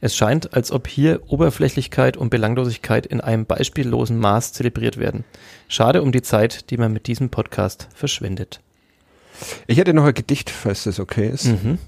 [0.00, 5.24] Es scheint, als ob hier Oberflächlichkeit und Belanglosigkeit in einem beispiellosen Maß zelebriert werden.
[5.68, 8.60] Schade um die Zeit, die man mit diesem Podcast verschwendet.
[9.66, 11.46] Ich hätte noch ein Gedicht, falls das okay ist.
[11.46, 11.78] Mhm.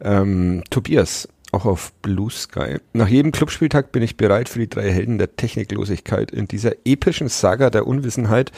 [0.00, 2.76] Ähm, Tobias auch auf Blue Sky.
[2.92, 6.32] Nach jedem Clubspieltag bin ich bereit für die drei Helden der Techniklosigkeit.
[6.32, 8.50] In dieser epischen Saga der Unwissenheit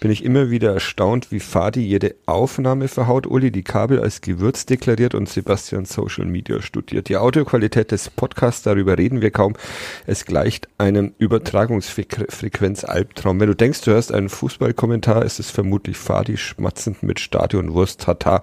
[0.00, 4.66] bin ich immer wieder erstaunt, wie Fadi jede Aufnahme verhaut, Uli die Kabel als Gewürz
[4.66, 7.08] deklariert und Sebastian Social Media studiert.
[7.08, 9.54] Die Audioqualität des Podcasts, darüber reden wir kaum.
[10.06, 13.40] Es gleicht einem Übertragungsfrequenz-Albtraum.
[13.40, 18.42] Wenn du denkst, du hörst einen Fußballkommentar, ist es vermutlich Fadi schmatzend mit Stadionwurst Tata.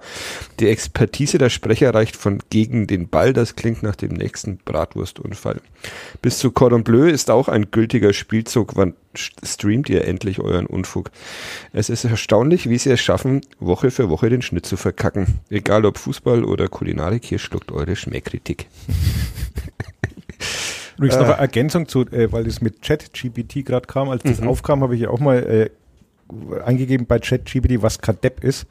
[0.60, 5.60] Die Expertise der Sprecher reicht von gegen den Ball, das klingt nach dem nächsten Bratwurstunfall.
[6.20, 8.76] Bis zu Cordon Bleu ist auch ein gültiger Spielzug.
[8.76, 11.10] Wann streamt ihr endlich euren Unfug?
[11.72, 15.40] Es ist erstaunlich, wie sie es schaffen, Woche für Woche den Schnitt zu verkacken.
[15.50, 18.66] Egal ob Fußball oder Kulinarik, hier schluckt eure Schmähkritik.
[20.96, 24.10] Übrigens noch eine Ergänzung zu, äh, weil das mit ChatGPT gerade kam.
[24.10, 24.48] Als das mhm.
[24.48, 25.70] aufkam, habe ich ja auch mal äh,
[26.64, 28.66] eingegeben bei ChatGPT, was Kadepp ist.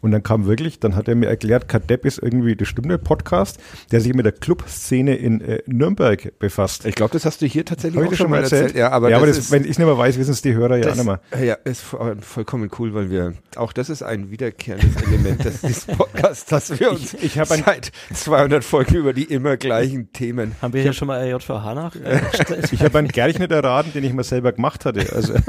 [0.00, 2.98] Und dann kam wirklich, dann hat er mir erklärt, Kadepp ist irgendwie, das stimmt, der
[2.98, 3.58] Podcast,
[3.90, 6.86] der sich mit der Clubszene in äh, Nürnberg befasst.
[6.86, 8.62] Ich glaube, das hast du hier tatsächlich auch schon mal erzählt.
[8.62, 8.78] erzählt.
[8.78, 10.54] Ja, aber, ja, aber das, das wenn ich es nicht mehr weiß, wissen es die
[10.54, 11.20] Hörer ja auch nicht mehr.
[11.42, 16.46] Ja, ist vollkommen cool, weil wir, auch das ist ein wiederkehrendes Element des, des Podcasts,
[16.46, 20.54] dass wir uns ich, ich ein, seit 200 Folgen über die immer gleichen Themen.
[20.60, 21.96] Haben wir hier schon mal RJVH nach?
[21.96, 22.20] Äh,
[22.72, 25.12] ich habe einen Gerchnet erraten, den ich mal selber gemacht hatte.
[25.14, 25.34] Also,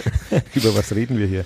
[0.54, 1.44] über was reden wir hier?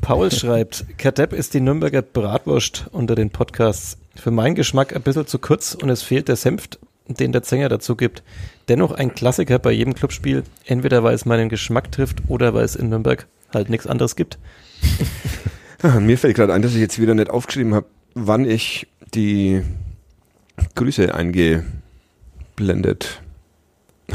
[0.00, 3.96] Paul schreibt, Kadepp ist die Nürnberger Bratwurst unter den Podcasts.
[4.14, 6.68] Für meinen Geschmack ein bisschen zu kurz und es fehlt der Senf,
[7.06, 8.22] den der Zänger dazu gibt.
[8.68, 12.76] Dennoch ein Klassiker bei jedem Clubspiel, entweder weil es meinen Geschmack trifft oder weil es
[12.76, 14.38] in Nürnberg halt nichts anderes gibt.
[15.98, 19.62] Mir fällt gerade ein, dass ich jetzt wieder nicht aufgeschrieben habe, wann ich die
[20.74, 23.22] Grüße eingeblendet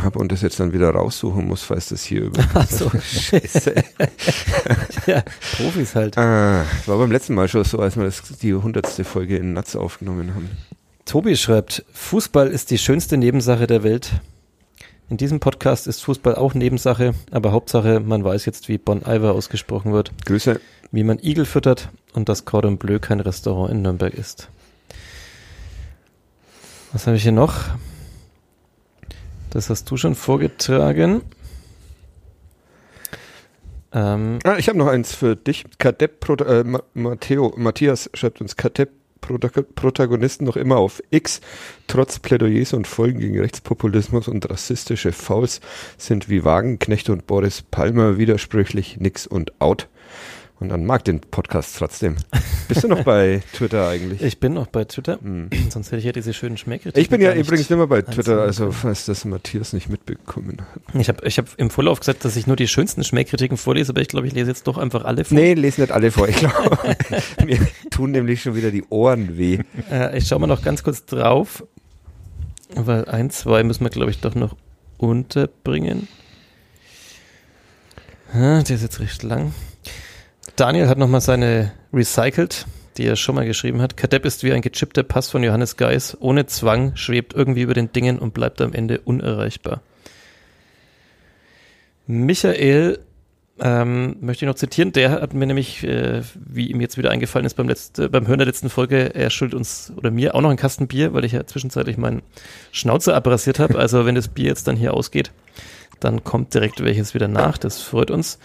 [0.01, 2.43] habe und das jetzt dann wieder raussuchen muss, falls das hier über.
[2.53, 3.75] Ach so, Scheiße.
[5.07, 5.23] ja,
[5.57, 6.17] Profis halt.
[6.17, 9.75] Ah, war beim letzten Mal schon so, als wir das, die hundertste Folge in Natz
[9.75, 10.49] aufgenommen haben.
[11.05, 14.11] Tobi schreibt, Fußball ist die schönste Nebensache der Welt.
[15.09, 19.33] In diesem Podcast ist Fußball auch Nebensache, aber Hauptsache, man weiß jetzt, wie Bon Iver
[19.33, 20.11] ausgesprochen wird.
[20.25, 20.59] Grüße.
[20.91, 24.49] Wie man Igel füttert und dass Cordon Bleu kein Restaurant in Nürnberg ist.
[26.93, 27.65] Was habe ich hier noch?
[29.53, 31.21] Das hast du schon vorgetragen.
[33.91, 35.65] Ähm, ah, ich habe noch eins für dich.
[35.77, 36.63] Kadepp äh,
[36.95, 38.89] Matteo, Matthias schreibt uns Kadepp
[39.21, 41.39] Protagonisten noch immer auf X.
[41.85, 45.61] Trotz Plädoyers und Folgen gegen Rechtspopulismus und rassistische Fouls
[45.99, 49.87] sind wie Wagenknecht und Boris Palmer widersprüchlich nix und out.
[50.59, 52.15] Und dann mag den Podcast trotzdem.
[52.67, 54.21] Bist du noch bei Twitter eigentlich?
[54.21, 55.19] Ich bin noch bei Twitter.
[55.21, 55.49] Hm.
[55.69, 57.01] Sonst hätte ich ja diese schönen Schmähkritiken.
[57.01, 60.95] Ich bin ja übrigens immer bei Twitter, also falls das Matthias nicht mitbekommen hat.
[60.95, 64.01] Ich habe ich hab im Vorlauf gesagt, dass ich nur die schönsten Schmähkritiken vorlese, aber
[64.01, 65.37] ich glaube, ich lese jetzt doch einfach alle vor.
[65.37, 66.29] Nee, lese nicht alle vor.
[66.29, 66.77] Ich glaube,
[67.45, 67.59] mir
[67.89, 69.59] tun nämlich schon wieder die Ohren weh.
[69.91, 71.65] Äh, ich schaue mal noch ganz kurz drauf,
[72.73, 74.55] weil ein, zwei müssen wir, glaube ich, doch noch
[74.97, 76.07] unterbringen.
[78.33, 79.53] Ah, der ist jetzt recht lang.
[80.55, 82.65] Daniel hat nochmal seine recycelt,
[82.97, 83.97] die er schon mal geschrieben hat.
[83.97, 86.17] Kadepp ist wie ein gechippter Pass von Johannes Geis.
[86.19, 89.81] Ohne Zwang schwebt irgendwie über den Dingen und bleibt am Ende unerreichbar.
[92.05, 92.99] Michael
[93.59, 94.91] ähm, möchte ich noch zitieren.
[94.91, 98.39] Der hat mir nämlich, äh, wie ihm jetzt wieder eingefallen ist beim, letzte, beim Hören
[98.39, 101.31] der letzten Folge, er schuldet uns oder mir auch noch einen Kasten Bier, weil ich
[101.31, 102.21] ja zwischenzeitlich meinen
[102.71, 103.77] Schnauzer abrasiert habe.
[103.77, 105.31] Also wenn das Bier jetzt dann hier ausgeht,
[105.99, 107.57] dann kommt direkt welches wieder nach.
[107.57, 108.39] Das freut uns.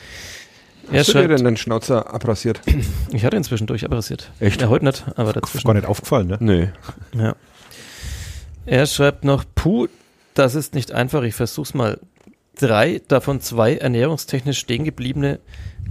[0.92, 2.60] Hast er du dir denn den Schnauzer abrasiert?
[3.12, 4.30] Ich hatte ihn zwischendurch abrasiert.
[4.38, 4.60] Echt?
[4.60, 5.66] Ja, heute nicht, aber dazwischen.
[5.66, 6.36] Gar nicht aufgefallen, ne?
[6.40, 6.68] Nee.
[7.18, 7.34] Ja.
[8.66, 9.88] Er schreibt noch, puh,
[10.34, 11.98] das ist nicht einfach, ich versuch's mal.
[12.60, 15.38] Drei, davon zwei ernährungstechnisch stehen gebliebene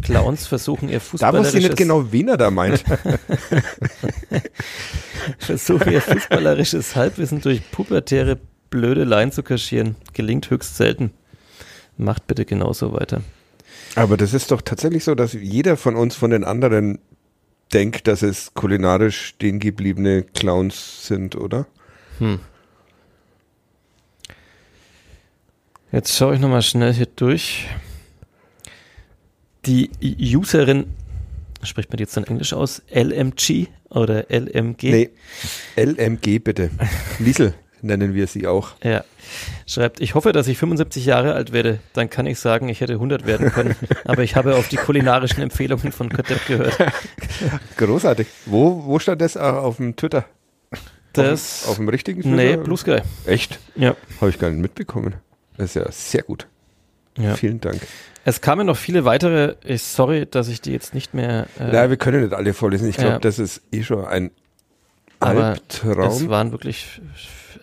[0.01, 1.41] Clowns versuchen ihr fußballerisches...
[1.41, 2.83] Da wusste ich nicht genau, wen er da meint.
[5.39, 8.37] versuchen ihr fußballerisches Halbwissen durch pubertäre
[8.69, 9.95] Blödeleien zu kaschieren.
[10.13, 11.11] Gelingt höchst selten.
[11.97, 13.21] Macht bitte genauso weiter.
[13.95, 16.99] Aber das ist doch tatsächlich so, dass jeder von uns von den anderen
[17.73, 21.67] denkt, dass es kulinarisch stehen gebliebene Clowns sind, oder?
[22.19, 22.39] Hm.
[25.91, 27.67] Jetzt schaue ich nochmal schnell hier durch.
[29.65, 29.89] Die
[30.35, 30.85] Userin,
[31.63, 32.81] spricht man jetzt dann Englisch aus?
[32.89, 34.83] LMG oder LMG?
[34.83, 35.09] Nee,
[35.75, 36.69] LMG bitte.
[37.19, 37.53] Liesel
[37.87, 38.71] nennen wir sie auch.
[38.83, 39.03] Ja.
[39.65, 41.79] Schreibt, ich hoffe, dass ich 75 Jahre alt werde.
[41.93, 43.75] Dann kann ich sagen, ich hätte 100 werden können.
[44.05, 46.77] aber ich habe auf die kulinarischen Empfehlungen von Kadepp gehört.
[47.77, 48.27] Großartig.
[48.45, 50.25] Wo, wo stand das auf dem Twitter?
[51.13, 52.35] Das, auf, auf dem richtigen Twitter?
[52.35, 52.99] Nee, Blue Sky.
[53.25, 53.59] Echt?
[53.75, 53.95] Ja.
[54.21, 55.15] Habe ich gar nicht mitbekommen.
[55.57, 56.47] Das ist ja sehr gut.
[57.17, 57.35] Ja.
[57.35, 57.81] Vielen Dank.
[58.25, 59.55] Es kamen noch viele weitere.
[59.63, 61.47] Ich, sorry, dass ich die jetzt nicht mehr.
[61.59, 62.89] Äh, Nein, wir können nicht alle vorlesen.
[62.89, 63.19] Ich glaube, ja.
[63.19, 64.31] das ist eh schon ein
[65.19, 66.11] Aber Albtraum.
[66.11, 67.01] Es waren wirklich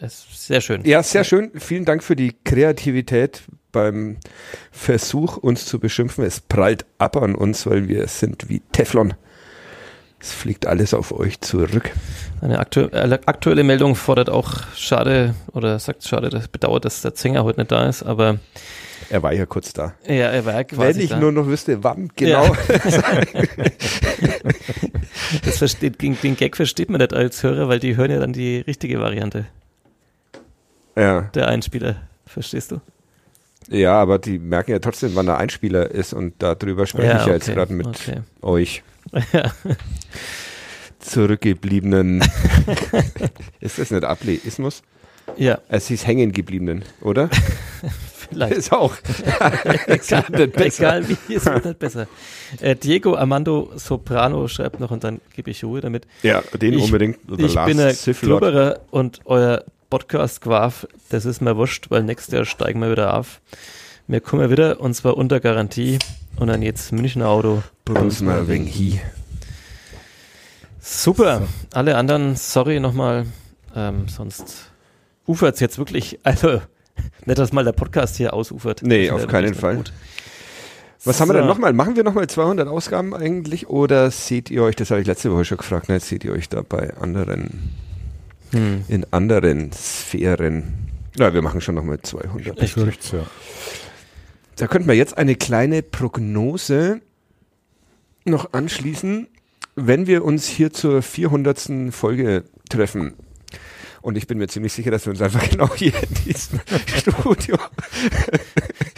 [0.00, 0.84] sehr schön.
[0.84, 1.50] Ja, sehr schön.
[1.54, 3.42] Vielen Dank für die Kreativität
[3.72, 4.16] beim
[4.70, 6.24] Versuch, uns zu beschimpfen.
[6.24, 9.14] Es prallt ab an uns, weil wir sind wie Teflon.
[10.20, 11.90] Es fliegt alles auf euch zurück.
[12.40, 17.44] Eine äh, aktuelle Meldung fordert auch schade oder sagt schade, das bedauert, dass der Zänger
[17.44, 18.38] heute nicht da ist, aber
[19.10, 19.94] er war ja kurz da.
[20.06, 21.18] Ja, er war quasi Wenn ich da.
[21.18, 22.44] nur noch wüsste, wann genau.
[22.44, 22.54] Ja.
[25.44, 28.60] das versteht, den Gag versteht man nicht als Hörer, weil die hören ja dann die
[28.60, 29.44] richtige Variante.
[30.96, 31.22] Ja.
[31.34, 31.96] Der Einspieler,
[32.26, 32.80] verstehst du?
[33.68, 37.26] Ja, aber die merken ja trotzdem, wann der Einspieler ist und darüber spreche ja, ich
[37.26, 38.20] ja jetzt gerade mit okay.
[38.42, 38.82] euch.
[39.32, 39.52] Ja.
[40.98, 42.22] Zurückgebliebenen.
[43.60, 44.82] ist das nicht Ableismus?
[45.36, 45.58] Ja.
[45.68, 47.30] Es hieß hängengebliebenen, oder?
[48.28, 48.56] Vielleicht.
[48.56, 48.94] Ist auch.
[49.86, 50.24] egal,
[50.56, 52.06] egal wie, es wird halt besser.
[52.60, 56.06] Äh, Diego Armando Soprano schreibt noch und dann gebe ich Ruhe damit.
[56.22, 57.18] Ja, den ich, unbedingt.
[57.38, 59.64] Ich bin ein Klubberer und euer
[59.94, 63.40] Podcast Quaf, das ist mir wurscht, weil nächstes Jahr steigen wir wieder auf.
[64.08, 66.00] Wir kommen wieder und zwar unter Garantie
[66.34, 67.62] und dann jetzt Münchner Auto.
[67.84, 68.98] Bruce Merving He.
[70.80, 71.42] Super.
[71.72, 73.26] Alle anderen, sorry nochmal.
[73.76, 74.72] Ähm, sonst
[75.28, 76.60] ufert es jetzt wirklich, also
[77.24, 78.82] nicht, dass mal der Podcast hier ausufert.
[78.82, 79.76] Nee, auf keinen Fall.
[79.76, 79.92] Gut.
[81.04, 81.22] Was so.
[81.22, 81.72] haben wir denn nochmal?
[81.72, 85.44] Machen wir nochmal 200 Ausgaben eigentlich oder seht ihr euch, das habe ich letzte Woche
[85.44, 87.70] schon gefragt, ne, seht ihr euch da bei anderen,
[88.54, 88.84] hm.
[88.88, 90.88] in anderen Sphären?
[91.16, 92.62] Na, wir machen schon nochmal 200.
[92.62, 93.26] Ich fürchte, ja.
[94.56, 97.00] Da könnten wir jetzt eine kleine Prognose
[98.24, 99.28] noch anschließen,
[99.76, 101.90] wenn wir uns hier zur 400.
[101.90, 103.14] Folge treffen.
[104.04, 106.60] Und ich bin mir ziemlich sicher, dass wir uns einfach genau hier in diesem
[106.98, 107.56] Studio.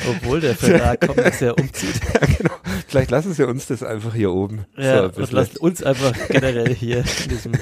[0.09, 2.01] Obwohl der Verlag kommt, dass er umzieht.
[2.15, 2.55] Ja, genau.
[2.89, 4.67] Vielleicht lassen sie uns das einfach hier oben.
[4.77, 7.53] Ja, so, und lassen uns einfach generell hier in diesem.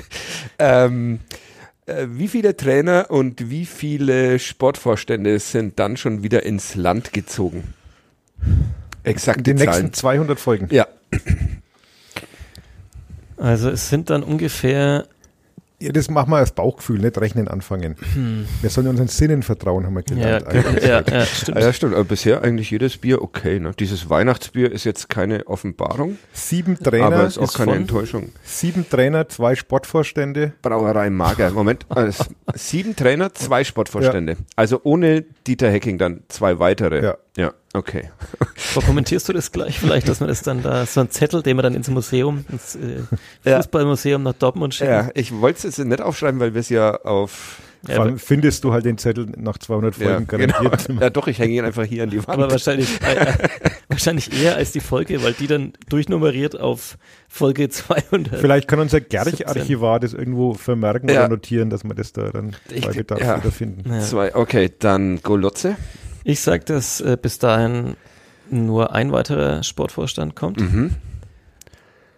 [0.58, 1.20] ähm,
[1.86, 7.74] äh, wie viele Trainer und wie viele Sportvorstände sind dann schon wieder ins Land gezogen?
[9.04, 9.38] Exakt.
[9.38, 9.70] In den Zahlen.
[9.70, 10.68] nächsten 200 Folgen.
[10.70, 10.86] Ja.
[13.36, 15.06] Also es sind dann ungefähr
[15.82, 17.96] ja, das machen wir als Bauchgefühl, nicht rechnen anfangen.
[18.14, 18.46] Hm.
[18.60, 20.46] Wir sollen unseren Sinnen vertrauen, haben wir gelernt.
[20.52, 21.58] Ja, ja, ja, stimmt.
[21.58, 21.94] ja, stimmt.
[21.94, 23.58] Aber bisher eigentlich jedes Bier okay.
[23.58, 23.72] Ne?
[23.78, 26.18] Dieses Weihnachtsbier ist jetzt keine Offenbarung.
[26.32, 27.06] Sieben Trainer.
[27.06, 28.30] Aber ist auch ist keine Enttäuschung.
[28.44, 30.52] Sieben Trainer, zwei Sportvorstände.
[30.62, 31.50] Brauerei Mager.
[31.50, 31.84] Moment.
[31.88, 34.32] Also sieben Trainer, zwei Sportvorstände.
[34.32, 34.38] Ja.
[34.56, 37.02] Also ohne Dieter Hecking dann zwei weitere.
[37.02, 37.16] Ja.
[37.36, 37.52] Ja.
[37.74, 38.10] Okay.
[38.74, 41.56] Aber kommentierst du das gleich vielleicht, dass man das dann da, so ein Zettel, den
[41.56, 43.02] man dann ins Museum, ins äh,
[43.44, 44.90] Fußballmuseum nach Dortmund schickt?
[44.90, 48.72] Ja, ich wollte es jetzt nicht aufschreiben, weil wir es ja auf ja, findest du
[48.72, 50.86] halt den Zettel nach 200 Folgen ja, garantiert.
[50.86, 51.00] Genau.
[51.02, 52.28] Ja, doch, ich hänge ihn einfach hier an die Wand.
[52.28, 53.26] Aber wahrscheinlich, äh,
[53.88, 56.96] wahrscheinlich eher als die Folge, weil die dann durchnummeriert auf
[57.28, 58.38] Folge 200.
[58.38, 61.20] Vielleicht kann unser Gerch-Archivar das irgendwo vermerken ja.
[61.20, 63.38] oder notieren, dass wir das da dann bei Bedarf ja.
[63.38, 63.92] wiederfinden.
[63.92, 64.00] Ja.
[64.00, 65.76] Zwei, okay, dann Golotze.
[66.24, 67.96] Ich sage, dass äh, bis dahin
[68.50, 70.60] nur ein weiterer Sportvorstand kommt.
[70.60, 70.94] Mhm.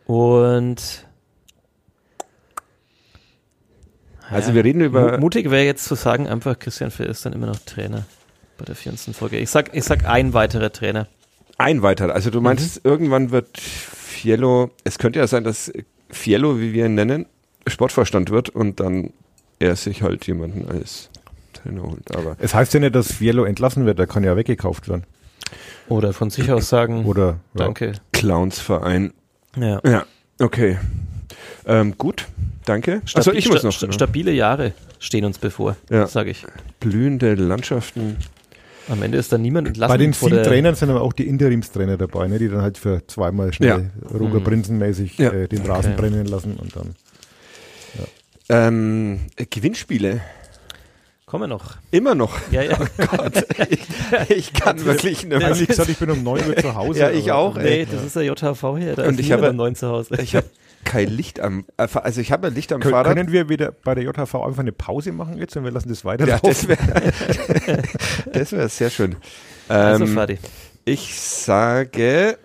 [0.07, 1.07] Und
[4.31, 5.19] also wir reden über.
[5.19, 8.05] Mutig wäre jetzt zu sagen, einfach Christian Phil ist dann immer noch Trainer
[8.59, 9.15] bei der 14.
[9.15, 9.39] Folge.
[9.39, 11.09] Ich sag, ich sag ein weiterer Trainer.
[11.57, 12.15] Ein weiterer.
[12.15, 12.91] Also du meinst, mhm.
[12.91, 15.73] irgendwann wird Fiello, es könnte ja sein, dass
[16.11, 17.27] Fiello, wie wir ihn nennen,
[17.67, 19.13] Sportvorstand wird und dann
[19.59, 21.11] er sich halt jemanden als
[21.65, 22.15] Holt.
[22.17, 25.05] Aber es heißt ja nicht, dass Fiello entlassen wird, der kann ja weggekauft werden.
[25.89, 27.93] Oder von sich aus sagen, Oder, danke.
[28.13, 29.13] Clownsverein.
[29.57, 29.81] Ja.
[29.85, 30.07] Ja,
[30.41, 30.79] okay.
[31.67, 32.27] Ähm, gut,
[32.65, 33.03] danke.
[33.05, 33.73] Stabi also ich muss noch.
[33.73, 36.07] Sta stabile Jahre stehen uns bevor, ja.
[36.07, 36.45] sage ich.
[36.81, 38.17] Blühende Landschaften.
[38.89, 39.93] Am Ende ist da niemand entlassen.
[39.93, 43.07] Bei den sieben Trainern sind aber auch die Interimstrainer dabei, ne, die dann halt für
[43.07, 44.09] zweimal schnell ja.
[44.19, 44.45] Roger mhm.
[44.45, 45.31] Prinzenmäßig ja.
[45.31, 46.03] äh, den Rasen okay.
[46.03, 46.95] brennen lassen und dann.
[47.99, 48.69] Ja.
[48.69, 50.21] Ähm, Gewinnspiele.
[51.27, 51.77] Kommen noch.
[51.91, 52.37] Immer noch?
[52.51, 52.79] Ja, ja.
[52.99, 53.81] Oh Gott, ich,
[54.29, 55.53] ich kann wirklich nicht mehr.
[55.53, 57.01] Ich gesagt, ich bin um 9 Uhr zu Hause.
[57.01, 57.57] ja, ich auch.
[57.57, 57.65] Ey.
[57.65, 58.95] Nee, das ist der JHV hier.
[58.95, 60.17] Da und ich habe um 9 zu Hause.
[60.21, 60.47] Ich habe
[60.85, 63.17] kein Licht am, also ich habe ein Licht am Kön Fahrrad.
[63.17, 66.05] Können wir wieder bei der JHV einfach eine Pause machen jetzt und wir lassen das
[66.05, 66.79] weiter Ja, das wäre
[68.33, 69.17] das wär sehr schön.
[69.69, 70.39] Also, ähm, Fadi.
[70.85, 72.37] Ich sage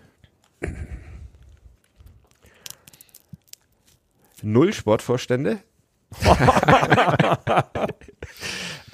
[4.41, 5.59] null Sportvorstände.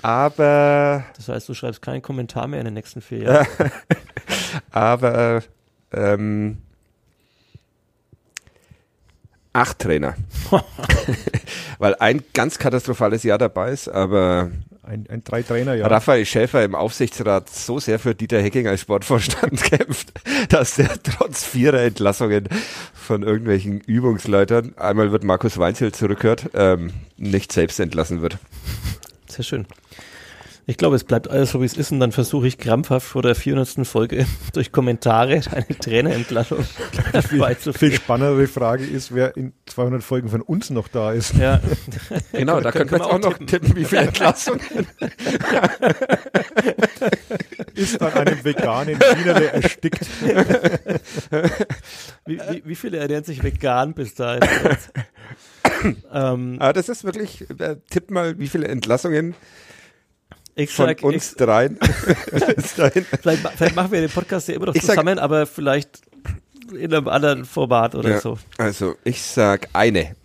[0.02, 1.04] Aber.
[1.16, 3.48] Das heißt, du schreibst keinen Kommentar mehr in den nächsten vier Jahren.
[4.72, 5.42] aber
[5.92, 6.62] ähm,
[9.52, 10.16] acht Trainer.
[11.80, 14.52] Weil ein ganz katastrophales Jahr dabei ist, aber
[14.86, 15.90] ein, ein Drei-Trainer-Jahr.
[15.90, 20.14] Raphael Schäfer im Aufsichtsrat so sehr für Dieter Hecking als Sportvorstand kämpft,
[20.50, 22.48] dass der trotz vierer Entlassungen
[22.94, 28.38] von irgendwelchen Übungsleitern, einmal wird Markus Weinzel zurückhört, ähm, nicht selbst entlassen wird.
[29.28, 29.66] Sehr schön.
[30.68, 33.22] Ich glaube, es bleibt alles so, wie es ist und dann versuche ich krampfhaft vor
[33.22, 33.86] der 400.
[33.86, 36.66] Folge durch Kommentare eine Trainerentlassung
[37.38, 37.76] beizuführen.
[37.92, 41.36] Viel spannendere Frage ist, wer in 200 Folgen von uns noch da ist.
[41.36, 41.62] Ja,
[42.32, 44.62] genau, da können wir auch noch tippen, wie viele Entlassungen.
[47.76, 50.08] ist an einem veganen Wienerle erstickt.
[52.26, 54.42] wie, wie, wie viele ernähren sich vegan bis dahin?
[56.12, 59.36] ähm, Aber das ist wirklich, äh, tipp mal, wie viele Entlassungen
[60.56, 61.78] ich von sag, uns ich, dreien.
[62.58, 66.02] vielleicht, vielleicht, machen wir den Podcast ja immer noch ich zusammen, sag, aber vielleicht
[66.72, 68.38] in einem anderen Format oder ja, so.
[68.58, 70.16] Also ich sag eine.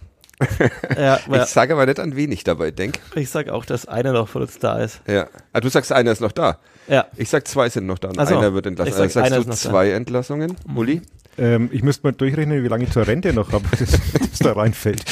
[0.97, 3.01] ja, ich sage aber nicht, an wen ich dabei denke.
[3.15, 5.03] Ich sage auch, dass einer noch von uns da ist.
[5.07, 5.29] Ja.
[5.53, 6.59] Ah, du sagst, einer ist noch da.
[6.89, 7.07] Ja.
[7.17, 9.07] Ich sag, zwei sind noch da und also, einer wird entlassen.
[9.07, 9.97] Ich sag, also sagst du zwei da.
[9.97, 11.03] Entlassungen, Uli?
[11.39, 13.91] Ähm, ich müsste mal durchrechnen, wie lange ich zur Rente noch habe, dass
[14.31, 15.05] das da reinfällt.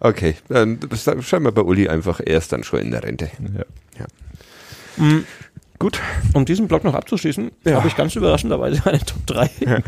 [0.00, 3.30] Okay, dann schreiben wir bei Uli einfach erst dann schon in der Rente.
[3.54, 3.64] Ja.
[3.98, 4.06] ja.
[4.96, 5.24] Mhm.
[5.78, 5.98] Gut.
[6.34, 7.76] Um diesen Blog noch abzuschließen, ja.
[7.76, 9.50] habe ich ganz überraschenderweise eine Top 3.
[9.60, 9.78] Ja.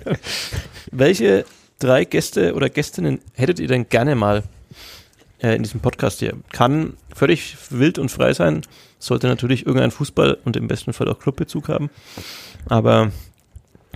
[0.90, 1.44] Welche
[1.78, 4.42] drei Gäste oder Gästinnen hättet ihr denn gerne mal
[5.40, 6.34] äh, in diesem Podcast hier?
[6.50, 8.62] Kann völlig wild und frei sein,
[8.98, 11.88] sollte natürlich irgendein Fußball und im besten Fall auch Clubbezug haben.
[12.68, 13.12] Aber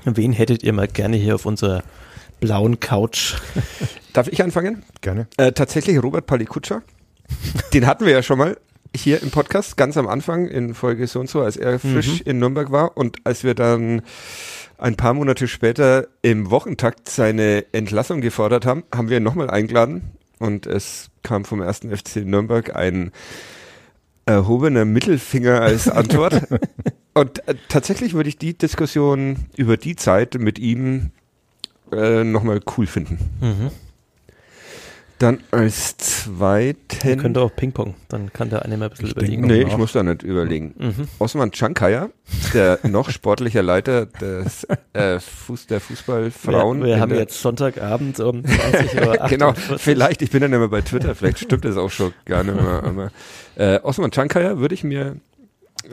[0.04, 1.82] wen hättet ihr mal gerne hier auf unserer
[2.40, 3.34] blauen Couch.
[4.12, 4.82] Darf ich anfangen?
[5.00, 5.28] Gerne.
[5.36, 6.82] Äh, tatsächlich Robert Palikutscher.
[7.72, 8.56] Den hatten wir ja schon mal
[8.94, 12.30] hier im Podcast, ganz am Anfang in Folge so und so, als er frisch mhm.
[12.30, 14.02] in Nürnberg war und als wir dann
[14.78, 20.10] ein paar Monate später im Wochentakt seine Entlassung gefordert haben, haben wir ihn nochmal eingeladen
[20.38, 23.12] und es kam vom ersten FC Nürnberg ein
[24.26, 26.42] erhobener Mittelfinger als Antwort.
[27.14, 31.10] und äh, tatsächlich würde ich die Diskussion über die Zeit mit ihm
[31.92, 33.18] äh, nochmal cool finden.
[33.40, 33.70] Mhm.
[35.20, 37.18] Dann als zweiten.
[37.18, 39.46] Könnte auch Ping-Pong, dann kann der eine mal ein bisschen ich überlegen.
[39.46, 40.74] Nee, ich muss da nicht überlegen.
[40.78, 41.08] Mhm.
[41.18, 42.08] Osman Chankaya,
[42.54, 46.80] der noch sportlicher Leiter des, äh, Fuß, der Fußballfrauen.
[46.80, 49.18] Wir, wir haben jetzt Sonntagabend um 20 Uhr.
[49.28, 52.54] genau, vielleicht, ich bin dann immer bei Twitter, vielleicht stimmt das auch schon gar nicht
[52.54, 52.82] mehr.
[52.82, 53.10] Aber,
[53.56, 55.16] äh, Osman Chankaya würde ich mir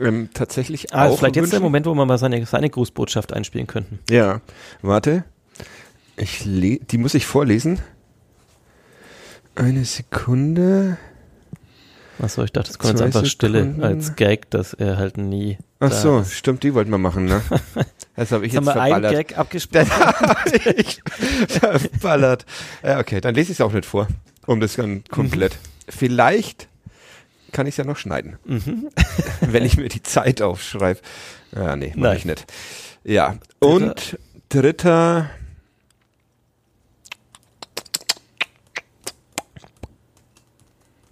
[0.00, 1.18] ähm, tatsächlich ah, auch.
[1.18, 3.98] Vielleicht jetzt der Moment, wo wir mal seine, seine Grußbotschaft einspielen könnten.
[4.08, 4.40] Ja,
[4.80, 5.24] warte.
[6.18, 7.80] Ich die muss ich vorlesen.
[9.54, 10.98] Eine Sekunde.
[12.20, 13.74] Achso, ich dachte, es kommt jetzt einfach Sekunden.
[13.74, 15.58] Stille als Gag, dass er halt nie.
[15.78, 16.34] Ach so, ist.
[16.34, 17.42] stimmt, die wollten wir machen, ne?
[18.16, 19.04] Das habe ich jetzt, jetzt haben verballert.
[19.04, 19.86] einen Gag abgesprochen.
[20.76, 21.00] ich
[21.46, 22.46] verballert.
[22.82, 24.08] Ja, okay, dann lese ich es auch nicht vor,
[24.46, 25.52] um das dann komplett.
[25.52, 25.90] Mhm.
[25.92, 26.68] Vielleicht
[27.52, 28.88] kann ich es ja noch schneiden, mhm.
[29.40, 31.00] wenn ich mir die Zeit aufschreibe.
[31.54, 32.52] Ja, nee, mach ich nicht.
[33.04, 34.18] Ja, und
[34.48, 35.30] dritter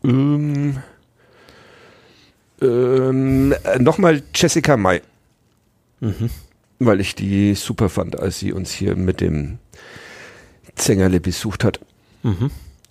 [0.06, 0.78] Ähm,
[2.62, 5.02] ähm, Nochmal Jessica May.
[6.00, 6.30] Mhm.
[6.78, 9.58] Weil ich die super fand, als sie uns hier mit dem
[10.74, 11.80] Zängerle besucht hat.
[12.22, 12.50] Mhm.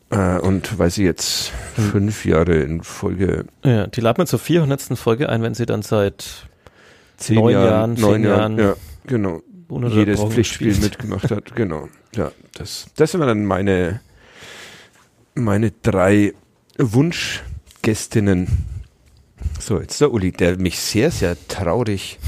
[0.09, 1.81] Äh, und weil sie jetzt mhm.
[1.83, 3.45] fünf Jahre in Folge.
[3.63, 4.97] Ja, die laden wir zur 400.
[4.97, 6.47] Folge ein, wenn sie dann seit
[7.17, 8.75] zehn neun Jahren, neun Jahren, Jahren ja,
[9.07, 9.41] genau,
[9.89, 10.91] jedes Pflichtspiel spielt.
[10.91, 11.43] mitgemacht hat.
[11.55, 11.87] Genau.
[12.15, 14.01] Ja, das, das sind dann meine,
[15.33, 16.33] meine drei
[16.77, 18.47] Wunschgästinnen.
[19.59, 22.19] So, jetzt der Uli, der mich sehr, sehr traurig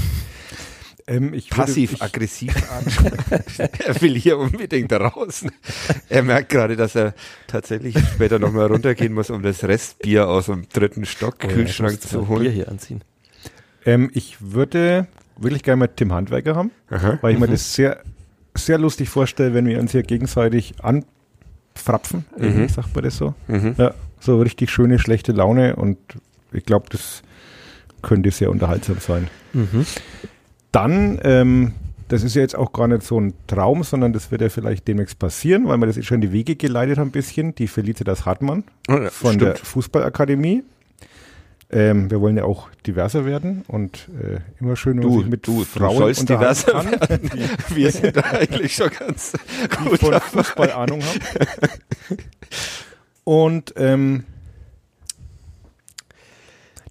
[1.08, 3.12] ähm, passiv-aggressiv anschaut.
[3.58, 5.44] er will hier unbedingt raus.
[6.08, 7.14] Er merkt gerade, dass er
[7.46, 12.08] tatsächlich später nochmal runtergehen muss, um das Restbier aus dem dritten Stock oh, Kühlschrank ja,
[12.08, 12.42] zu holen.
[12.42, 13.02] Bier hier anziehen.
[13.86, 15.06] Ähm, ich würde
[15.38, 17.18] wirklich gerne mal Tim Handwerker haben, Aha.
[17.22, 17.46] weil ich mhm.
[17.46, 18.02] mir das sehr,
[18.54, 22.26] sehr lustig vorstelle, wenn wir uns hier gegenseitig anfrapfen.
[22.36, 22.68] Mhm.
[22.68, 23.34] Sagt man das so?
[23.46, 23.74] Mhm.
[23.78, 25.98] Ja, so richtig schöne, schlechte Laune und
[26.52, 27.22] ich glaube, das
[28.02, 29.28] könnte sehr unterhaltsam sein.
[29.52, 29.86] Mhm.
[30.72, 31.72] Dann, ähm,
[32.08, 34.88] das ist ja jetzt auch gar nicht so ein Traum, sondern das wird ja vielleicht
[34.88, 38.24] demnächst passieren, weil wir das jetzt schon die Wege geleitet haben ein bisschen, die Felicitas
[38.24, 39.42] Hartmann oh ja, von stimmt.
[39.42, 40.62] der Fußballakademie.
[41.70, 45.96] Ähm, wir wollen ja auch diverser werden und äh, immer schön du, mit du, Frauen
[45.96, 47.30] du sollst diverser kann, werden.
[47.74, 49.34] Wir sind da eigentlich schon ganz
[49.76, 51.20] gut die von Fußball Ahnung haben.
[53.28, 54.24] Und ähm,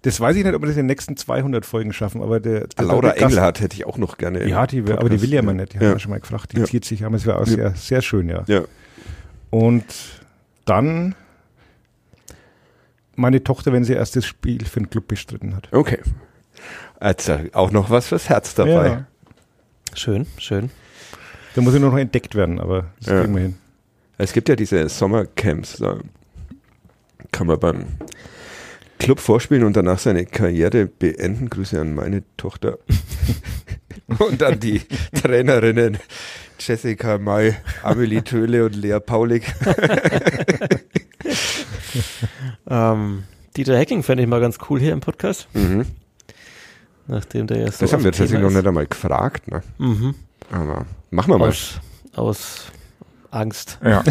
[0.02, 2.68] das weiß ich nicht, ob wir das in den nächsten 200 Folgen schaffen, aber der,
[2.68, 4.48] der Laura Engelhardt hätte ich auch noch gerne.
[4.48, 5.72] Ja, die, Podcast, aber die will ja mal nicht.
[5.72, 5.86] Die ja.
[5.86, 6.52] haben wir schon mal gefragt.
[6.52, 6.64] Die ja.
[6.64, 8.44] zieht sich, aber es wäre auch sehr, sehr schön, ja.
[8.46, 8.62] ja.
[9.50, 9.84] Und
[10.64, 11.16] dann
[13.16, 15.68] Meine Tochter, wenn sie erstes Spiel für den Club bestritten hat.
[15.72, 15.98] Okay.
[17.00, 18.86] Also auch noch was fürs Herz dabei.
[18.86, 19.06] Ja.
[19.92, 20.70] Schön, schön.
[21.56, 23.22] Da muss ich nur noch entdeckt werden, aber das ja.
[23.22, 23.56] kriegen wir hin.
[24.18, 25.98] Es gibt ja diese Sommercamps, da
[27.32, 27.86] kann man beim
[28.98, 31.50] Club vorspielen und danach seine Karriere beenden.
[31.50, 32.78] Grüße an meine Tochter.
[34.18, 34.82] und an die
[35.14, 35.98] Trainerinnen
[36.58, 39.54] Jessica May, Amelie Töle und Lea Paulik.
[42.68, 43.24] ähm,
[43.56, 45.48] Dieter Hacking fände ich mal ganz cool hier im Podcast.
[45.54, 45.86] Mhm.
[47.06, 49.50] Nachdem der ja so Das haben wir tatsächlich noch nicht einmal gefragt.
[49.50, 49.62] Ne?
[49.78, 50.14] Mhm.
[50.50, 51.48] Aber machen wir mal.
[51.48, 51.80] Aus,
[52.14, 52.72] aus
[53.30, 53.78] Angst.
[53.82, 54.02] Ja.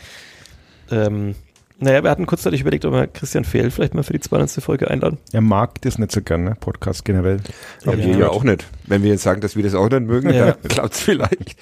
[0.90, 1.34] ähm,
[1.78, 4.62] naja, wir hatten kurzzeitig überlegt, ob wir Christian Fehl vielleicht mal für die 200.
[4.62, 5.18] Folge einladen.
[5.32, 6.56] Er mag das nicht so gerne, ne?
[6.58, 7.40] Podcast generell.
[7.84, 8.06] Aber ja.
[8.06, 8.64] wir ja auch nicht.
[8.86, 10.52] Wenn wir jetzt sagen, dass wir das auch nicht mögen, ja.
[10.52, 11.56] dann klappt es vielleicht.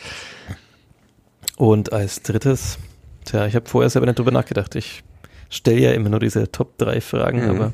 [1.56, 2.78] Und als drittes,
[3.24, 4.74] tja, ich habe vorher selber nicht drüber nachgedacht.
[4.74, 5.02] Ich
[5.48, 7.50] stelle ja immer nur diese Top 3 Fragen, mhm.
[7.50, 7.72] aber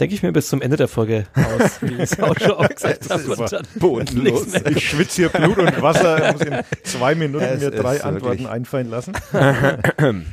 [0.00, 2.68] denke ich mir bis zum Ende der Folge aus, wie ich es auch schon auch
[2.68, 3.64] gesagt habe.
[3.76, 4.54] Bodenlos.
[4.68, 8.88] Ich schwitze hier Blut und Wasser, muss in zwei Minuten es mir drei Antworten einfallen
[8.90, 9.12] lassen.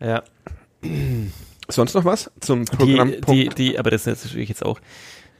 [0.00, 0.22] ja.
[1.68, 3.12] Sonst noch was zum Programm?
[3.12, 4.80] Die, die, die, aber das ist natürlich jetzt auch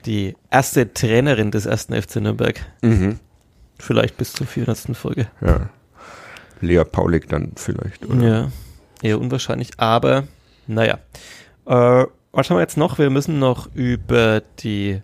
[0.06, 2.60] die erste Trainerin des ersten FC Nürnberg.
[2.82, 3.20] Mhm.
[3.78, 4.96] Vielleicht bis zur 400.
[4.96, 5.28] Folge.
[5.40, 5.68] Ja.
[6.60, 8.26] Lea Paulik dann vielleicht, oder?
[8.26, 8.50] Ja,
[9.02, 10.24] eher unwahrscheinlich, aber
[10.66, 10.98] naja.
[11.66, 12.98] Äh, was haben wir jetzt noch?
[12.98, 15.02] Wir müssen noch über die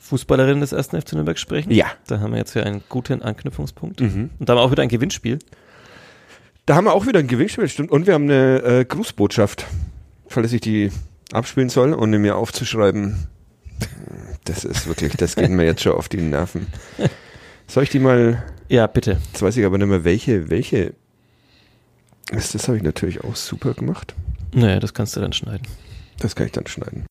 [0.00, 1.70] Fußballerin des ersten FC Nürnberg sprechen.
[1.70, 1.86] Ja.
[2.06, 4.00] Da haben wir jetzt ja einen guten Anknüpfungspunkt.
[4.00, 4.30] Mhm.
[4.38, 5.38] Und da haben wir auch wieder ein Gewinnspiel.
[6.68, 7.90] Da haben wir auch wieder ein Gewinnspiel, stimmt.
[7.90, 9.64] Und wir haben eine äh, Grußbotschaft,
[10.26, 10.92] falls ich die
[11.32, 13.26] abspielen soll und mir aufzuschreiben.
[14.44, 16.66] Das ist wirklich, das geht mir jetzt schon auf die Nerven.
[17.66, 18.44] Soll ich die mal?
[18.68, 19.18] Ja, bitte.
[19.32, 20.92] Jetzt weiß ich aber nicht mehr, welche, welche.
[22.26, 24.14] Das, das habe ich natürlich auch super gemacht.
[24.52, 25.66] Naja, das kannst du dann schneiden.
[26.18, 27.06] Das kann ich dann schneiden.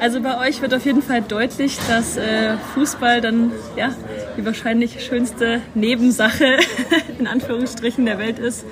[0.00, 3.90] Also bei euch wird auf jeden Fall deutlich, dass äh, Fußball dann ja,
[4.36, 6.44] die wahrscheinlich schönste Nebensache
[7.18, 8.64] in Anführungsstrichen der Welt ist,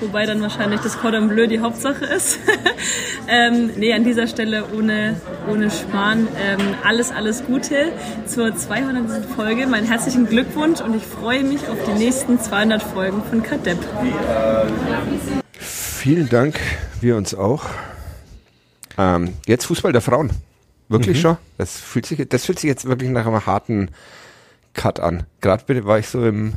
[0.00, 2.38] wobei dann wahrscheinlich das Cordon Bleu die Hauptsache ist.
[3.28, 5.16] ähm, nee, an dieser Stelle ohne,
[5.50, 7.92] ohne Schmarrn ähm, alles, alles Gute
[8.26, 9.24] zur 200.
[9.24, 9.66] Folge.
[9.66, 13.78] Meinen herzlichen Glückwunsch und ich freue mich auf die nächsten 200 Folgen von Kadepp.
[15.58, 16.60] Vielen Dank,
[17.00, 17.64] wir uns auch.
[18.98, 20.30] Ähm, jetzt Fußball der Frauen.
[20.94, 21.22] Wirklich mhm.
[21.22, 21.36] schon?
[21.58, 23.90] Das fühlt, sich, das fühlt sich jetzt wirklich nach einem harten
[24.74, 25.24] Cut an.
[25.40, 26.54] Gerade war ich so im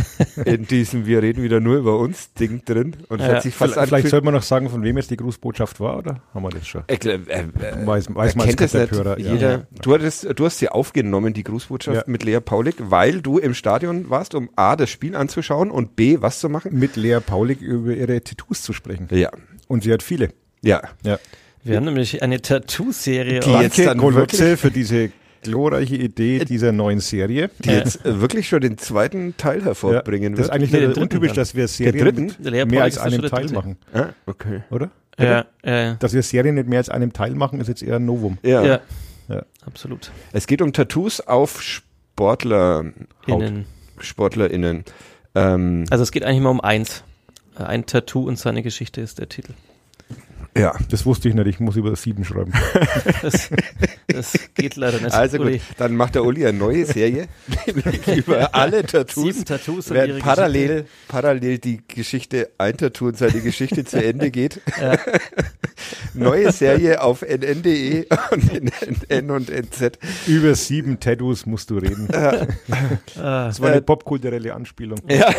[0.44, 2.96] in diesem Wir reden wieder nur über uns Ding drin.
[3.08, 5.16] Und ja, hat sich fast vielleicht, vielleicht sollte man noch sagen, von wem jetzt die
[5.16, 6.22] Grußbotschaft war, oder?
[6.34, 6.84] Haben wir das schon?
[6.86, 9.18] Äh, äh, äh, weiß weiß man als Hörer.
[9.18, 9.66] Jeder, ja.
[9.80, 14.10] du, hattest, du hast sie aufgenommen, die Grußbotschaft mit Lea Paulik, weil du im Stadion
[14.10, 16.78] warst, um A, das Spiel anzuschauen und B, was zu machen?
[16.78, 19.08] Mit Lea Paulik über ihre Tattoos zu sprechen.
[19.10, 19.30] Ja.
[19.68, 20.30] Und sie hat viele.
[20.62, 20.82] Ja.
[21.04, 21.18] Ja.
[21.64, 23.40] Wir haben nämlich eine Tattoo-Serie.
[23.40, 25.10] Die jetzt dann Golotze für diese
[25.42, 27.50] glorreiche Idee dieser neuen Serie.
[27.60, 27.78] Die ja.
[27.78, 30.62] jetzt wirklich schon den zweiten Teil hervorbringen ja, das wird.
[30.62, 32.32] Das ist eigentlich nee, untypisch, dass wir Serien
[32.68, 33.76] mehr als einem Teil machen.
[33.92, 34.62] Ah, okay.
[34.70, 34.90] Oder?
[35.18, 38.06] Ja, ja, Dass wir Serien nicht mehr als einem Teil machen, ist jetzt eher ein
[38.06, 38.38] Novum.
[38.42, 38.64] Ja.
[38.64, 38.80] ja.
[39.28, 39.42] ja.
[39.66, 40.10] Absolut.
[40.32, 42.92] Es geht um Tattoos auf Sportler.
[43.26, 43.66] Innen.
[43.98, 44.84] SportlerInnen.
[45.34, 47.04] Ähm, also es geht eigentlich mal um eins.
[47.54, 49.52] Ein Tattoo und seine Geschichte ist der Titel.
[50.56, 50.74] Ja.
[50.90, 52.52] Das wusste ich nicht, ich muss über sieben schreiben.
[53.22, 53.48] das,
[54.06, 55.14] das, geht leider nicht.
[55.14, 57.28] Also gut, dann macht der Uli eine neue Serie
[58.16, 59.24] über alle Tattoos.
[59.24, 60.90] Sieben Tattoos während parallel, Geschichte.
[61.08, 64.60] parallel die Geschichte, ein Tattoo und seine Geschichte zu Ende geht.
[64.78, 64.98] Ja.
[66.14, 69.98] neue Serie auf nn.de und nn und nz.
[70.26, 72.08] Über sieben Tattoos musst du reden.
[72.12, 72.46] Ja.
[73.14, 74.98] Das war eine äh, popkulturelle Anspielung.
[75.08, 75.32] Ja.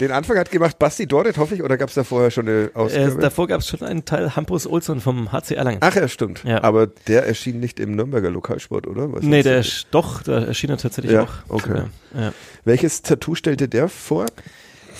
[0.00, 2.70] Den Anfang hat gemacht Basti Dorrit, hoffe ich, oder gab es da vorher schon eine
[2.74, 3.18] Ausgabe?
[3.18, 5.78] Äh, davor gab es schon einen Teil Hampus Olsson vom HC Erlangen.
[5.82, 6.44] Ach ja, stimmt.
[6.44, 6.62] Ja.
[6.62, 9.12] Aber der erschien nicht im Nürnberger Lokalsport, oder?
[9.12, 11.32] Was nee, der doch, da erschien er tatsächlich ja, auch.
[11.48, 11.82] Okay.
[12.14, 12.32] Ja.
[12.64, 14.26] Welches Tattoo stellte der vor?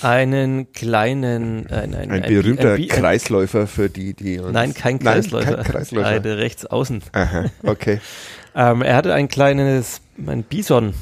[0.01, 5.51] Einen kleinen, äh, ein, ein, ein berühmter ein, Kreisläufer für die, die Nein, kein Kreisläufer.
[5.51, 6.07] Nein, kein Kreisläufer.
[6.07, 7.03] Eine rechts außen.
[7.13, 8.01] Aha, okay.
[8.55, 10.93] ähm, er hatte ein kleines, ein Bison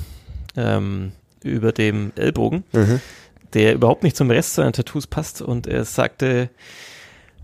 [0.56, 1.14] ähm,
[1.44, 2.64] über dem Ellbogen.
[2.74, 3.02] Mhm
[3.54, 5.42] der überhaupt nicht zum Rest seiner Tattoos passt.
[5.42, 6.50] Und er sagte,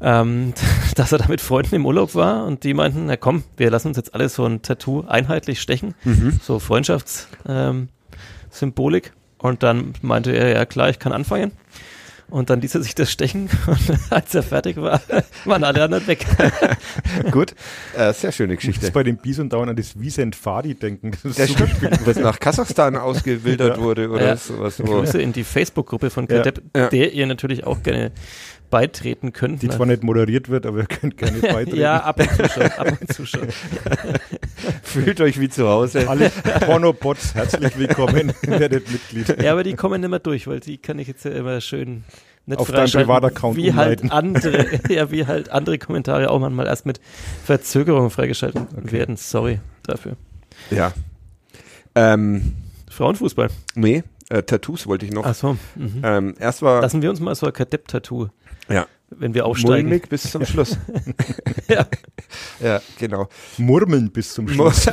[0.01, 0.53] ähm,
[0.95, 3.89] dass er da mit Freunden im Urlaub war und die meinten, na komm, wir lassen
[3.89, 6.39] uns jetzt alle so ein Tattoo einheitlich stechen, mhm.
[6.41, 9.07] so Freundschaftssymbolik.
[9.07, 11.51] Ähm, und dann meinte er, ja klar, ich kann anfangen.
[12.33, 13.79] Und dann ließ er sich das stechen und
[14.09, 14.99] als er fertig war,
[15.45, 16.25] waren alle anderen weg.
[17.31, 17.53] Gut,
[17.95, 18.87] äh, sehr schöne Geschichte.
[18.87, 21.11] Ich bei dem Bison dauernd an das Wiesent Fadi denken.
[21.21, 21.75] Das, das stimmt,
[22.07, 23.83] was nach Kasachstan ausgewildert ja.
[23.83, 24.35] wurde oder ja.
[24.35, 24.77] sowas.
[24.77, 26.89] Grüße in die Facebook-Gruppe von Kadepp, ja.
[26.89, 28.11] der ihr natürlich auch gerne
[28.73, 29.61] beitreten könnt.
[29.61, 31.77] Die zwar nicht moderiert wird, aber ihr könnt gerne beitreten.
[31.77, 32.63] ja, ab und zu schon.
[32.63, 33.47] Ab und zu schon.
[34.81, 36.09] Fühlt euch wie zu Hause.
[36.09, 36.31] Alle
[36.65, 39.43] Pornobots, herzlich willkommen, werdet Mitglied.
[39.43, 42.03] Ja, aber die kommen nicht mehr durch, weil die kann ich jetzt ja immer schön
[42.47, 46.87] nicht auf deinem Privataccount wie halt andere, ja, wie halt andere Kommentare auch manchmal erst
[46.87, 46.99] mit
[47.45, 48.91] Verzögerung freigeschaltet okay.
[48.91, 49.17] werden.
[49.17, 50.13] Sorry dafür.
[50.71, 50.93] Ja.
[51.93, 52.53] Ähm,
[52.89, 53.49] Frauenfußball.
[53.75, 55.25] Nee, äh, Tattoos wollte ich noch.
[55.27, 55.57] Ach so.
[55.75, 56.01] Mhm.
[56.03, 56.81] Ähm, erst war.
[56.81, 58.29] Lassen wir uns mal so ein Kadepp-Tattoo.
[58.69, 58.87] Ja.
[59.09, 59.89] Wenn wir aufsteigen.
[59.89, 60.77] Mulmig bis zum Schluss.
[61.67, 61.85] ja.
[62.59, 63.27] Ja, genau.
[63.57, 64.87] Murmeln bis zum Schluss.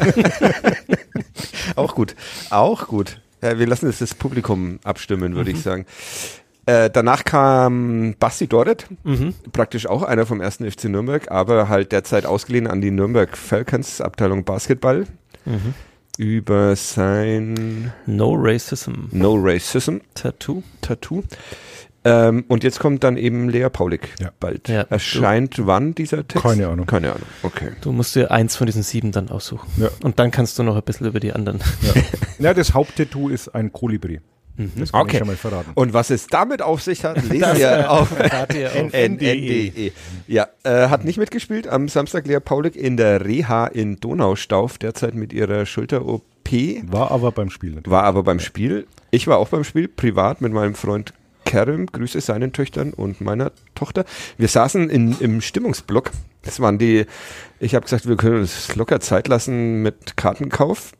[1.77, 2.15] auch gut.
[2.51, 3.21] Auch gut.
[3.43, 5.57] Ja, wir lassen jetzt das Publikum abstimmen, würde mhm.
[5.57, 5.87] ich sagen.
[6.67, 9.35] Äh, danach kam Basti Dorret, mhm.
[9.53, 14.01] praktisch auch einer vom ersten FC Nürnberg, aber halt derzeit ausgeliehen an die Nürnberg Falcons
[14.01, 15.07] Abteilung Basketball.
[15.47, 15.75] Mhm.
[16.19, 19.07] Über sein No Racism.
[19.11, 19.99] No Racism.
[20.15, 20.63] Tattoo.
[20.83, 21.23] Tattoo.
[22.05, 24.31] Ähm, und jetzt kommt dann eben Lea Paulik ja.
[24.41, 24.69] bald.
[24.69, 26.43] Ja, Erscheint du, wann dieser Text?
[26.43, 26.87] Keine Ahnung.
[26.87, 27.73] Keine Ahnung, okay.
[27.83, 29.69] Du musst dir eins von diesen sieben dann aussuchen.
[29.77, 29.91] Ja.
[30.03, 31.61] Und dann kannst du noch ein bisschen über die anderen.
[31.83, 32.03] Ja,
[32.39, 34.21] ja das Haupttattoo ist ein Kolibri.
[34.57, 34.73] Mhm.
[34.77, 35.13] Das kann okay.
[35.13, 35.73] ich schon mal verraten.
[35.75, 38.11] Und was es damit auf sich hat, lesen wir auf
[38.93, 39.93] nde.
[40.27, 45.15] Ja, äh, hat nicht mitgespielt am Samstag Lea Paulik in der Reha in Donaustauf, derzeit
[45.15, 46.23] mit ihrer Schulter-OP.
[46.85, 47.71] War aber beim Spiel.
[47.71, 47.91] Natürlich.
[47.91, 48.87] War aber beim Spiel.
[49.11, 51.13] Ich war auch beim Spiel, privat mit meinem Freund
[51.51, 54.05] Kerem, Grüße seinen Töchtern und meiner Tochter.
[54.39, 56.13] Wir saßen in, im Stimmungsblock.
[56.43, 57.07] Es waren die,
[57.59, 60.93] ich habe gesagt, wir können uns locker Zeit lassen mit Kartenkauf.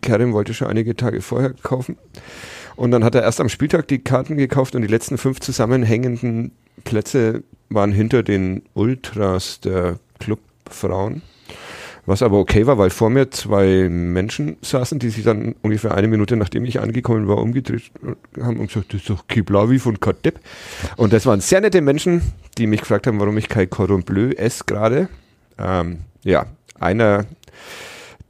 [0.00, 1.98] Kerem wollte schon einige Tage vorher kaufen.
[2.76, 6.52] Und dann hat er erst am Spieltag die Karten gekauft und die letzten fünf zusammenhängenden
[6.84, 11.20] Plätze waren hinter den Ultras der Clubfrauen.
[12.06, 16.08] Was aber okay war, weil vor mir zwei Menschen saßen, die sich dann ungefähr eine
[16.08, 17.90] Minute nachdem ich angekommen war, umgedreht
[18.40, 20.40] haben und gesagt, das ist doch Kiblavi von Kadepp.
[20.96, 22.22] Und das waren sehr nette Menschen,
[22.58, 25.08] die mich gefragt haben, warum ich kein Cordon Bleu esse gerade.
[25.58, 26.46] Ähm, ja,
[26.78, 27.26] einer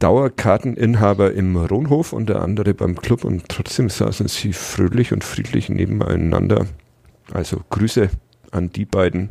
[0.01, 5.69] Dauerkarteninhaber im Ronhof und der andere beim Club und trotzdem saßen sie fröhlich und friedlich
[5.69, 6.67] nebeneinander.
[7.33, 8.09] Also Grüße
[8.51, 9.29] an die beiden.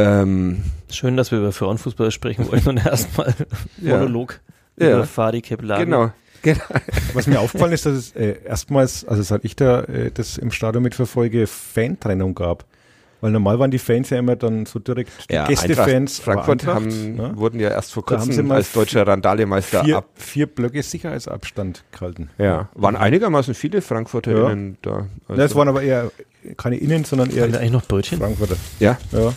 [0.00, 3.34] Ähm, Schön, dass wir über Frauenfußball sprechen wollen und erstmal
[3.78, 4.40] Monolog
[4.76, 4.92] ja.
[4.92, 5.84] über Fadi Keblavi.
[5.84, 6.12] Genau.
[6.42, 6.60] Genau.
[7.12, 10.50] Was mir aufgefallen ist, dass es äh, erstmals, also seit ich da äh, das im
[10.50, 12.64] Stadion mitverfolge, Fantrennung gab.
[13.20, 16.18] Weil normal waren die Fans ja immer dann so direkt ja, Gästefans.
[16.18, 17.32] Frankfurt Eintracht, haben, ne?
[17.34, 20.08] wurden ja erst vor kurzem als deutscher Randalemeister vier, ab.
[20.14, 22.30] Vier Blöcke Sicherheitsabstand gehalten.
[22.38, 24.90] Ja, waren einigermaßen viele FrankfurterInnen ja.
[24.90, 25.06] da.
[25.28, 25.42] Also.
[25.42, 26.10] Das waren aber eher
[26.56, 28.18] keine Innen, sondern eher eigentlich noch Brötchen?
[28.18, 28.56] Frankfurter.
[28.78, 28.96] Ja.
[29.12, 29.34] ja.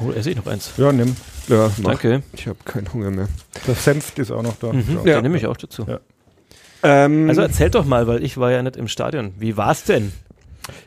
[0.00, 0.72] Oh, esse ich noch eins.
[0.76, 1.16] Ja, nimm.
[1.48, 1.90] Ja, mach.
[1.90, 2.22] Danke.
[2.32, 3.28] Ich habe keinen Hunger mehr.
[3.66, 4.72] Der Senft ist auch noch da.
[4.72, 5.00] Mhm.
[5.04, 5.14] Ja.
[5.16, 5.86] Den nehme ich auch dazu.
[5.86, 6.00] Ja.
[6.82, 9.34] Ähm, also erzähl doch mal, weil ich war ja nicht im Stadion.
[9.38, 10.12] Wie war's denn?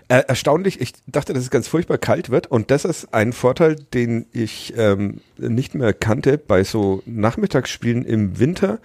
[0.07, 3.75] Äh, erstaunlich, ich dachte, dass es ganz furchtbar kalt wird und das ist ein Vorteil,
[3.75, 8.79] den ich ähm, nicht mehr kannte bei so Nachmittagsspielen im Winter.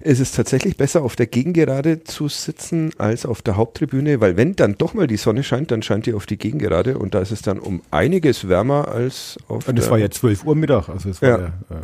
[0.00, 4.54] Ist es tatsächlich besser, auf der Gegengerade zu sitzen als auf der Haupttribüne, weil wenn
[4.54, 7.32] dann doch mal die Sonne scheint, dann scheint die auf die Gegengerade und da ist
[7.32, 11.10] es dann um einiges wärmer als auf Und es war ja 12 Uhr Mittag, also
[11.10, 11.82] es war ja, ja äh,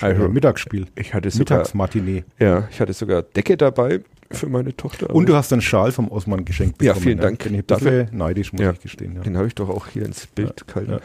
[0.00, 0.86] also, Mittagsspiel.
[0.94, 2.24] Ich hatte sogar, Mittagsmatinee.
[2.38, 4.00] Ja, ich hatte sogar Decke dabei
[4.30, 5.10] für meine Tochter.
[5.10, 6.96] Und du hast einen Schal vom Osman geschenkt bekommen.
[6.96, 7.42] Ja, vielen Dank.
[7.42, 9.16] Bin ich Dafür neidisch, muss ja, ich gestehen.
[9.16, 9.22] Ja.
[9.22, 11.00] Den habe ich doch auch hier ins Bild ja, gehalten.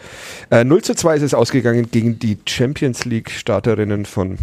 [0.51, 0.59] Ja.
[0.59, 4.37] Äh, 0 zu 2 ist es ausgegangen gegen die Champions League Starterinnen von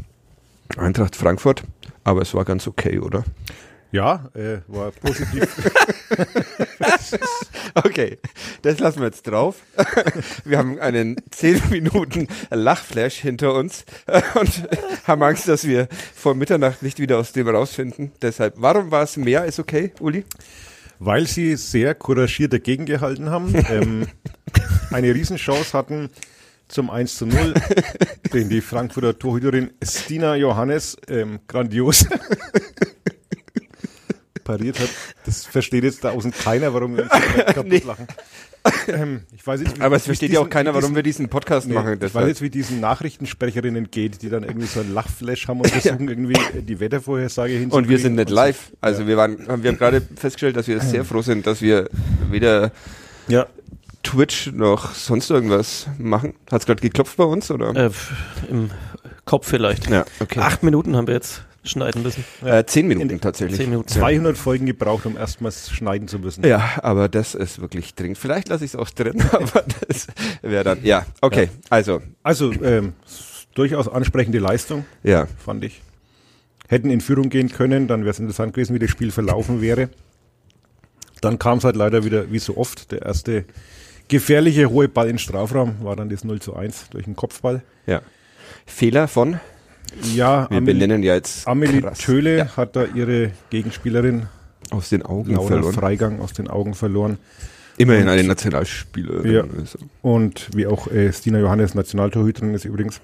[0.76, 1.62] Eintracht Frankfurt.
[2.04, 3.24] Aber es war ganz okay, oder?
[3.92, 5.46] Ja, äh, war positiv.
[7.74, 8.18] okay,
[8.62, 9.56] das lassen wir jetzt drauf.
[10.44, 13.84] Wir haben einen 10 Minuten Lachflash hinter uns
[14.34, 14.68] und
[15.06, 18.12] haben Angst, dass wir vor Mitternacht nicht wieder aus dem rausfinden.
[18.22, 20.24] Deshalb, warum war es mehr als okay, Uli?
[20.98, 24.06] Weil sie sehr couragiert dagegen gehalten haben, ähm,
[24.90, 26.10] eine Riesenchance hatten
[26.68, 27.54] zum 1 zu 0,
[28.32, 32.06] den die Frankfurter Torhüterin Stina Johannes ähm, grandios
[34.50, 34.88] pariert hat.
[35.26, 37.12] Das versteht jetzt da außen keiner, warum wir uns
[37.46, 37.82] kaputt nee.
[37.86, 38.06] lachen.
[38.88, 41.66] Ähm, ich weiß nicht, wie, Aber es versteht ja auch keiner, warum wir diesen Podcast
[41.66, 41.98] nee, machen.
[42.02, 45.70] Ich weiß jetzt, wie diesen Nachrichtensprecherinnen geht, die dann irgendwie so ein Lachflash haben und
[45.70, 47.84] versuchen irgendwie die Wettervorhersage hinzukriegen.
[47.84, 48.72] Und wir sind nicht live.
[48.80, 49.08] Also ja.
[49.08, 51.88] wir waren, wir haben gerade festgestellt, dass wir sehr froh sind, dass wir
[52.30, 52.72] weder
[53.28, 53.46] ja.
[54.02, 56.34] Twitch noch sonst irgendwas machen.
[56.50, 57.74] Hat es gerade geklopft bei uns oder?
[57.74, 57.90] Äh,
[58.50, 58.70] Im
[59.24, 59.88] Kopf vielleicht.
[59.88, 60.40] Ja, okay.
[60.40, 62.24] Acht Minuten haben wir jetzt schneiden müssen.
[62.42, 62.60] Ja.
[62.60, 63.58] Äh, zehn Minuten tatsächlich.
[63.58, 63.88] Zehn Minuten.
[63.88, 66.44] 200 Folgen gebraucht, um erstmals schneiden zu müssen.
[66.46, 68.18] Ja, aber das ist wirklich dringend.
[68.18, 70.06] Vielleicht lasse ich es auch drin, aber das
[70.42, 71.50] wäre dann, ja, okay, ja.
[71.68, 72.00] also.
[72.22, 72.94] Also, ähm,
[73.54, 75.26] durchaus ansprechende Leistung, ja.
[75.44, 75.82] fand ich.
[76.68, 79.90] Hätten in Führung gehen können, dann wäre es interessant gewesen, wie das Spiel verlaufen wäre.
[81.20, 83.44] Dann kam es halt leider wieder, wie so oft, der erste
[84.08, 87.62] gefährliche hohe Ball in Strafraum war dann das 0 zu 1 durch den Kopfball.
[87.86, 88.02] Ja.
[88.66, 89.40] Fehler von?
[90.14, 91.46] Ja, wir Amelie, benennen ja jetzt.
[91.46, 91.98] Amelie krass.
[91.98, 92.56] Töle ja.
[92.56, 94.26] hat da ihre Gegenspielerin
[94.70, 95.74] aus den Augen Laura verloren.
[95.74, 97.18] Freigang aus den Augen verloren.
[97.80, 99.32] Immerhin eine Nationalspielerin.
[99.32, 99.40] Ja.
[99.40, 99.78] Also.
[100.02, 103.00] Und wie auch äh, Stina Johannes Nationaltorhüterin ist übrigens.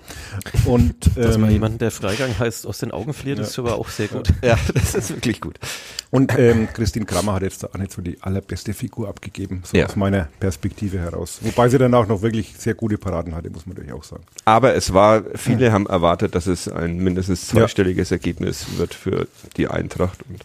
[0.66, 3.44] Und, ähm, Dass man jemanden, der Freigang heißt, aus den Augen verliert, ja.
[3.44, 4.28] ist aber auch sehr gut.
[4.42, 5.58] Ja, das ist wirklich gut.
[6.10, 9.86] Und ähm, Christine Krammer hat jetzt auch nicht so die allerbeste Figur abgegeben, so ja.
[9.86, 11.38] aus meiner Perspektive heraus.
[11.40, 14.24] Wobei sie dann auch noch wirklich sehr gute Paraden hatte, muss man natürlich auch sagen.
[14.44, 19.26] Aber es war, viele haben erwartet, dass es ein mindestens zweistelliges Ergebnis wird für
[19.56, 20.44] die Eintracht und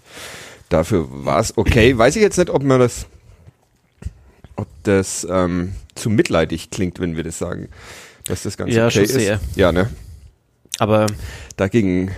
[0.69, 1.97] dafür war es okay.
[1.97, 3.07] Weiß ich jetzt nicht, ob man das
[4.61, 7.69] ob das ähm, zu mitleidig klingt, wenn wir das sagen,
[8.27, 9.13] dass das Ganze ja, okay ist.
[9.13, 9.39] Sehr.
[9.55, 9.89] Ja, ne?
[10.77, 11.07] Aber
[11.57, 12.11] dagegen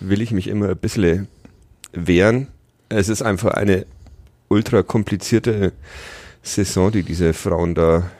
[0.00, 1.26] will ich mich immer ein bisschen
[1.92, 2.46] wehren.
[2.88, 3.86] Es ist einfach eine
[4.48, 5.72] ultra komplizierte
[6.42, 8.10] Saison, die diese Frauen da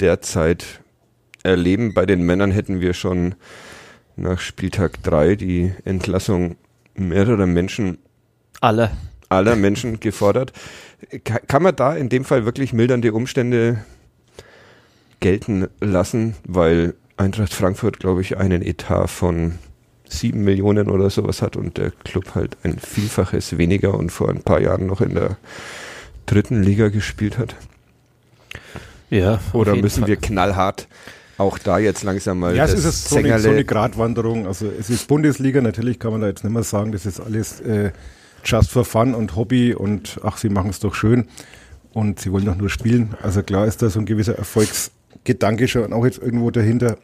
[0.00, 0.80] derzeit
[1.42, 1.92] erleben.
[1.92, 3.34] Bei den Männern hätten wir schon
[4.16, 6.56] nach Spieltag 3 die Entlassung
[6.94, 7.98] mehrerer Menschen.
[8.60, 8.90] Alle.
[9.28, 10.52] Aller Menschen gefordert
[11.24, 13.84] kann man da in dem Fall wirklich mildernde Umstände
[15.20, 19.58] gelten lassen, weil Eintracht Frankfurt, glaube ich, einen Etat von
[20.06, 24.42] sieben Millionen oder sowas hat und der Club halt ein Vielfaches weniger und vor ein
[24.42, 25.36] paar Jahren noch in der
[26.26, 27.56] dritten Liga gespielt hat.
[29.10, 29.40] Ja.
[29.52, 30.08] Oder müssen Fall.
[30.08, 30.88] wir knallhart
[31.36, 32.54] auch da jetzt langsam mal.
[32.54, 34.46] Ja, es ist so eine, so eine Gratwanderung.
[34.46, 37.60] Also es ist Bundesliga, natürlich kann man da jetzt nicht mehr sagen, das ist alles
[37.60, 37.90] äh,
[38.44, 41.26] just for fun und Hobby und ach, sie machen es doch schön
[41.92, 43.14] und sie wollen doch nur spielen.
[43.22, 46.98] Also klar ist da so ein gewisser Erfolgsgedanke schon auch jetzt irgendwo dahinter.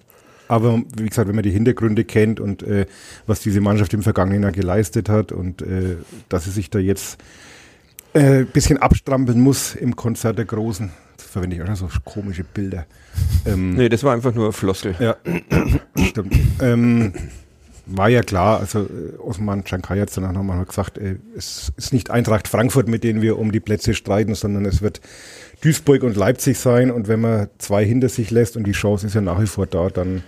[0.48, 2.86] Aber wie gesagt, wenn man die Hintergründe kennt und äh,
[3.26, 5.96] was diese Mannschaft im vergangenen Jahr geleistet hat und äh,
[6.28, 7.18] dass sie sich da jetzt
[8.14, 11.88] ein äh, bisschen abstrampeln muss im Konzert der Großen, das verwende ich auch schon so
[12.04, 12.86] komische Bilder.
[13.46, 14.96] Ähm, nee, das war einfach nur Floskel.
[14.98, 15.16] Ja,
[16.08, 16.36] stimmt.
[16.60, 17.12] Ähm,
[17.96, 21.92] war ja klar, also äh, Osman Chankay hat es dann auch nochmal gesagt, es ist
[21.92, 25.00] nicht Eintracht Frankfurt, mit denen wir um die Plätze streiten, sondern es wird
[25.62, 29.14] Duisburg und Leipzig sein und wenn man zwei hinter sich lässt und die Chance ist
[29.14, 30.22] ja nach wie vor da, dann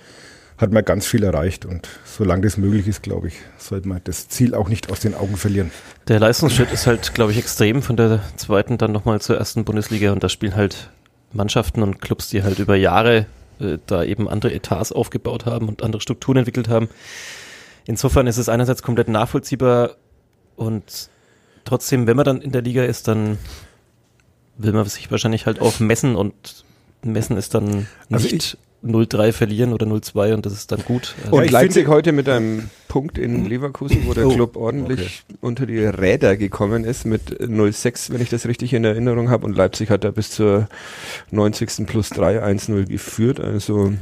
[0.59, 4.29] hat man ganz viel erreicht und solange das möglich ist, glaube ich, sollte man das
[4.29, 5.71] Ziel auch nicht aus den Augen verlieren.
[6.09, 10.13] Der Leistungsschritt ist halt, glaube ich, extrem von der zweiten dann nochmal zur ersten Bundesliga
[10.13, 10.91] und da spielen halt
[11.33, 13.27] Mannschaften und Clubs, die halt über Jahre
[13.61, 16.89] äh, da eben andere Etats aufgebaut haben und andere Strukturen entwickelt haben.
[17.85, 19.97] Insofern ist es einerseits komplett nachvollziehbar
[20.57, 21.11] und
[21.65, 23.39] trotzdem, wenn man dann in der Liga ist, dann
[24.57, 26.65] will man sich wahrscheinlich halt auch messen und
[27.03, 31.15] messen ist dann also nicht 0-3 verlieren oder 0-2 und das ist dann gut.
[31.25, 35.39] Also und Leipzig heute mit einem Punkt in Leverkusen, wo der oh, Club ordentlich okay.
[35.41, 39.57] unter die Räder gekommen ist mit 0-6, wenn ich das richtig in Erinnerung habe und
[39.57, 40.69] Leipzig hat da bis zur
[41.31, 41.87] 90.
[41.87, 43.93] plus 3 1-0 geführt, also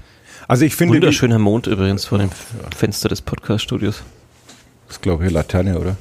[0.51, 0.95] also ich finde.
[0.95, 2.29] Wunderschöner Mond übrigens vor dem
[2.77, 4.03] Fenster des Podcast-Studios.
[4.89, 5.97] Das ist, glaube ich, Laterne, oder?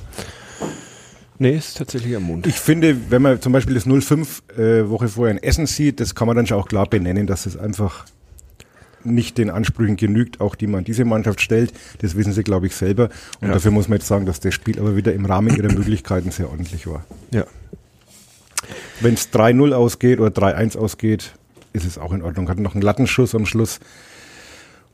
[1.38, 2.48] Nee, ist tatsächlich am Mond.
[2.48, 6.16] Ich finde, wenn man zum Beispiel das 05 äh, Woche vorher in Essen sieht, das
[6.16, 8.06] kann man dann schon auch klar benennen, dass es einfach
[9.04, 11.72] nicht den Ansprüchen genügt, auch die man diese Mannschaft stellt.
[12.00, 13.10] Das wissen sie, glaube ich, selber.
[13.42, 13.54] Und ja.
[13.54, 16.50] dafür muss man jetzt sagen, dass das Spiel aber wieder im Rahmen ihrer Möglichkeiten sehr
[16.50, 17.06] ordentlich war.
[17.30, 17.46] Ja.
[19.00, 21.34] Wenn es 3-0 ausgeht oder 3-1 ausgeht,
[21.72, 22.50] ist es auch in Ordnung.
[22.50, 23.80] Hat noch einen Lattenschuss am Schluss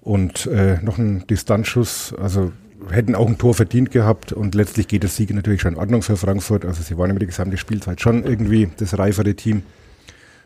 [0.06, 2.14] und äh, noch ein Distanzschuss.
[2.18, 2.54] Also
[2.90, 6.04] hätten auch ein Tor verdient gehabt und letztlich geht das Sieg natürlich schon in Ordnung
[6.04, 6.64] für Frankfurt.
[6.64, 9.64] Also sie waren über die gesamte Spielzeit schon irgendwie das reifere Team.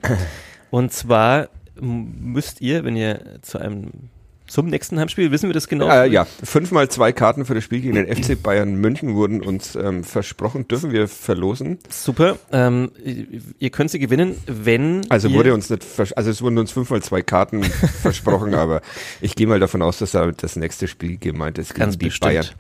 [0.71, 1.49] Und zwar
[1.81, 4.11] müsst ihr, wenn ihr zu einem
[4.55, 5.89] zum nächsten Heimspiel, wissen wir das genau?
[5.89, 9.75] Äh, ja, fünfmal zwei Karten für das Spiel gegen den FC Bayern München wurden uns
[9.75, 11.81] ähm, versprochen, dürfen wir verlosen.
[11.89, 12.93] Super, ähm,
[13.59, 17.21] ihr könnt sie gewinnen, wenn Also wurde uns nicht, also es wurden uns fünfmal zwei
[17.21, 17.65] Karten
[18.03, 18.81] versprochen, aber
[19.21, 22.05] ich gehe mal davon aus, dass da das nächste Spiel gemeint ist gegen Ganz die
[22.05, 22.55] bestimmt.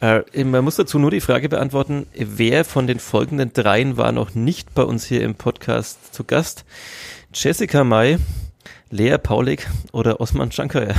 [0.00, 0.24] Bayern.
[0.34, 4.34] Äh, man muss dazu nur die Frage beantworten, wer von den folgenden dreien war noch
[4.34, 6.66] nicht bei uns hier im Podcast zu Gast?
[7.32, 8.18] Jessica May,
[8.94, 10.94] Lea Paulik oder Osman Shankar.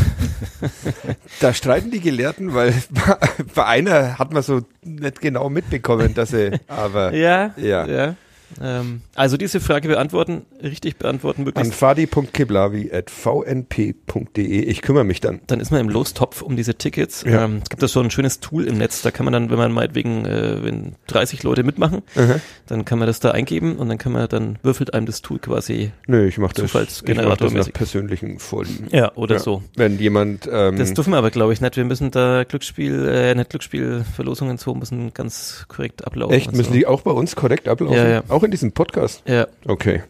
[1.40, 2.74] da streiten die Gelehrten, weil
[3.56, 8.16] bei einer hat man so nicht genau mitbekommen, dass sie, aber ja, ja, ja.
[8.62, 11.72] Ähm, also diese Frage beantworten, richtig beantworten möglichst.
[11.72, 14.64] An fadi.kiblavi.vnp.de.
[14.64, 15.42] Ich kümmere mich dann.
[15.48, 17.24] Dann ist man im Lostopf um diese Tickets.
[17.24, 17.46] Ja.
[17.46, 19.58] Ähm, es gibt da so ein schönes Tool im Netz, da kann man dann, wenn
[19.58, 22.42] man meinetwegen, äh, wenn 30 Leute mitmachen, mhm.
[22.68, 25.40] dann kann man das da eingeben und dann kann man, dann würfelt einem das Tool
[25.40, 28.88] quasi Nö, ich mache das, ich mach das nach persönlichen Vorlieben.
[28.92, 29.42] Ja, oder ja.
[29.42, 29.64] so.
[29.76, 30.50] Wenn jemand...
[30.52, 31.78] Ähm, das dürfen wir aber, glaube ich, nicht.
[31.78, 36.34] Wir müssen da Glücksspiel, äh, nicht Glücksspielverlosungen so, müssen ganz korrekt ablaufen.
[36.34, 36.52] Echt?
[36.52, 36.74] Müssen so.
[36.74, 37.98] die auch bei uns korrekt ablaufen?
[37.98, 38.24] Ja, ja.
[38.30, 39.24] Auch in diesem Podcast?
[39.28, 39.48] Ja.
[39.66, 40.04] Okay.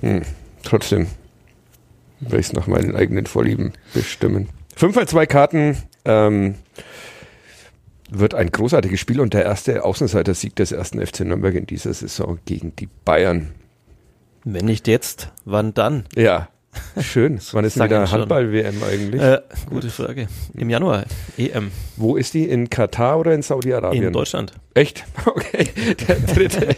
[0.00, 0.22] Hm.
[0.62, 1.06] Trotzdem
[2.20, 4.48] werde ich es nach meinen eigenen Vorlieben bestimmen.
[4.76, 6.56] 5 mal 2 Karten ähm,
[8.10, 12.38] wird ein großartiges Spiel und der erste Außenseiter-Sieg des ersten FC Nürnberg in dieser Saison
[12.44, 13.54] gegen die Bayern.
[14.44, 16.04] Wenn nicht jetzt, wann dann?
[16.14, 16.48] Ja,
[17.00, 17.38] Schön.
[17.52, 19.20] Wann ist denn wieder Handball-WM eigentlich?
[19.20, 20.28] Äh, gute Frage.
[20.54, 21.04] Im Januar,
[21.36, 21.70] EM.
[21.96, 22.48] Wo ist die?
[22.48, 24.04] In Katar oder in Saudi-Arabien?
[24.04, 24.52] In Deutschland.
[24.74, 25.04] Echt?
[25.26, 25.68] Okay.
[26.08, 26.68] Der dritte,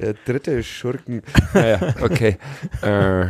[0.00, 1.22] der dritte Schurken.
[1.52, 2.38] Naja, okay.
[2.82, 3.26] Äh,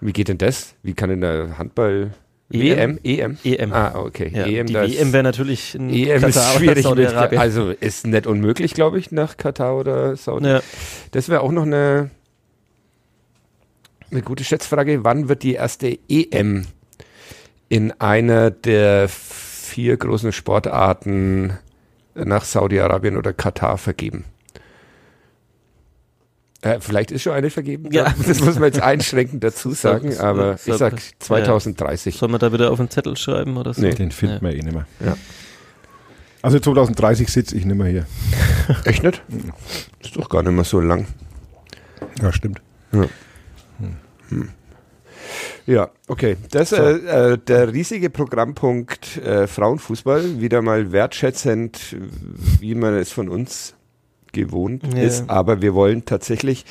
[0.00, 0.74] wie geht denn das?
[0.82, 2.12] Wie kann denn der Handball...
[2.50, 2.98] EM?
[3.02, 3.36] EM?
[3.44, 3.72] EM.
[3.72, 4.30] Ah, okay.
[4.34, 6.86] Ja, EM, die WM wäre natürlich in EM Katar ist schwierig.
[7.38, 10.48] also ist nicht unmöglich, glaube ich, nach Katar oder Saudi.
[10.48, 10.60] Ja.
[11.10, 12.10] Das wäre auch noch eine
[14.10, 15.04] eine gute Schätzfrage.
[15.04, 16.66] Wann wird die erste EM
[17.68, 21.52] in einer der vier großen Sportarten
[22.14, 24.24] nach Saudi-Arabien oder Katar vergeben?
[26.60, 27.92] Äh, vielleicht ist schon eine vergeben.
[27.92, 28.12] Ja.
[28.26, 32.14] Das muss man jetzt einschränkend dazu sagen, so, aber so, ich sag 2030.
[32.14, 32.18] Ja.
[32.18, 33.80] Soll man da wieder auf den Zettel schreiben oder so?
[33.80, 34.42] Nee, den finden ja.
[34.42, 34.86] wir eh nicht mehr.
[35.04, 35.16] Ja.
[36.42, 38.06] Also 2030 sitze ich nicht mehr hier.
[38.84, 39.22] Echt nicht?
[40.00, 41.06] Ist doch gar nicht mehr so lang.
[42.20, 42.60] Ja, stimmt.
[42.92, 43.06] Ja.
[44.28, 44.50] Hm.
[45.66, 46.36] Ja, okay.
[46.50, 50.40] Das ist äh, äh, der riesige Programmpunkt äh, Frauenfußball.
[50.40, 51.96] Wieder mal wertschätzend,
[52.60, 53.74] wie man es von uns
[54.32, 55.02] gewohnt ja.
[55.02, 55.28] ist.
[55.28, 56.64] Aber wir wollen tatsächlich,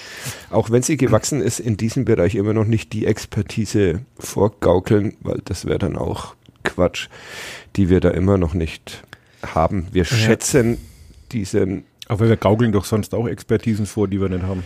[0.50, 5.42] auch wenn sie gewachsen ist, in diesem Bereich immer noch nicht die Expertise vorgaukeln, weil
[5.46, 7.10] das wäre dann auch Quatsch,
[7.76, 9.04] die wir da immer noch nicht
[9.46, 9.88] haben.
[9.92, 10.18] Wir ja.
[10.18, 10.78] schätzen
[11.32, 14.64] diesen aber wir gaukeln doch sonst auch Expertisen vor, die wir nicht haben.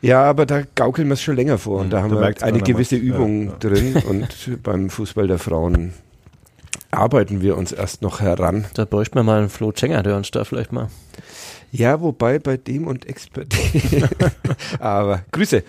[0.00, 1.80] Ja, aber da gaukeln wir es schon länger vor.
[1.80, 3.02] Und mhm, da haben da wir eine gewisse was.
[3.02, 3.58] Übung ja, ja.
[3.58, 3.96] drin.
[4.08, 5.92] Und beim Fußball der Frauen
[6.90, 8.64] arbeiten wir uns erst noch heran.
[8.74, 10.88] Da bräuchte man mal einen Flo Cenger, der uns da vielleicht mal.
[11.70, 14.08] Ja, wobei bei dem und Expertise.
[14.78, 15.62] aber Grüße.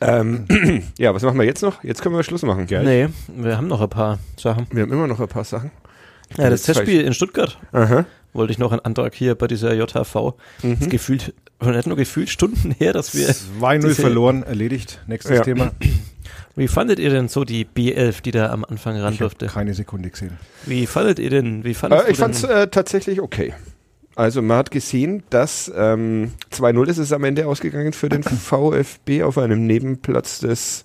[0.00, 0.46] Ähm,
[0.98, 1.82] ja, was machen wir jetzt noch?
[1.82, 2.66] Jetzt können wir Schluss machen.
[2.66, 2.84] Gell?
[2.84, 4.68] Nee, wir haben noch ein paar Sachen.
[4.70, 5.72] Wir haben immer noch ein paar Sachen.
[6.38, 7.58] Ja, das Testspiel in Stuttgart.
[7.72, 10.34] Aha wollte ich noch einen Antrag hier bei dieser JHV.
[10.62, 10.78] Mhm.
[10.78, 13.28] Das gefühlt, nicht nur gefühlt Stunden her, dass wir.
[13.28, 15.00] 2-0 verloren, erledigt.
[15.06, 15.42] Nächstes ja.
[15.42, 15.72] Thema.
[16.56, 19.46] Wie fandet ihr denn so die B11, die da am Anfang ran ich durfte?
[19.46, 20.36] Keine Sekunde gesehen.
[20.66, 21.64] Wie fandet ihr denn?
[21.64, 23.54] Wie äh, ich fand es äh, tatsächlich okay.
[24.16, 29.22] Also man hat gesehen, dass ähm, 2-0 ist es am Ende ausgegangen für den VfB
[29.22, 30.84] auf einem Nebenplatz des,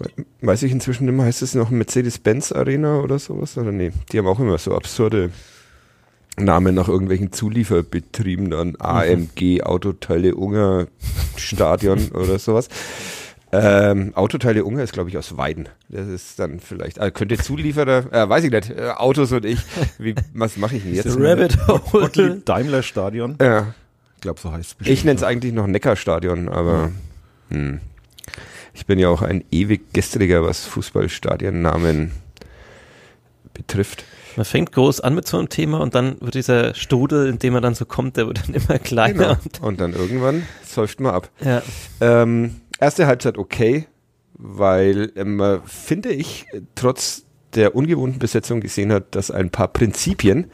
[0.00, 3.56] ich weiß ich inzwischen mehr, heißt es noch Mercedes-Benz Arena oder sowas?
[3.56, 5.30] Oder nee, die haben auch immer so absurde
[6.44, 10.86] Namen nach irgendwelchen Zulieferbetrieben, dann AMG, Autoteile Unger
[11.36, 12.68] Stadion oder sowas.
[13.50, 15.70] Ähm, Autoteile Unger ist, glaube ich, aus Weiden.
[15.88, 19.58] Das ist dann vielleicht, also könnte Zulieferer, äh, weiß ich nicht, äh, Autos und ich,
[19.98, 21.16] wie, was mache ich denn jetzt?
[21.18, 21.56] Rabbit
[21.92, 22.42] Hole.
[22.44, 23.36] Daimler Stadion.
[23.40, 23.74] Ja.
[24.16, 26.90] Ich glaube, so heißt es Ich nenne es eigentlich noch Neckarstadion, aber
[27.50, 27.80] hm.
[28.74, 32.10] ich bin ja auch ein ewig gestriger, was Fußballstadionnamen
[33.54, 34.04] betrifft
[34.38, 37.54] man fängt groß an mit so einem Thema und dann wird dieser Strudel, in dem
[37.54, 39.12] man dann so kommt, der wird dann immer kleiner.
[39.12, 39.36] Genau.
[39.44, 41.28] Und, und, dann irgendwann säuft man ab.
[41.44, 41.60] Ja.
[42.00, 43.88] Ähm, erste Halbzeit okay,
[44.34, 46.46] weil ähm, finde ich,
[46.76, 47.24] trotz
[47.54, 50.50] der ungewohnten Besetzung gesehen hat, dass ein paar Prinzipien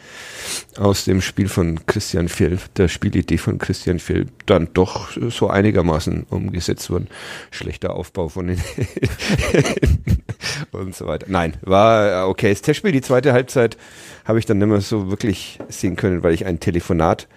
[0.79, 6.25] aus dem Spiel von Christian Fjell, der Spielidee von Christian Fjell, dann doch so einigermaßen
[6.31, 7.09] umgesetzt wurden.
[7.51, 8.61] Schlechter Aufbau von den
[10.73, 11.27] und so weiter.
[11.29, 12.51] Nein, war okay.
[12.51, 13.77] Das Testspiel, die zweite Halbzeit,
[14.25, 17.29] habe ich dann nicht mehr so wirklich sehen können, weil ich ein Telefonat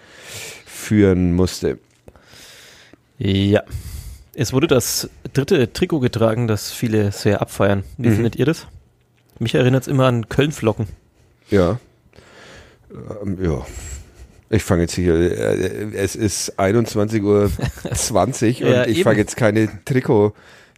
[0.66, 1.80] führen musste.
[3.18, 3.64] Ja.
[4.34, 7.84] Es wurde das dritte Trikot getragen, das viele sehr abfeiern.
[7.98, 8.16] Wie mhm.
[8.16, 8.68] findet ihr das?
[9.40, 10.88] Mich erinnert es immer an Köln-Flocken.
[11.50, 11.80] Ja.
[13.24, 13.66] Ähm, ja.
[14.50, 17.52] Ich fange jetzt hier, äh, es ist 21.20 Uhr
[17.94, 19.68] 20 und ja, ich fange jetzt keine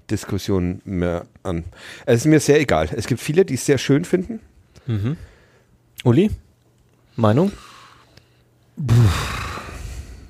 [0.09, 1.63] Trikot-Diskussion mehr an.
[2.05, 2.89] Es ist mir sehr egal.
[2.95, 4.39] Es gibt viele, die es sehr schön finden.
[4.87, 5.17] Mhm.
[6.03, 6.31] Uli,
[7.15, 7.51] Meinung?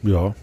[0.03, 0.35] Ja.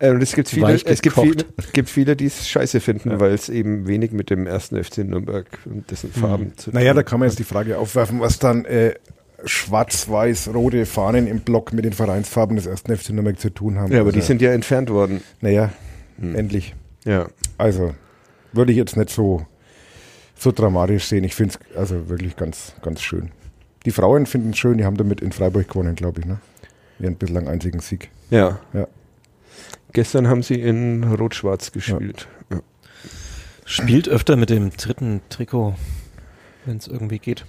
[0.00, 3.20] Äh, und es gibt viele, es gibt viele, gibt viele, die es scheiße finden, ja.
[3.20, 6.20] weil es eben wenig mit dem ersten FC Nürnberg und dessen hm.
[6.20, 6.56] Farben mhm.
[6.56, 6.82] zu tun hat.
[6.82, 8.94] Naja, da kann man jetzt die Frage aufwerfen, was dann äh,
[9.44, 13.92] schwarz-weiß-rote Fahnen im Block mit den Vereinsfarben des ersten FC Nürnberg zu tun haben.
[13.92, 15.22] Ja, aber also, die sind ja entfernt worden.
[15.40, 15.70] Naja,
[16.18, 16.34] hm.
[16.34, 16.74] endlich.
[17.04, 17.28] Ja.
[17.58, 17.94] Also,
[18.52, 19.46] würde ich jetzt nicht so,
[20.36, 21.24] so dramatisch sehen.
[21.24, 23.30] Ich finde es also wirklich ganz, ganz schön.
[23.84, 26.38] Die Frauen finden es schön, die haben damit in Freiburg gewonnen, glaube ich, ne?
[26.98, 28.10] Ihren bislang einzigen Sieg.
[28.30, 28.60] Ja.
[28.72, 28.86] ja.
[29.92, 32.28] Gestern haben sie in Rot-Schwarz gespielt.
[32.50, 32.56] Ja.
[32.56, 32.62] Ja.
[33.66, 35.74] Spielt öfter mit dem dritten Trikot,
[36.64, 37.44] wenn es irgendwie geht.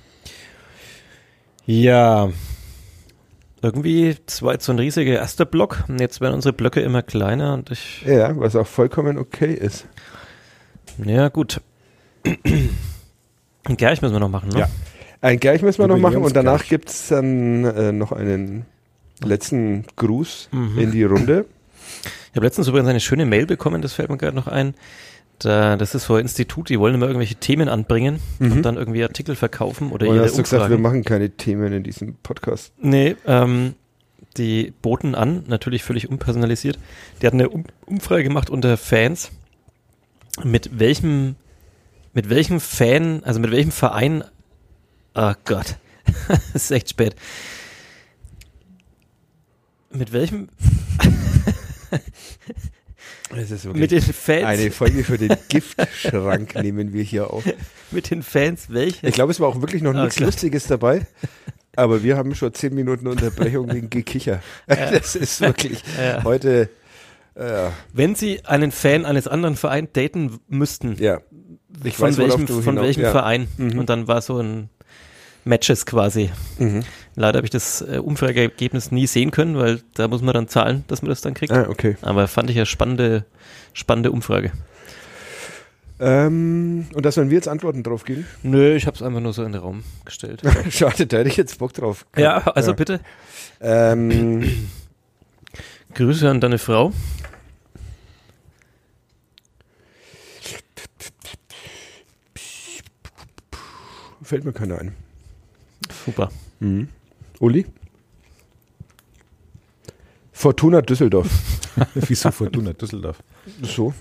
[1.65, 2.29] Ja.
[3.61, 5.83] Irgendwie zwei so ein riesiger erster Block.
[5.87, 8.03] Und jetzt werden unsere Blöcke immer kleiner und ich.
[8.05, 9.87] Ja, was auch vollkommen okay ist.
[11.03, 11.61] Ja, gut.
[12.23, 14.59] Ein Gerch müssen wir noch machen, ne?
[14.59, 14.69] Ja.
[15.21, 18.65] Ein Gerch müssen wir noch machen und danach gibt es dann äh, noch einen
[19.23, 20.77] letzten Gruß mhm.
[20.77, 21.45] in die Runde.
[22.29, 24.75] Ich habe letztens übrigens eine schöne Mail bekommen, das fällt mir gerade noch ein.
[25.39, 28.51] Da, das ist vor Institut, die wollen immer irgendwelche Themen anbringen mhm.
[28.53, 31.83] und dann irgendwie Artikel verkaufen oder ihre hast du gesagt, wir machen keine Themen in
[31.83, 32.71] diesem Podcast?
[32.79, 33.75] Nee, ähm,
[34.37, 36.79] die boten an, natürlich völlig unpersonalisiert.
[37.21, 39.31] Die hatten eine um Umfrage gemacht unter Fans,
[40.43, 41.35] mit welchem,
[42.13, 44.23] mit welchem Fan, also mit welchem Verein,
[45.15, 45.77] oh Gott,
[46.27, 47.15] das ist echt spät.
[49.91, 50.49] Mit welchem
[53.29, 54.45] Das ist mit den Fans.
[54.45, 57.43] Eine Folge für den Giftschrank nehmen wir hier auf.
[57.91, 59.07] Mit den Fans, welche?
[59.07, 60.27] Ich glaube, es war auch wirklich noch oh, nichts Gott.
[60.27, 61.07] Lustiges dabei.
[61.75, 64.41] Aber wir haben schon zehn Minuten Unterbrechung wegen Gekicher.
[64.69, 64.91] Ja.
[64.91, 66.23] Das ist wirklich ja.
[66.23, 66.69] heute.
[67.35, 71.19] Äh, Wenn Sie einen Fan eines anderen Vereins daten müssten, ja.
[71.83, 73.11] ich von weiß, welchem, von welchem ja.
[73.11, 73.47] Verein?
[73.57, 73.79] Mhm.
[73.79, 74.69] Und dann war so ein
[75.43, 76.29] Matches quasi.
[76.59, 76.83] Mhm.
[77.15, 80.83] Leider habe ich das äh, Umfrageergebnis nie sehen können, weil da muss man dann zahlen,
[80.87, 81.53] dass man das dann kriegt.
[81.53, 81.95] Ah, okay.
[82.01, 83.25] Aber fand ich eine spannende,
[83.73, 84.51] spannende Umfrage.
[85.97, 88.27] Ähm, und da sollen wir jetzt Antworten drauf geben?
[88.43, 90.41] Nö, ich habe es einfach nur so in den Raum gestellt.
[90.69, 92.05] Schade, da hätte ich jetzt Bock drauf.
[92.17, 92.75] Ja, also ja.
[92.75, 92.99] bitte.
[93.61, 94.67] Ähm,
[95.93, 96.91] Grüße an deine Frau.
[104.21, 104.95] Fällt mir keiner ein.
[106.05, 106.29] Super.
[106.59, 106.89] Mhm.
[107.39, 107.65] Uli?
[110.31, 111.27] Fortuna Düsseldorf.
[111.95, 113.17] Wieso Fortuna Düsseldorf?
[113.61, 113.93] So.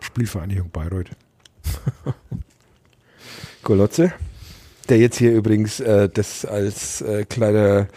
[0.00, 1.10] Spielvereinigung Bayreuth.
[3.62, 4.12] Golotze,
[4.88, 7.88] der jetzt hier übrigens äh, das als äh, kleiner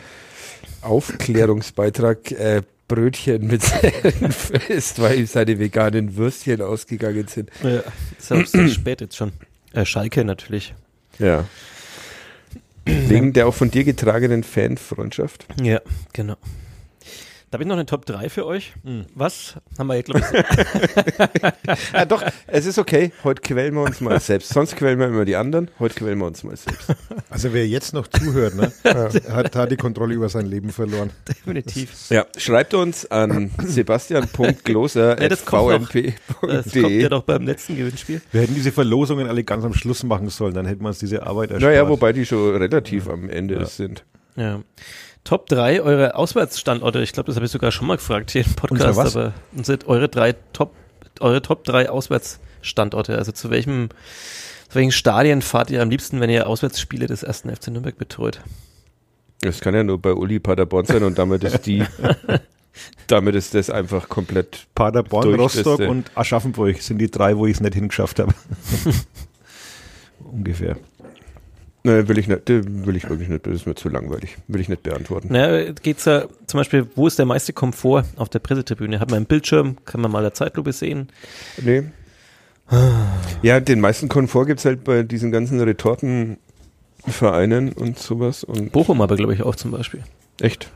[0.81, 3.63] Aufklärungsbeitrag äh, Brötchen mit
[4.69, 7.49] isst, weil ihm seine veganen Würstchen ausgegangen sind.
[7.63, 7.83] Ja,
[8.17, 9.31] ist ja spät jetzt schon.
[9.71, 10.75] Äh, Schalke natürlich.
[11.17, 11.45] Ja.
[12.85, 15.45] Wegen der auch von dir getragenen Fanfreundschaft.
[15.61, 15.81] Ja,
[16.11, 16.35] genau.
[17.53, 18.73] Da habe ich noch eine Top 3 für euch.
[18.81, 19.05] Mhm.
[19.13, 21.93] Was haben wir hier, glaube ich.
[21.93, 23.11] ja, doch, es ist okay.
[23.23, 24.49] Heute quälen wir uns mal selbst.
[24.49, 25.69] Sonst quälen wir immer die anderen.
[25.77, 26.95] Heute quälen wir uns mal selbst.
[27.29, 28.71] Also wer jetzt noch zuhört, ne,
[29.29, 31.11] hat, hat die Kontrolle über sein Leben verloren.
[31.29, 32.09] Definitiv.
[32.09, 35.27] Ja, schreibt uns an sebastian.gloser.vmp.de.
[35.29, 35.93] das, kommt
[36.41, 38.19] das kommt ja doch beim letzten Gewinnspiel.
[38.31, 40.55] Wir hätten diese Verlosungen alle ganz am Schluss machen sollen.
[40.55, 41.71] Dann hätten wir uns diese Arbeit erspart.
[41.71, 43.13] Naja, wobei die schon relativ ja.
[43.13, 43.65] am Ende ja.
[43.65, 44.05] sind.
[44.35, 44.63] Ja.
[45.23, 47.01] Top 3 eure Auswärtsstandorte.
[47.01, 49.15] Ich glaube, das habe ich sogar schon mal gefragt hier im Podcast, was?
[49.15, 50.73] aber sind eure drei Top,
[51.21, 53.17] eure Top 3 Auswärtsstandorte.
[53.17, 53.89] Also zu welchem,
[54.67, 58.41] zu welchen Stadien fahrt ihr am liebsten, wenn ihr Auswärtsspiele des ersten FC Nürnberg betreut?
[59.39, 61.83] Das kann ja nur bei Uli Paderborn sein und damit ist die,
[63.07, 67.61] damit ist das einfach komplett Paderborn, Rostock und Aschaffenburg sind die drei, wo ich es
[67.61, 68.33] nicht hingeschafft habe.
[70.19, 70.77] Ungefähr.
[71.85, 74.37] Nein, will ich nicht, will ich wirklich nicht, das ist mir zu langweilig.
[74.47, 75.27] Will ich nicht beantworten.
[75.31, 79.01] Naja, geht's ja zum Beispiel, wo ist der meiste Komfort auf der Pressetribüne?
[79.01, 81.09] Hat man einen Bildschirm, kann man mal der Zeitlupe sehen?
[81.61, 81.83] Nee.
[83.41, 88.45] Ja, den meisten Komfort gibt's halt bei diesen ganzen Retortenvereinen und sowas.
[88.45, 90.03] Und Bochum aber, glaube ich, auch zum Beispiel.
[90.39, 90.71] Echt?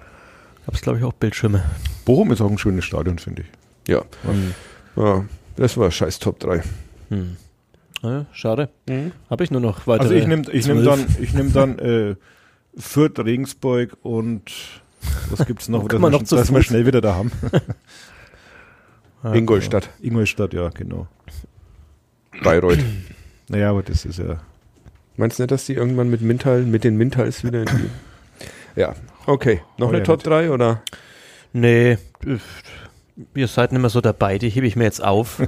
[0.65, 1.63] Gab's, glaube ich, auch Bildschirme.
[2.03, 3.47] Bochum ist auch ein schönes Stadion, finde ich.
[3.89, 4.01] Ja.
[4.23, 4.53] Mhm.
[4.97, 5.23] ja.
[5.55, 6.63] Das war scheiß Top 3.
[7.09, 7.37] Hm.
[8.03, 8.69] Ja, schade.
[8.87, 9.11] Mhm.
[9.29, 10.07] Habe ich nur noch weitere.
[10.07, 12.15] Also ich nehme ich nehm dann, ich nehm dann äh,
[12.77, 14.51] Fürth, Regensburg und
[15.29, 17.31] was gibt es noch, dass, wir, noch dass wir schnell wieder da haben.
[19.33, 19.89] Ingolstadt.
[19.99, 21.07] Ingolstadt, ja, genau.
[22.43, 22.79] Bayreuth.
[23.49, 24.41] Naja, aber das ist ja.
[25.15, 27.89] Meinst du nicht, dass die irgendwann mit Mintal, mit den Mintals wieder in die.
[28.75, 28.93] Ja,
[29.25, 29.61] okay.
[29.77, 30.83] Noch oh, eine ja, Top 3 oder?
[31.53, 31.97] Nee,
[33.33, 35.41] ihr seid nicht mehr so dabei, die hebe ich mir jetzt auf.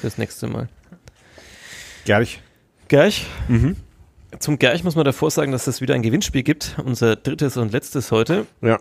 [0.00, 0.68] Fürs nächste Mal.
[2.04, 2.40] Gerch.
[2.88, 3.26] Gerch.
[3.48, 3.76] Mhm.
[4.38, 6.76] Zum Gerch muss man davor sagen, dass es wieder ein Gewinnspiel gibt.
[6.84, 8.46] Unser drittes und letztes heute.
[8.60, 8.80] Ja.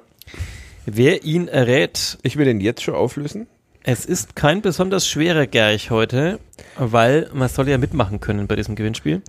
[0.85, 2.18] Wer ihn errät.
[2.23, 3.48] Ich will den jetzt schon auflösen.
[3.84, 6.39] Es ist kein besonders schwerer Gerch heute,
[6.77, 9.22] weil man soll ja mitmachen können bei diesem Gewinnspiel.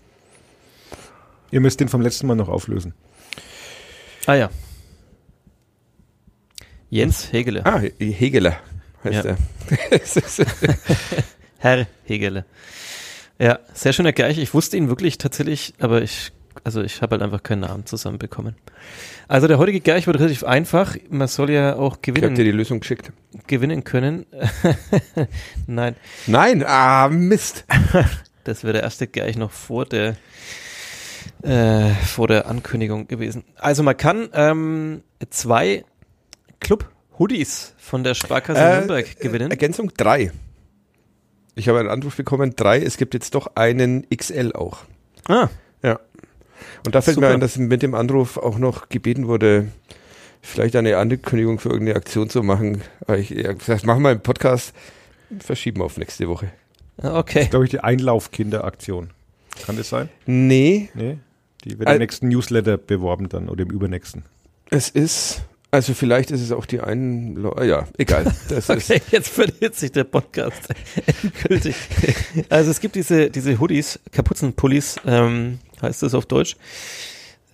[1.50, 2.94] Ihr müsst den vom letzten Mal noch auflösen.
[4.26, 4.50] Ah ja.
[6.90, 7.64] Jens Hegele.
[7.64, 8.56] Ah, Hegele
[9.04, 9.36] heißt ja.
[9.36, 9.36] er.
[11.58, 12.44] Herr Hegele.
[13.42, 14.38] Ja, sehr schöner Geich.
[14.38, 16.30] Ich wusste ihn wirklich tatsächlich, aber ich,
[16.62, 18.54] also ich habe halt einfach keinen Namen zusammenbekommen.
[19.26, 20.96] Also der heutige Geich wird relativ einfach.
[21.10, 22.24] Man soll ja auch gewinnen.
[22.24, 23.10] Ich hab dir die Lösung geschickt.
[23.48, 24.26] Gewinnen können.
[25.66, 25.96] Nein.
[26.28, 27.64] Nein, ah, Mist.
[28.44, 30.14] das wäre der erste Geich noch vor der
[31.42, 33.42] äh, vor der Ankündigung gewesen.
[33.56, 35.84] Also man kann ähm, zwei
[36.60, 39.50] Club-Hoodies von der Sparkasse äh, Nürnberg gewinnen.
[39.50, 40.30] Ergänzung drei.
[41.54, 42.80] Ich habe einen Anruf bekommen, drei.
[42.80, 44.78] Es gibt jetzt doch einen XL auch.
[45.28, 45.48] Ah.
[45.82, 46.00] Ja.
[46.86, 47.28] Und da fällt Super.
[47.28, 49.68] mir ein, dass mit dem Anruf auch noch gebeten wurde,
[50.40, 52.82] vielleicht eine Ankündigung für irgendeine Aktion zu machen.
[53.16, 54.74] Ich habe gesagt, machen wir einen Podcast,
[55.40, 56.50] verschieben auf nächste Woche.
[56.98, 57.34] Okay.
[57.34, 59.10] Das ist, glaube ich, die Einlaufkinderaktion.
[59.66, 60.08] Kann das sein?
[60.26, 60.90] Nee.
[60.94, 61.18] Nee.
[61.64, 64.24] Die wird im nächsten Newsletter beworben dann oder im übernächsten.
[64.70, 65.42] Es ist,
[65.72, 68.30] also vielleicht ist es auch die einen, ja, egal.
[68.50, 70.68] Das okay, ist jetzt verliert sich der Podcast
[71.22, 71.74] endgültig.
[72.50, 76.56] Also es gibt diese, diese Hoodies, Kapuzenpullis, ähm, heißt das auf Deutsch.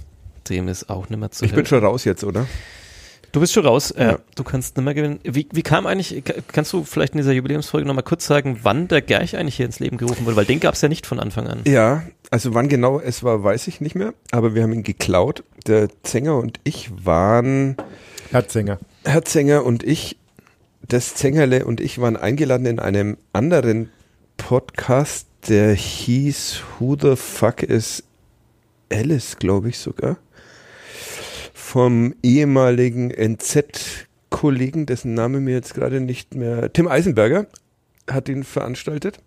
[0.48, 1.62] dem ist auch nicht mehr zu Ich helfen.
[1.62, 2.46] bin schon raus jetzt, oder?
[3.32, 3.90] Du bist schon raus.
[3.92, 4.18] Äh, ja.
[4.34, 5.18] Du kannst nicht mehr gewinnen.
[5.24, 9.00] Wie, wie kam eigentlich, kannst du vielleicht in dieser Jubiläumsfolge nochmal kurz sagen, wann der
[9.00, 10.36] Gerch eigentlich hier ins Leben gerufen wurde?
[10.36, 11.62] Weil den gab es ja nicht von Anfang an.
[11.64, 14.12] Ja, also wann genau es war, weiß ich nicht mehr.
[14.32, 15.44] Aber wir haben ihn geklaut.
[15.66, 17.76] Der Zenger und ich waren...
[18.30, 18.78] Herr Zenger.
[19.04, 20.18] Herr Zenger und ich,
[20.86, 23.90] das Zengerle und ich waren eingeladen in einem anderen
[24.36, 28.02] Podcast, der hieß Who the Fuck is
[28.90, 30.18] Alice, glaube ich sogar
[31.72, 37.46] vom ehemaligen NZ-Kollegen, dessen Name mir jetzt gerade nicht mehr, Tim Eisenberger,
[38.10, 39.20] hat ihn veranstaltet.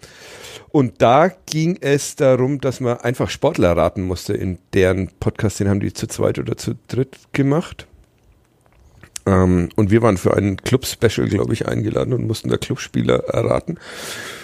[0.69, 5.59] Und da ging es darum, dass man einfach Sportler raten musste in deren Podcast.
[5.59, 7.87] Den haben die zu zweit oder zu dritt gemacht.
[9.25, 13.79] Ähm, und wir waren für ein Club-Special, glaube ich, eingeladen und mussten da Clubspieler erraten.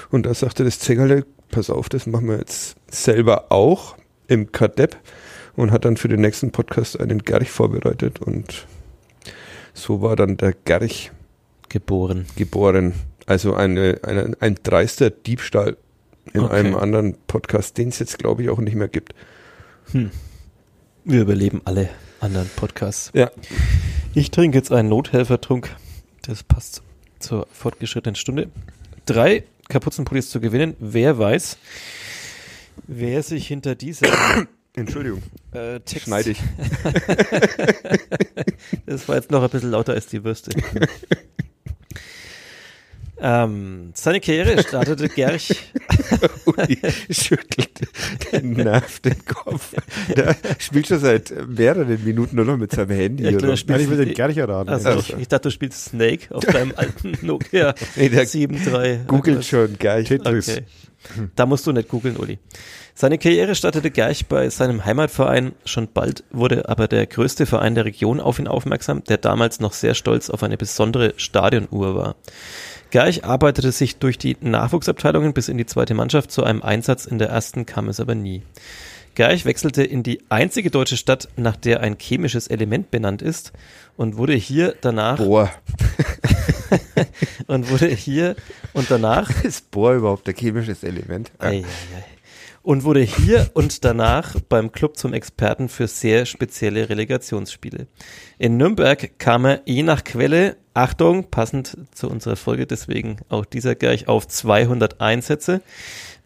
[0.09, 3.95] Und da sagte das Zengerle, pass auf, das machen wir jetzt selber auch
[4.27, 4.97] im Kadepp
[5.55, 8.65] und hat dann für den nächsten Podcast einen Gerch vorbereitet und
[9.73, 11.11] so war dann der Gerch
[11.69, 12.25] geboren.
[12.35, 12.93] Geboren.
[13.25, 15.77] Also eine, eine, ein dreister Diebstahl
[16.33, 16.55] in okay.
[16.55, 19.13] einem anderen Podcast, den es jetzt glaube ich auch nicht mehr gibt.
[19.91, 20.11] Hm.
[21.03, 23.11] Wir überleben alle anderen Podcasts.
[23.13, 23.31] Ja.
[24.13, 25.75] Ich trinke jetzt einen Nothelfertrunk.
[26.21, 26.83] Das passt
[27.19, 28.49] zur fortgeschrittenen Stunde.
[29.05, 30.75] Drei Kapuzenpullis zu gewinnen.
[30.79, 31.57] Wer weiß,
[32.87, 34.07] wer sich hinter dieser
[34.75, 35.21] Entschuldigung.
[35.51, 36.05] Äh, Text.
[36.05, 36.39] Schneide ich.
[38.85, 40.51] das war jetzt noch ein bisschen lauter als die Würste.
[43.19, 45.73] ähm, seine Karriere startete Gerch.
[46.45, 46.79] Uli
[47.09, 47.81] schüttelt
[48.31, 49.73] den Nerv den Kopf.
[50.15, 53.25] Der spielt schon seit mehreren Minuten nur noch mit seinem Handy.
[53.25, 54.69] Ja, klar, ich will den Gerch erraten.
[54.69, 55.17] Also, also.
[55.17, 59.03] Ich, dachte, du spielst Snake auf deinem alten Nokia nee, 7.3.
[59.03, 60.07] Googelt schon Gerch.
[60.07, 60.47] Tetris.
[60.47, 60.63] Okay.
[61.35, 62.39] Da musst du nicht googeln, Uli.
[62.93, 65.53] Seine Karriere startete gleich bei seinem Heimatverein.
[65.65, 69.73] Schon bald wurde aber der größte Verein der Region auf ihn aufmerksam, der damals noch
[69.73, 72.15] sehr stolz auf eine besondere Stadionuhr war.
[72.91, 76.31] Gleich arbeitete sich durch die Nachwuchsabteilungen bis in die zweite Mannschaft.
[76.31, 78.43] Zu einem Einsatz in der ersten kam es aber nie.
[79.15, 83.51] Gleich wechselte in die einzige deutsche Stadt, nach der ein chemisches Element benannt ist
[83.97, 85.51] und wurde hier danach Bohr.
[87.47, 88.35] und wurde hier
[88.73, 91.31] und danach ist Bohr überhaupt ein chemisches Element?
[91.41, 91.47] Ja.
[91.47, 92.11] Ei, ei, ei
[92.63, 97.87] und wurde hier und danach beim Club zum Experten für sehr spezielle Relegationsspiele.
[98.37, 103.75] In Nürnberg kam er je nach Quelle, Achtung, passend zu unserer Folge, deswegen auch dieser
[103.75, 105.61] gleich auf 200 Einsätze,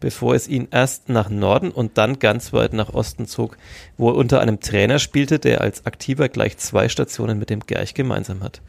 [0.00, 3.56] bevor es ihn erst nach Norden und dann ganz weit nach Osten zog,
[3.96, 7.94] wo er unter einem Trainer spielte, der als Aktiver gleich zwei Stationen mit dem Gerch
[7.94, 8.60] gemeinsam hat.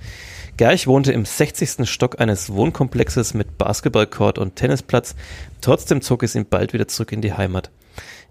[0.58, 1.88] Gerch wohnte im 60.
[1.90, 5.16] Stock eines Wohnkomplexes mit Basketballcourt und Tennisplatz.
[5.62, 7.70] Trotzdem zog es ihn bald wieder zurück in die Heimat.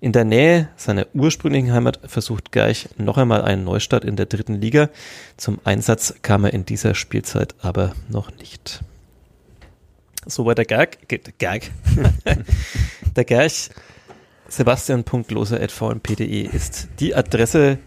[0.01, 4.55] In der Nähe seiner ursprünglichen Heimat versucht Gerch noch einmal einen Neustart in der dritten
[4.55, 4.91] Liga.
[5.37, 8.83] Zum Einsatz kam er in dieser Spielzeit aber noch nicht.
[10.27, 10.99] Soweit der Gerg.
[11.09, 11.71] Gerg.
[13.15, 13.71] der Gerch
[14.49, 17.79] sebastian.loser.vmp.de ist die Adresse.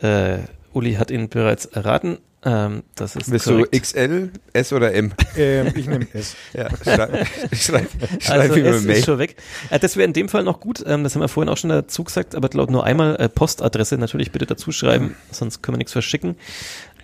[0.00, 0.38] Äh,
[0.72, 2.18] Uli hat ihn bereits erraten.
[2.44, 3.72] Ähm, das ist Bist korrekt.
[3.72, 5.12] du XL, S oder M?
[5.36, 6.34] Ähm, ich nehme S.
[6.52, 9.36] ja, schreib, schreib, schreib also S ist schon weg.
[9.70, 10.82] Äh, das wäre in dem Fall noch gut.
[10.84, 13.96] Ähm, das haben wir vorhin auch schon dazu gesagt, aber laut nur einmal äh, Postadresse
[13.96, 16.34] natürlich bitte dazu schreiben, sonst können wir nichts verschicken.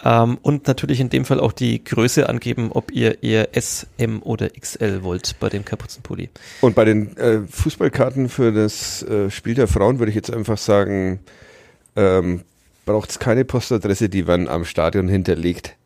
[0.05, 4.23] Ähm, und natürlich in dem Fall auch die Größe angeben, ob ihr eher S, M
[4.23, 6.31] oder XL wollt bei dem Kapuzenpulli.
[6.61, 10.59] Und bei den äh, Fußballkarten für das äh, Spiel der Frauen würde ich jetzt einfach
[10.59, 11.20] sagen,
[11.97, 12.43] ähm,
[12.87, 15.77] braucht es keine Postadresse, die werden am Stadion hinterlegt.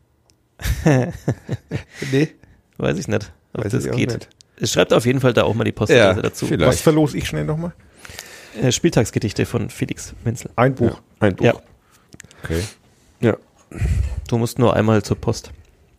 [0.85, 2.29] nee.
[2.77, 4.11] Weiß ich nicht, ob Weiß das geht.
[4.59, 4.71] Nicht.
[4.71, 6.45] Schreibt auf jeden Fall da auch mal die Postadresse ja, dazu.
[6.45, 6.69] Vielleicht.
[6.69, 7.73] Was verlose ich schnell nochmal?
[8.61, 10.51] Äh, Spieltagsgedichte von Felix Menzel.
[10.55, 11.01] Ein Buch.
[11.21, 11.45] Ja, ein Buch.
[11.45, 11.53] Ja.
[12.43, 12.61] Okay.
[13.19, 13.37] Ja.
[14.27, 15.51] Du musst nur einmal zur Post.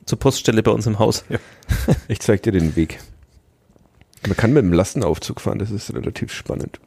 [0.06, 1.24] Zur Poststelle bei uns im Haus.
[1.28, 1.38] Ja.
[2.08, 3.00] Ich zeig dir den Weg.
[4.26, 6.80] Man kann mit dem Lastenaufzug fahren, das ist relativ spannend.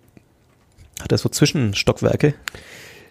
[1.02, 2.34] Hat er so Zwischenstockwerke?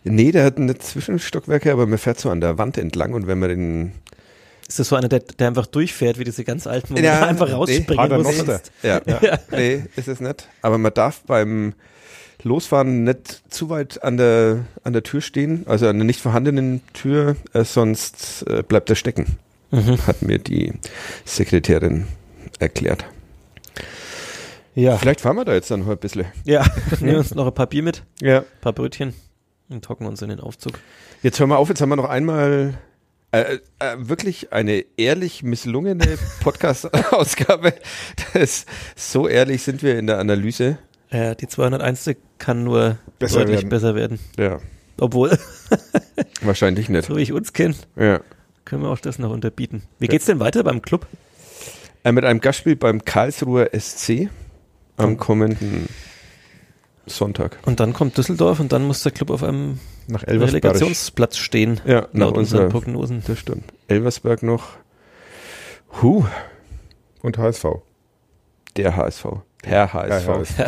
[0.04, 3.38] Nee, der hat eine Zwischenstockwerke, aber man fährt so an der Wand entlang und wenn
[3.38, 3.92] man den
[4.68, 7.28] ist das so einer, der, der einfach durchfährt, wie diese ganz alten, wo ja, man
[7.28, 8.44] einfach rausspringen nee, muss?
[8.82, 9.00] Ja.
[9.06, 9.38] ja.
[9.52, 10.48] nee, ist es nicht.
[10.60, 11.74] Aber man darf beim
[12.46, 16.80] Losfahren nicht zu weit an der, an der Tür stehen, also an der nicht vorhandenen
[16.92, 19.38] Tür, äh, sonst äh, bleibt er stecken.
[19.72, 20.06] Mhm.
[20.06, 20.72] Hat mir die
[21.24, 22.06] Sekretärin
[22.60, 23.04] erklärt.
[24.74, 24.96] Ja.
[24.96, 26.26] Vielleicht fahren wir da jetzt dann noch ein bisschen.
[26.44, 26.64] Ja,
[27.00, 28.04] nehmen uns noch ein paar Bier mit.
[28.22, 28.38] Ja.
[28.38, 29.14] Ein paar Brötchen.
[29.68, 30.78] Und hocken uns in den Aufzug.
[31.22, 32.74] Jetzt hören wir auf, jetzt haben wir noch einmal
[33.32, 37.74] äh, äh, wirklich eine ehrlich misslungene Podcast-Ausgabe.
[38.94, 40.78] So ehrlich sind wir in der Analyse.
[41.10, 42.10] Ja, die 201.
[42.38, 43.68] kann nur besser deutlich werden.
[43.68, 44.18] besser werden.
[44.38, 44.58] Ja.
[44.98, 45.38] Obwohl.
[46.42, 47.06] Wahrscheinlich nicht.
[47.06, 47.74] So wie ich uns kenne.
[47.96, 48.20] Ja.
[48.64, 49.82] Können wir auch das noch unterbieten.
[49.98, 51.06] Wie geht's denn weiter beim Club?
[52.02, 54.28] Äh, mit einem Gastspiel beim Karlsruher SC
[54.96, 55.88] am kommenden
[57.06, 57.58] Sonntag.
[57.64, 59.78] Und dann kommt Düsseldorf und dann muss der Club auf einem
[60.08, 61.80] nach Relegationsplatz stehen.
[61.84, 63.22] Ja, nach unseren Prognosen.
[63.26, 63.64] Das stimmt.
[63.88, 64.70] Elversberg noch.
[66.00, 66.24] Huh.
[67.22, 67.64] Und HSV.
[68.76, 69.26] Der HSV.
[69.66, 70.58] Herr HSV.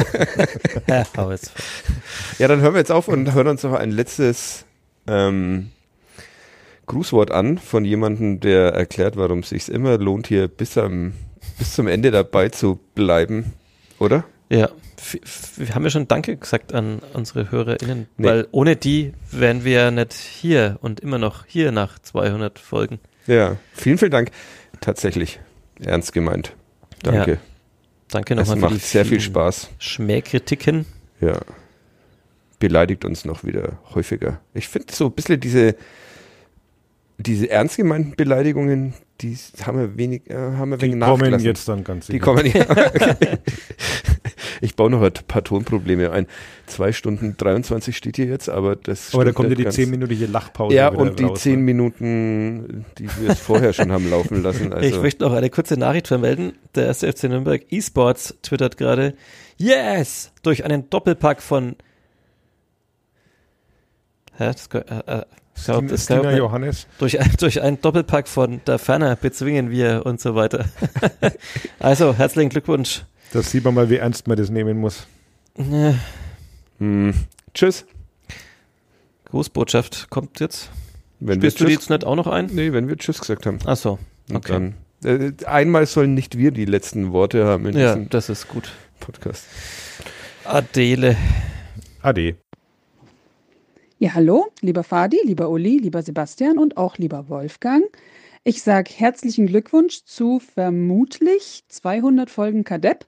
[0.87, 1.53] Herr HSV.
[2.39, 4.65] ja, dann hören wir jetzt auf und hören uns noch ein letztes
[5.07, 5.70] ähm,
[6.87, 11.12] Grußwort an von jemandem, der erklärt, warum es sich immer lohnt, hier bis, am,
[11.59, 13.53] bis zum Ende dabei zu bleiben.
[14.01, 14.25] Oder?
[14.49, 14.69] Ja,
[15.57, 18.27] wir haben ja schon Danke gesagt an unsere HörerInnen, nee.
[18.27, 22.99] weil ohne die wären wir ja nicht hier und immer noch hier nach 200 Folgen.
[23.29, 24.31] Ja, vielen, vielen Dank.
[24.81, 25.39] Tatsächlich.
[25.81, 26.55] Ernst gemeint.
[27.03, 27.33] Danke.
[27.33, 27.39] Ja.
[28.10, 28.56] Danke nochmal.
[28.56, 29.70] Es macht sehr viel Spaß.
[29.78, 30.86] Schmähkritiken.
[31.20, 31.40] Ja.
[32.59, 34.40] Beleidigt uns noch wieder häufiger.
[34.55, 35.76] Ich finde so ein bisschen diese,
[37.18, 41.68] diese ernst gemeinten Beleidigungen, die haben wir wenig, äh, haben wir die wenig kommen jetzt
[41.68, 42.64] dann ganz Die kommen ja.
[44.60, 46.26] Ich baue noch ein paar Tonprobleme ein.
[46.66, 49.14] Zwei Stunden 23 steht hier jetzt, aber das.
[49.14, 50.74] Aber da kommt ja die zehnminütige Lachpause.
[50.74, 51.64] Ja, und die raus, zehn ne?
[51.64, 54.72] Minuten, die wir jetzt vorher schon haben laufen lassen.
[54.78, 54.86] Also.
[54.89, 56.52] Ich möchte noch eine kurze Nachricht vermelden.
[56.74, 59.14] Der erste FC Nürnberg eSports twittert gerade,
[59.56, 60.30] yes!
[60.43, 61.76] Durch einen Doppelpack von
[64.39, 65.24] ja, das, äh, äh,
[65.56, 66.86] ich glaub, das Stina Johannes.
[66.98, 70.66] Durch, durch einen Doppelpack von der Ferner bezwingen wir und so weiter.
[71.80, 73.02] also, herzlichen Glückwunsch.
[73.32, 75.06] Das sieht man mal, wie ernst man das nehmen muss.
[75.56, 75.94] Ja.
[76.78, 77.14] Hm.
[77.55, 77.84] Tschüss.
[79.26, 80.70] Grußbotschaft kommt jetzt.
[81.20, 82.46] Wenn Spielst du die jetzt nicht auch noch ein?
[82.46, 83.59] Nee, wenn wir Tschüss gesagt haben.
[83.64, 83.98] Ach so.
[84.32, 84.72] Okay.
[85.02, 88.72] Dann, äh, einmal sollen nicht wir die letzten Worte haben in ja, das ist gut.
[89.00, 89.46] Podcast.
[90.44, 91.16] Adele.
[92.02, 92.36] Ade.
[93.98, 97.84] Ja, hallo, lieber Fadi, lieber Uli, lieber Sebastian und auch lieber Wolfgang.
[98.44, 103.06] Ich sage herzlichen Glückwunsch zu vermutlich 200 Folgen Kadepp.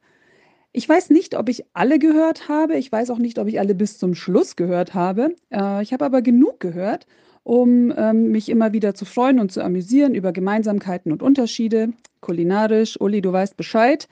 [0.72, 2.76] Ich weiß nicht, ob ich alle gehört habe.
[2.76, 5.34] Ich weiß auch nicht, ob ich alle bis zum Schluss gehört habe.
[5.51, 7.06] Äh, ich habe aber genug gehört,
[7.42, 11.92] um ähm, mich immer wieder zu freuen und zu amüsieren über Gemeinsamkeiten und Unterschiede.
[12.20, 14.09] Kulinarisch, Uli, du weißt Bescheid.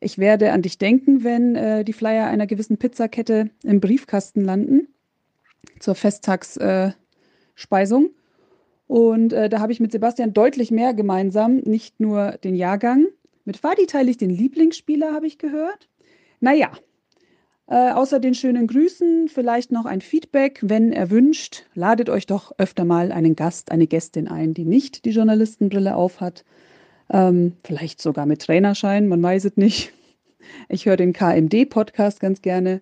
[0.00, 4.88] Ich werde an dich denken, wenn äh, die Flyer einer gewissen Pizzakette im Briefkasten landen
[5.78, 6.94] zur Festtagsspeisung.
[8.06, 8.12] Äh,
[8.86, 13.08] und da habe ich mit Sebastian deutlich mehr gemeinsam, nicht nur den Jahrgang.
[13.44, 15.90] Mit Fadi teile ich den Lieblingsspieler, habe ich gehört.
[16.40, 16.70] Naja,
[17.66, 20.60] äh, außer den schönen Grüßen vielleicht noch ein Feedback.
[20.62, 25.10] Wenn erwünscht, ladet euch doch öfter mal einen Gast, eine Gästin ein, die nicht die
[25.10, 26.44] Journalistenbrille aufhat.
[27.10, 29.92] Ähm, vielleicht sogar mit Trainerschein, man weiß es nicht.
[30.70, 32.80] Ich höre den KMD-Podcast ganz gerne.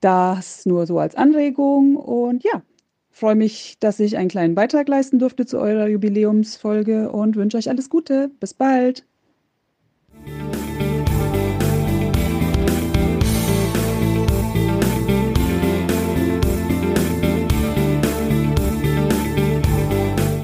[0.00, 2.62] Das nur so als Anregung und ja,
[3.10, 7.68] freue mich, dass ich einen kleinen Beitrag leisten durfte zu eurer Jubiläumsfolge und wünsche euch
[7.68, 8.30] alles Gute.
[8.40, 9.04] Bis bald.